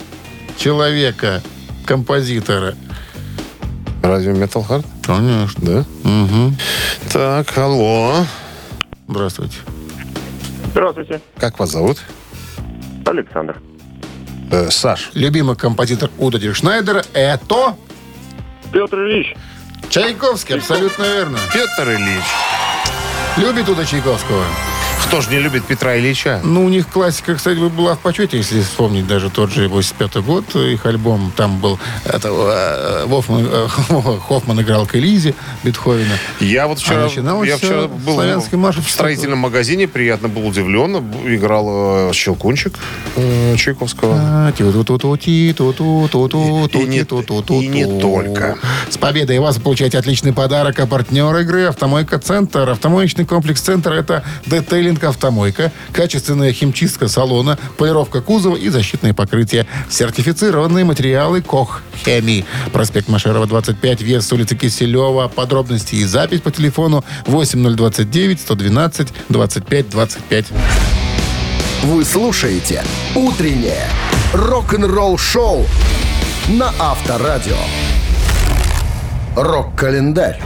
человека, 0.58 1.42
композитора. 1.86 2.74
Разве 4.02 4.32
Metal 4.32 4.66
Heart? 4.66 4.84
Конечно. 5.04 5.64
Да? 5.64 6.08
Угу. 6.08 6.54
Так, 7.12 7.56
алло. 7.56 8.26
Здравствуйте. 9.08 9.56
Здравствуйте, 10.72 11.20
Как 11.38 11.58
вас 11.58 11.70
зовут? 11.70 11.98
Александр. 13.06 13.56
Э, 14.50 14.70
Саш. 14.70 15.10
Любимый 15.14 15.56
композитор 15.56 16.10
Уда 16.18 16.38
Диркшнайдера– 16.38 17.04
это 17.12 17.76
Петр 18.72 18.96
Ильич. 19.06 19.34
Чайковский, 19.88 20.56
абсолютно 20.56 21.02
верно. 21.02 21.38
Петр 21.52 21.90
Ильич. 21.90 22.24
Любит 23.36 23.68
Уда 23.68 23.84
Чайковского? 23.84 24.44
Кто 25.06 25.22
же 25.22 25.30
не 25.30 25.38
любит 25.38 25.64
Петра 25.64 25.96
Ильича? 25.96 26.40
Ну, 26.44 26.66
у 26.66 26.68
них 26.68 26.86
классика, 26.88 27.34
кстати, 27.34 27.56
была 27.58 27.94
в 27.94 27.98
почете, 28.00 28.36
если 28.36 28.60
вспомнить 28.60 29.06
даже 29.06 29.30
тот 29.30 29.50
же 29.50 29.66
85-й 29.66 30.20
год, 30.22 30.54
их 30.54 30.84
альбом. 30.84 31.32
Там 31.34 31.60
был 31.60 31.78
это, 32.04 32.28
э, 32.28 33.06
Вофман, 33.06 33.48
э, 33.50 33.68
Хоффман 34.28 34.60
играл 34.60 34.84
к 34.86 34.96
Элизе 34.96 35.34
Бетховена. 35.64 36.14
Я 36.40 36.66
вот 36.66 36.78
вчера, 36.80 37.00
А 37.00 37.04
начиналось 37.04 37.48
я 37.48 37.56
вчера 37.56 37.88
был 37.88 38.14
славянский 38.14 38.58
марш 38.58 38.76
в 38.76 38.90
строительном 38.90 39.38
магазине, 39.38 39.88
приятно 39.88 40.28
был 40.28 40.46
удивлен. 40.46 40.96
Играл 41.26 42.10
э, 42.10 42.12
Щелкунчик 42.12 42.74
э, 43.16 43.56
Чайковского. 43.56 44.14
А, 44.18 44.52
И 47.62 47.66
не- 47.66 48.00
только. 48.00 48.58
С 48.90 48.98
победой 48.98 49.38
вас 49.38 49.56
получаете 49.56 49.96
отличный 49.98 50.34
подарок. 50.34 50.78
А 50.80 50.86
партнер 50.86 51.34
игры 51.38 51.64
«Автомойка 51.64 52.18
Центр». 52.18 52.68
Автомоечный 52.68 53.24
комплекс 53.24 53.62
«Центр»— 53.62 53.92
это 53.94 54.22
детейлинг 54.44 54.87
«Автомойка», 54.96 55.72
качественная 55.92 56.52
химчистка 56.52 57.08
салона, 57.08 57.58
полировка 57.76 58.20
кузова 58.20 58.56
и 58.56 58.68
защитные 58.68 59.14
покрытия. 59.14 59.66
Сертифицированные 59.90 60.84
материалы 60.84 61.42
«Кох 61.42 61.82
Хемии». 62.04 62.44
Проспект 62.72 63.08
Машерова, 63.08 63.46
25, 63.46 64.00
вес 64.02 64.26
с 64.26 64.32
улицы 64.32 64.56
Киселева. 64.56 65.28
Подробности 65.28 65.96
и 65.96 66.04
запись 66.04 66.40
по 66.40 66.50
телефону 66.50 67.04
8029 67.26 68.40
112 68.40 69.08
25 69.28 69.90
25. 69.90 70.46
Вы 71.84 72.04
слушаете 72.04 72.82
«Утреннее 73.14 73.86
рок-н-ролл-шоу» 74.32 75.66
на 76.48 76.72
Авторадио. 76.78 77.56
Рок-календарь. 79.36 80.40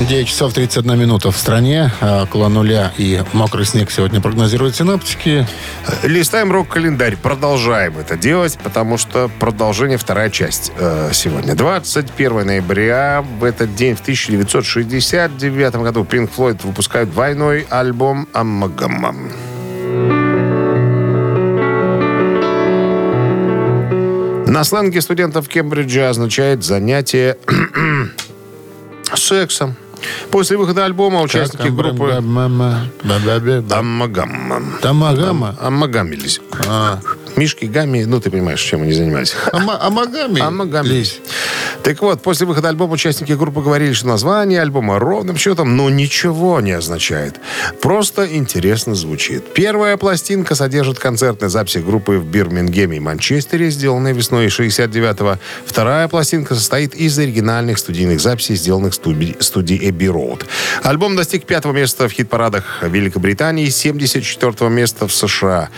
9 0.00 0.28
часов 0.28 0.54
31 0.54 0.98
минута 0.98 1.30
в 1.32 1.36
стране. 1.36 1.92
а 2.00 2.22
Около 2.22 2.48
нуля 2.48 2.92
и 2.96 3.22
мокрый 3.32 3.64
снег 3.66 3.90
сегодня 3.90 4.20
прогнозируют 4.20 4.76
синоптики. 4.76 5.46
Листаем 6.04 6.52
рок-календарь. 6.52 7.16
Продолжаем 7.16 7.98
это 7.98 8.16
делать, 8.16 8.58
потому 8.62 8.96
что 8.96 9.28
продолжение, 9.40 9.98
вторая 9.98 10.30
часть 10.30 10.72
э, 10.78 11.10
сегодня. 11.12 11.54
21 11.54 12.46
ноября. 12.46 13.24
В 13.38 13.44
этот 13.44 13.74
день, 13.74 13.96
в 13.96 14.00
1969 14.00 15.74
году, 15.76 16.06
Pink 16.08 16.30
Floyd 16.34 16.64
выпускают 16.64 17.10
двойной 17.10 17.66
альбом 17.68 18.28
«Амагама». 18.32 19.14
На 24.46 24.64
сленге 24.64 25.02
студентов 25.02 25.48
Кембриджа 25.48 26.08
означает 26.08 26.64
занятие 26.64 27.36
сексом. 29.14 29.76
После 30.30 30.56
выхода 30.56 30.84
альбома 30.84 31.20
участники 31.22 31.68
группы 31.68 32.12
Амагама. 32.12 32.88
Амагамма. 33.70 34.62
Тамагама. 34.82 35.56
Амагамились. 35.60 36.40
А. 36.66 37.00
Мишки, 37.38 37.66
Гамми, 37.66 38.02
ну 38.04 38.20
ты 38.20 38.30
понимаешь, 38.30 38.60
чем 38.60 38.82
они 38.82 38.92
занимались. 38.92 39.34
Ама- 39.52 39.80
Амагами. 39.80 40.40
Амагамились. 40.40 41.20
Так 41.84 42.02
вот, 42.02 42.20
после 42.20 42.46
выхода 42.46 42.68
альбома 42.68 42.94
участники 42.94 43.32
группы 43.32 43.60
говорили, 43.62 43.92
что 43.92 44.08
название 44.08 44.60
альбома 44.60 44.98
ровным 44.98 45.36
счетом, 45.36 45.76
ну, 45.76 45.88
ничего 45.88 46.60
не 46.60 46.72
означает. 46.72 47.36
Просто 47.80 48.26
интересно 48.36 48.96
звучит. 48.96 49.54
Первая 49.54 49.96
пластинка 49.96 50.56
содержит 50.56 50.98
концертные 50.98 51.48
записи 51.48 51.78
группы 51.78 52.18
в 52.18 52.26
Бирмингеме 52.26 52.96
и 52.96 53.00
Манчестере, 53.00 53.70
сделанные 53.70 54.12
весной 54.14 54.46
69-го. 54.48 55.38
Вторая 55.64 56.08
пластинка 56.08 56.56
состоит 56.56 56.94
из 56.96 57.16
оригинальных 57.18 57.78
студийных 57.78 58.20
записей, 58.20 58.56
сделанных 58.56 58.94
студи- 58.94 59.36
студией 59.40 59.88
Эбби 59.90 60.06
Роуд. 60.06 60.44
Альбом 60.82 61.14
достиг 61.14 61.44
пятого 61.46 61.72
места 61.72 62.08
в 62.08 62.12
хит-парадах 62.12 62.82
Великобритании 62.82 63.66
и 63.66 63.70
74 63.70 64.68
места 64.70 65.06
в 65.06 65.12
США. 65.14 65.68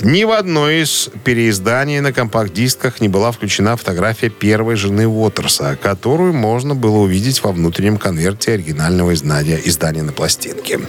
Ни 0.00 0.24
в 0.24 0.30
одной 0.32 0.82
из 0.82 1.09
переизданий 1.24 2.00
на 2.00 2.12
компакт-дисках 2.12 3.00
не 3.00 3.08
была 3.08 3.32
включена 3.32 3.76
фотография 3.76 4.28
первой 4.28 4.76
жены 4.76 5.06
Уотерса, 5.06 5.76
которую 5.80 6.32
можно 6.32 6.74
было 6.74 6.98
увидеть 6.98 7.42
во 7.42 7.52
внутреннем 7.52 7.98
конверте 7.98 8.52
оригинального 8.52 9.14
издания, 9.14 9.60
издания 9.64 10.02
на 10.02 10.12
пластинке. 10.12 10.80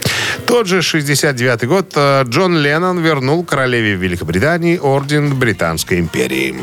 Тот 0.46 0.68
же 0.68 0.82
69 0.82 1.66
год 1.68 1.94
э, 1.96 2.24
Джон 2.24 2.58
Леннон 2.58 3.00
вернул 3.00 3.44
королеве 3.44 3.96
Великобритании 3.96 4.78
орден 4.78 5.38
Британской 5.38 6.00
империи. 6.00 6.56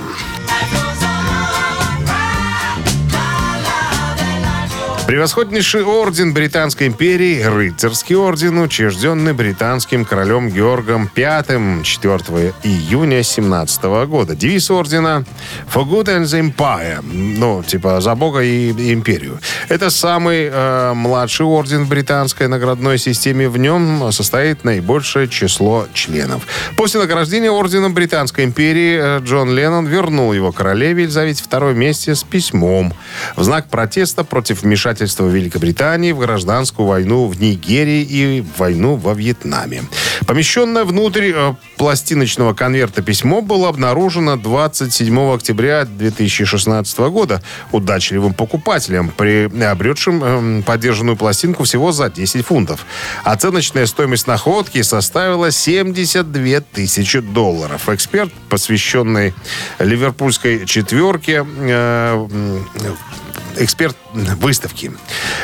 Превосходнейший 5.09 5.85
орден 5.85 6.35
Британской 6.35 6.87
империи, 6.87 7.43
рыцарский 7.43 8.15
орден, 8.15 8.59
учрежденный 8.59 9.33
британским 9.33 10.05
королем 10.05 10.51
Георгом 10.51 11.11
V 11.17 11.83
4 11.83 12.55
июня 12.63 13.23
17 13.23 13.85
года. 14.07 14.37
Девиз 14.37 14.71
ордена 14.71 15.25
«For 15.75 15.89
good 15.89 16.09
and 16.09 16.25
the 16.25 16.53
empire», 16.55 17.01
ну, 17.03 17.63
типа 17.63 18.03
«За 18.03 18.15
Бога 18.15 18.43
и 18.43 18.93
империю». 18.93 19.41
Это 19.71 19.89
самый 19.89 20.51
э, 20.53 20.93
младший 20.93 21.47
орден 21.47 21.85
в 21.85 21.89
британской 21.89 22.47
наградной 22.47 22.99
системе. 22.99 23.49
В 23.49 23.57
нем 23.57 24.13
состоит 24.13 24.65
наибольшее 24.65 25.27
число 25.27 25.87
членов. 25.95 26.43
После 26.77 27.01
награждения 27.01 27.51
орденом 27.51 27.95
Британской 27.95 28.45
империи 28.45 28.99
э, 29.01 29.21
Джон 29.21 29.57
Леннон 29.57 29.87
вернул 29.87 30.35
его 30.35 30.53
королеве 30.53 31.05
Елизавете 31.05 31.45
II 31.45 31.73
вместе 31.73 32.15
с 32.15 32.23
письмом 32.25 32.93
в 33.37 33.43
знак 33.43 33.69
протеста 33.71 34.23
против 34.23 34.65
вмешательства 34.65 34.97
Великобритании 35.07 36.12
в 36.12 36.18
гражданскую 36.18 36.88
войну 36.88 37.26
в 37.26 37.40
Нигерии 37.40 38.03
и 38.03 38.44
войну 38.57 38.96
во 38.96 39.14
Вьетнаме. 39.14 39.84
Помещенное 40.26 40.84
внутрь 40.84 41.32
э, 41.34 41.55
пластиночного 41.76 42.55
конверта 42.55 43.03
письмо 43.03 43.40
было 43.40 43.68
обнаружено 43.68 44.36
27 44.36 45.34
октября 45.34 45.84
2016 45.84 46.99
года 46.99 47.42
удачливым 47.72 48.34
покупателем, 48.34 49.11
приобретшим 49.11 50.24
эм, 50.24 50.62
подержанную 50.62 51.16
пластинку 51.16 51.64
всего 51.64 51.92
за 51.92 52.11
10 52.11 52.44
фунтов. 52.44 52.84
Оценочная 53.24 53.86
стоимость 53.86 54.26
находки 54.26 54.82
составила 54.82 55.51
72 55.51 56.61
тысячи 56.61 57.20
долларов. 57.20 57.88
Эксперт, 57.88 58.32
посвященный 58.49 59.34
ливерпульской 59.78 60.66
четверке, 60.66 61.46
э, 61.46 62.28
эксперт 63.57 63.96
выставки 64.12 64.92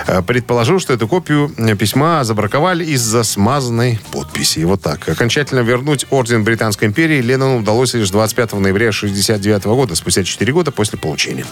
э, 0.06 0.22
предположил, 0.22 0.78
что 0.80 0.92
эту 0.92 1.08
копию 1.08 1.52
э, 1.56 1.74
письма 1.76 2.24
забраковали 2.24 2.84
из-за 2.84 3.22
смазанной 3.24 4.00
подписи. 4.12 4.60
Вот 4.64 4.82
так. 4.82 5.08
Окончательно 5.08 5.60
вернуть 5.60 6.06
орден 6.10 6.44
Британской 6.44 6.88
империи 6.88 7.20
Леннону 7.20 7.58
удалось 7.58 7.94
лишь 7.94 8.10
25 8.10 8.54
ноября 8.54 8.88
1969 8.88 9.64
года, 9.66 9.94
спустя 9.94 10.24
4 10.24 10.52
года 10.52 10.70
после 10.70 10.98
получения. 10.98 11.46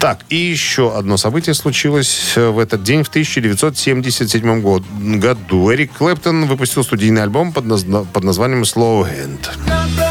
Так, 0.00 0.20
и 0.28 0.36
еще 0.36 0.96
одно 0.96 1.16
событие 1.16 1.54
случилось 1.54 2.32
э, 2.36 2.48
в 2.48 2.58
этот 2.58 2.82
день, 2.82 3.04
в 3.04 3.08
1977 3.08 4.60
год- 4.60 4.84
году. 5.00 5.72
Эрик 5.72 5.92
Клэптон 5.92 6.46
выпустил 6.46 6.84
студийный 6.84 7.22
альбом 7.22 7.52
под, 7.52 7.64
назна- 7.66 8.04
под 8.12 8.24
названием 8.24 8.62
«Slow 8.62 9.04
Hand». 9.08 10.09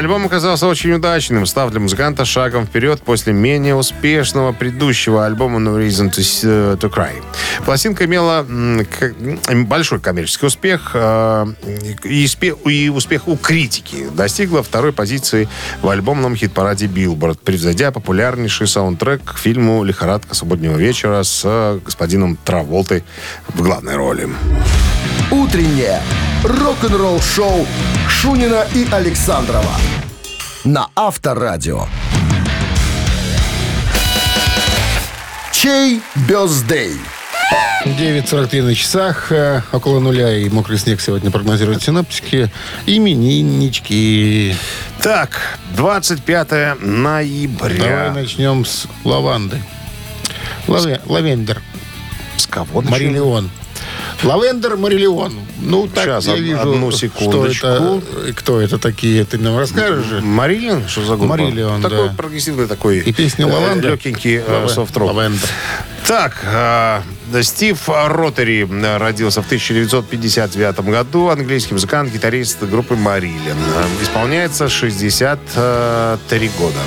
Альбом 0.00 0.24
оказался 0.24 0.66
очень 0.66 0.92
удачным, 0.92 1.44
став 1.44 1.70
для 1.72 1.78
музыканта 1.78 2.24
шагом 2.24 2.66
вперед 2.66 3.02
после 3.02 3.34
менее 3.34 3.74
успешного 3.74 4.52
предыдущего 4.52 5.26
альбома 5.26 5.58
No 5.60 5.78
Reason 5.78 6.08
to, 6.10 6.20
S- 6.20 6.42
to 6.42 6.90
Cry. 6.90 7.22
Пластинка 7.66 8.06
имела 8.06 8.46
большой 9.66 10.00
коммерческий 10.00 10.46
успех 10.46 10.92
э, 10.94 11.46
и, 12.04 12.24
спе- 12.24 12.56
и 12.66 12.88
успех 12.88 13.28
у 13.28 13.36
критики. 13.36 14.08
Достигла 14.14 14.62
второй 14.62 14.94
позиции 14.94 15.50
в 15.82 15.88
альбомном 15.90 16.34
хит-параде 16.34 16.86
Billboard, 16.86 17.40
превзойдя 17.44 17.90
популярнейший 17.90 18.68
саундтрек 18.68 19.22
к 19.22 19.36
фильму 19.36 19.84
«Лихорадка 19.84 20.34
субботнего 20.34 20.78
вечера» 20.78 21.22
с 21.22 21.42
э, 21.44 21.78
господином 21.84 22.38
Траволтой 22.42 23.04
в 23.48 23.60
главной 23.60 23.96
роли. 23.96 24.30
Утреннее 25.30 26.00
рок-н-ролл-шоу 26.44 27.66
Шунина 28.08 28.66
и 28.74 28.86
Александрова 28.90 29.74
на 30.64 30.88
Авторадио. 30.94 31.86
Чей 35.52 36.00
бездей? 36.28 36.94
9.43 37.84 38.62
на 38.62 38.74
часах, 38.74 39.32
э, 39.32 39.62
около 39.72 40.00
нуля 40.00 40.36
и 40.36 40.48
мокрый 40.50 40.78
снег 40.78 41.00
сегодня 41.00 41.30
прогнозируют 41.30 41.82
синоптики. 41.82 42.50
Имениннички. 42.86 44.54
Так, 45.02 45.58
25 45.76 46.74
ноября. 46.80 47.78
Давай 47.78 48.22
начнем 48.22 48.64
с 48.66 48.86
лаванды. 49.04 49.62
Lave- 50.66 51.00
Lavender. 51.06 51.62
С 52.36 52.46
кого 52.46 52.82
начнем? 52.82 52.92
Marillion. 53.08 53.50
Lavender, 54.22 54.76
Marillion. 54.76 55.32
Ну, 55.60 55.86
так 55.86 56.04
Сейчас, 56.04 56.26
я 56.26 56.36
вижу, 56.36 56.60
одну 56.60 56.90
что 56.90 57.00
секундочку. 57.00 57.66
это, 57.66 58.02
э, 58.26 58.32
кто 58.34 58.60
это 58.60 58.78
такие, 58.78 59.24
ты 59.24 59.38
нам 59.38 59.58
расскажешь 59.58 60.04
же? 60.04 60.20
Marillion? 60.20 60.86
Что 60.88 61.02
за 61.04 61.16
группа? 61.16 61.36
Marillion, 61.36 61.80
Такой 61.82 62.08
да. 62.08 62.14
прогрессивный 62.16 62.66
такой. 62.66 62.98
И 62.98 63.12
песня 63.12 63.46
э, 63.46 63.52
«Лаванда»? 63.52 63.90
Легенький 63.92 64.42
э, 64.46 64.68
софт-рок. 64.68 65.12
Lavender. 65.12 65.48
Так, 66.06 66.44
Стив 67.42 67.78
Ротери 67.88 68.66
родился 68.98 69.42
в 69.42 69.46
1959 69.46 70.80
году. 70.80 71.28
Английский 71.28 71.74
музыкант, 71.74 72.12
гитарист 72.12 72.62
группы 72.64 72.96
Marillion. 72.96 73.56
Исполняется 74.02 74.68
63 74.68 76.50
года. 76.58 76.78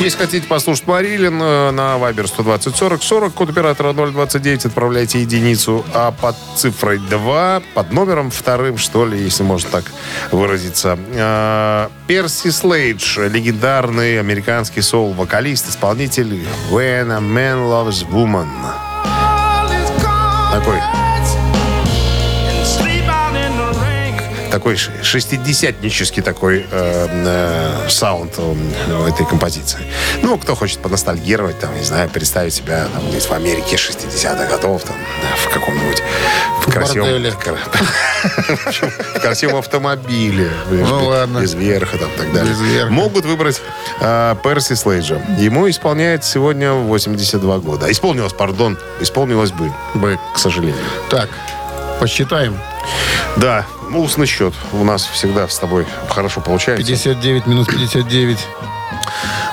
Если 0.00 0.18
хотите 0.18 0.46
послушать 0.46 0.86
Марилин 0.86 1.40
э, 1.40 1.70
на 1.70 1.96
Viber 1.96 2.26
120 2.26 2.76
40 2.76 3.02
40, 3.02 3.32
код 3.32 3.50
оператора 3.50 3.92
029, 3.92 4.66
отправляйте 4.66 5.20
единицу, 5.20 5.84
а 5.94 6.10
под 6.10 6.36
цифрой 6.56 6.98
2, 6.98 7.62
под 7.74 7.92
номером 7.92 8.30
вторым, 8.30 8.76
что 8.76 9.06
ли, 9.06 9.18
если 9.18 9.44
можно 9.44 9.70
так 9.70 9.84
выразиться. 10.30 10.98
э, 11.12 11.88
Перси 12.06 12.50
Слейдж, 12.50 13.18
легендарный 13.20 14.20
американский 14.20 14.82
соул-вокалист, 14.82 15.70
исполнитель 15.70 16.44
When 16.70 17.10
a 17.10 17.20
Man 17.20 17.68
Loves 17.70 18.06
Woman. 18.10 18.48
Такой 20.52 21.03
такой 24.54 24.76
шестидесятнический 24.76 26.22
такой 26.22 26.64
э, 26.70 26.72
э, 27.10 27.88
саунд 27.88 28.34
э, 28.38 29.08
этой 29.08 29.26
композиции. 29.26 29.80
Ну, 30.22 30.38
кто 30.38 30.54
хочет 30.54 30.78
поностальгировать, 30.78 31.58
там, 31.58 31.76
не 31.76 31.82
знаю, 31.82 32.08
представить 32.08 32.54
себя 32.54 32.86
там, 32.94 33.02
в 33.02 33.32
Америке 33.32 33.74
60-х 33.74 34.46
годов, 34.46 34.84
там, 34.84 34.94
в 35.38 35.52
каком-нибудь 35.52 36.00
в 36.60 36.70
красивом, 36.70 37.08
в 39.16 39.20
красивом 39.20 39.56
автомобиле. 39.56 40.52
Ну, 40.70 41.06
ладно. 41.06 41.40
Без 41.40 41.54
верха, 41.54 41.98
там, 41.98 42.10
так 42.16 42.32
далее. 42.32 42.86
Могут 42.90 43.24
выбрать 43.24 43.60
Перси 43.98 44.74
Слейджа. 44.74 45.20
Ему 45.36 45.68
исполняется 45.68 46.30
сегодня 46.30 46.74
82 46.74 47.58
года. 47.58 47.90
Исполнилось, 47.90 48.32
пардон, 48.32 48.78
исполнилось 49.00 49.50
бы, 49.50 49.72
Бы. 49.94 50.16
к 50.32 50.38
сожалению. 50.38 50.76
Так, 51.10 51.28
посчитаем. 51.98 52.56
Да, 53.36 53.66
ну, 53.94 54.02
устный 54.02 54.26
счет 54.26 54.52
у 54.72 54.84
нас 54.84 55.04
всегда 55.04 55.48
с 55.48 55.58
тобой 55.58 55.86
хорошо 56.08 56.40
получается. 56.40 56.84
59 56.84 57.46
минус 57.46 57.66
59. 57.68 58.38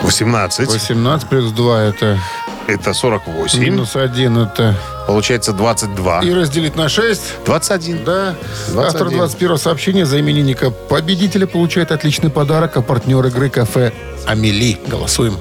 18. 0.02 0.68
18 0.68 1.30
плюс 1.30 1.52
2 1.52 1.82
это 1.84 2.20
Это 2.68 2.94
48. 2.94 3.60
минус 3.60 3.96
1 3.96 4.38
это... 4.38 4.76
Получается 5.08 5.54
22. 5.54 6.22
И 6.22 6.34
разделить 6.34 6.76
на 6.76 6.89
6. 6.89 7.22
21. 7.46 8.04
Да. 8.04 8.36
21. 8.70 8.86
Автор 8.88 9.10
21 9.10 9.58
сообщения 9.58 10.06
за 10.06 10.20
именинника 10.20 10.72
победителя 10.72 11.46
получает 11.46 11.92
отличный 11.92 12.30
подарок, 12.30 12.78
а 12.78 12.82
партнер 12.82 13.26
игры 13.26 13.50
кафе 13.50 13.94
«Амели». 14.26 14.80
Голосуем. 14.88 15.38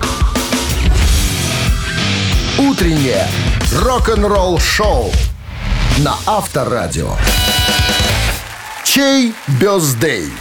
Утреннее 2.59 3.27
рок-н-ролл-шоу 3.73 5.11
на 5.99 6.15
Авторадио. 6.27 7.13
Чей 8.93 9.33
бездей? 9.61 10.33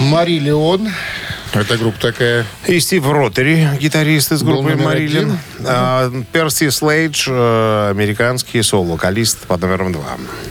Мари 0.00 0.38
Леон. 0.38 0.86
Это 1.54 1.78
группа 1.78 1.98
такая. 1.98 2.44
И 2.66 2.78
Стив 2.78 3.06
Ротери, 3.10 3.66
гитарист 3.80 4.32
из 4.32 4.42
группы 4.42 4.76
Марилин. 4.76 5.38
А, 5.64 6.12
Перси 6.30 6.68
Слейдж, 6.68 7.26
э, 7.26 7.88
американский 7.90 8.62
соло-вокалист 8.62 9.46
под 9.46 9.62
номером 9.62 9.92
2. 9.92 10.02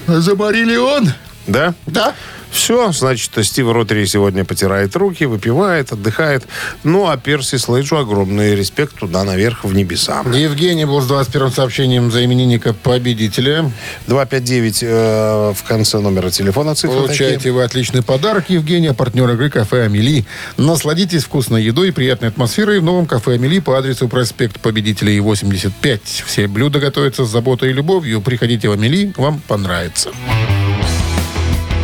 За 0.08 0.36
Мари 0.36 0.64
Леон? 0.64 1.14
Да? 1.46 1.76
Да. 1.86 2.16
Все, 2.52 2.92
значит, 2.92 3.32
Стив 3.44 3.72
Ротери 3.72 4.06
сегодня 4.06 4.46
потирает 4.46 4.96
руки, 4.96 5.26
выпивает, 5.26 5.92
отдыхает. 5.92 6.44
Ну, 6.84 7.08
а 7.08 7.18
Перси 7.18 7.58
Слейджу 7.58 7.98
огромный 7.98 8.56
респект 8.56 8.96
туда 8.96 9.24
наверх, 9.24 9.64
в 9.64 9.74
небеса. 9.74 10.24
Евгений 10.34 10.86
был 10.86 11.02
с 11.02 11.08
21 11.08 11.52
сообщением 11.52 12.12
за 12.12 12.24
именинника 12.26 12.74
победителя. 12.74 13.72
259 14.08 14.80
э, 14.82 15.54
в 15.56 15.64
конце 15.68 16.00
номера 16.00 16.30
телефона 16.30 16.76
цифры 16.76 16.98
Получаете 16.98 17.36
такие. 17.36 17.54
вы 17.54 17.64
отличный 17.64 18.02
подарок, 18.02 18.50
Евгений, 18.50 18.88
а 18.88 18.94
партнер 18.94 19.30
игры 19.32 19.50
кафе 19.50 19.86
«Амели». 19.86 20.26
Насладитесь 20.58 21.24
вкусной 21.24 21.64
едой 21.64 21.90
и 21.90 21.92
приятной 21.92 22.30
атмосферой 22.30 22.80
в 22.80 22.84
новом 22.84 23.06
кафе 23.06 23.36
«Амели» 23.36 23.60
по 23.60 23.78
адресу 23.78 24.08
проспект 24.08 24.60
Победителей 24.60 25.20
85. 25.20 26.02
Все 26.26 26.48
блюда 26.48 26.80
готовятся 26.80 27.26
с 27.26 27.30
заботой 27.30 27.70
и 27.70 27.74
любовью. 27.74 28.22
Приходите 28.22 28.70
в 28.70 28.72
«Амели», 28.72 29.14
вам 29.18 29.42
понравится. 29.48 30.12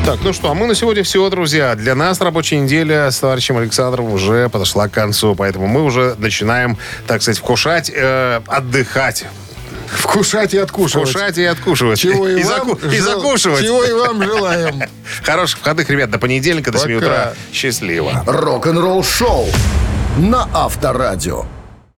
Так, 0.06 0.20
ну 0.22 0.34
что, 0.34 0.52
а 0.52 0.54
мы 0.54 0.68
на 0.68 0.76
сегодня 0.76 1.04
все, 1.04 1.30
друзья. 1.30 1.76
Для 1.76 1.96
нас 1.96 2.20
рабочая 2.20 2.60
неделя 2.60 3.10
с 3.10 3.20
товарищем 3.20 3.58
Александром 3.58 4.12
уже 4.12 4.50
подошла 4.50 4.90
к 4.90 4.92
концу, 4.92 5.34
поэтому 5.34 5.68
мы 5.68 5.82
уже 5.84 6.16
начинаем, 6.18 6.78
так 7.08 7.22
сказать, 7.22 7.40
вкушать, 7.40 7.90
э, 7.94 8.42
отдыхать. 8.48 9.26
Вкушать 9.88 10.54
и 10.54 10.58
откушивать. 10.58 11.10
Вкушать 11.10 11.38
и 11.38 11.46
откушивать. 11.46 12.00
Чего 12.00 12.28
и, 12.28 12.42
и, 12.42 12.44
вам 12.44 12.72
заку- 12.72 12.92
и 12.94 12.98
жел- 12.98 13.06
закушивать. 13.22 13.62
Чего 13.64 13.84
и 13.86 13.94
вам 13.94 14.22
желаем. 14.24 14.84
Хороших 15.24 15.60
выходных, 15.60 15.90
ребят, 15.90 16.10
до 16.10 16.20
понедельника, 16.20 16.72
до 16.72 16.80
7 16.80 16.96
Пока. 16.96 17.06
утра. 17.06 17.34
Счастливо. 17.54 18.24
Рок-н-ролл-шоу 18.26 19.48
на 20.18 20.50
Авторадио. 20.54 21.46